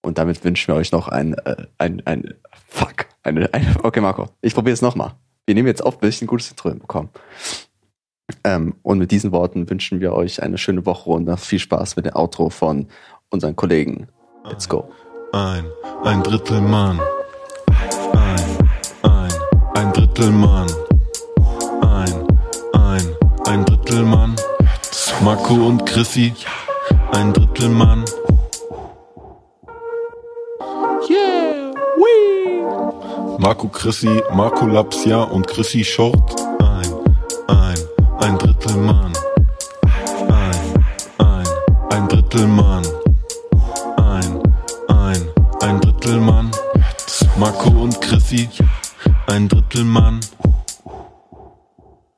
Und 0.05 0.19
damit 0.19 0.43
wünschen 0.43 0.67
wir 0.67 0.75
euch 0.75 0.91
noch 0.91 1.07
ein, 1.07 1.33
äh, 1.33 1.65
ein, 1.79 2.03
ein, 2.05 2.35
fuck, 2.67 3.07
eine, 3.23 3.51
eine, 3.51 3.75
okay, 3.83 4.01
Marco, 4.01 4.27
ich 4.41 4.53
probiere 4.53 4.75
es 4.75 4.83
nochmal. 4.83 5.13
Wir 5.47 5.55
nehmen 5.55 5.67
jetzt 5.67 5.83
auf, 5.83 5.97
bis 5.97 6.17
ich 6.17 6.21
ein 6.21 6.27
gutes 6.27 6.51
Intro 6.51 6.69
bekommen. 6.69 7.09
Ähm, 8.43 8.75
und 8.83 8.99
mit 8.99 9.09
diesen 9.09 9.31
Worten 9.31 9.67
wünschen 9.67 9.99
wir 10.01 10.13
euch 10.13 10.43
eine 10.43 10.59
schöne 10.59 10.85
Woche 10.85 11.09
und 11.09 11.25
noch 11.25 11.39
viel 11.39 11.57
Spaß 11.57 11.95
mit 11.95 12.05
dem 12.05 12.15
Outro 12.15 12.51
von 12.51 12.87
unseren 13.31 13.55
Kollegen. 13.55 14.07
Let's 14.43 14.69
go. 14.69 14.91
Ein, 15.33 15.65
ein 16.03 16.21
Drittel 16.21 16.61
Mann. 16.61 16.99
Ein, 18.13 18.69
ein, 19.01 19.31
ein 19.73 19.91
Drittel 19.91 20.29
Mann. 20.29 20.67
Ein, 21.81 22.25
Marco 25.23 25.55
und 25.55 25.83
Chrissy, 25.87 26.33
ein 27.11 27.33
Drittel 27.33 27.69
Mann. 27.69 28.05
Marco 33.45 33.67
Chrissy, 33.67 34.23
Marco 34.33 34.65
Lapsia 34.65 35.21
und 35.21 35.45
Chrissy 35.45 35.83
Short. 35.83 36.35
Ein, 36.63 36.91
ein, 37.47 37.77
ein 38.19 38.37
Drittel 38.39 38.75
Mann. 38.75 39.13
Ein, 40.27 40.85
ein, 41.19 41.47
ein 41.91 42.07
Drittel 42.07 42.47
Mann. 42.47 42.83
Ein, 43.97 44.41
ein, 44.87 45.29
ein 45.61 45.79
Drittel 45.79 46.19
Mann. 46.19 46.49
Marco 47.37 47.69
und 47.69 48.01
Chrissy, 48.01 48.49
ein 49.27 49.47
Drittel 49.47 49.83
Mann. 49.83 50.21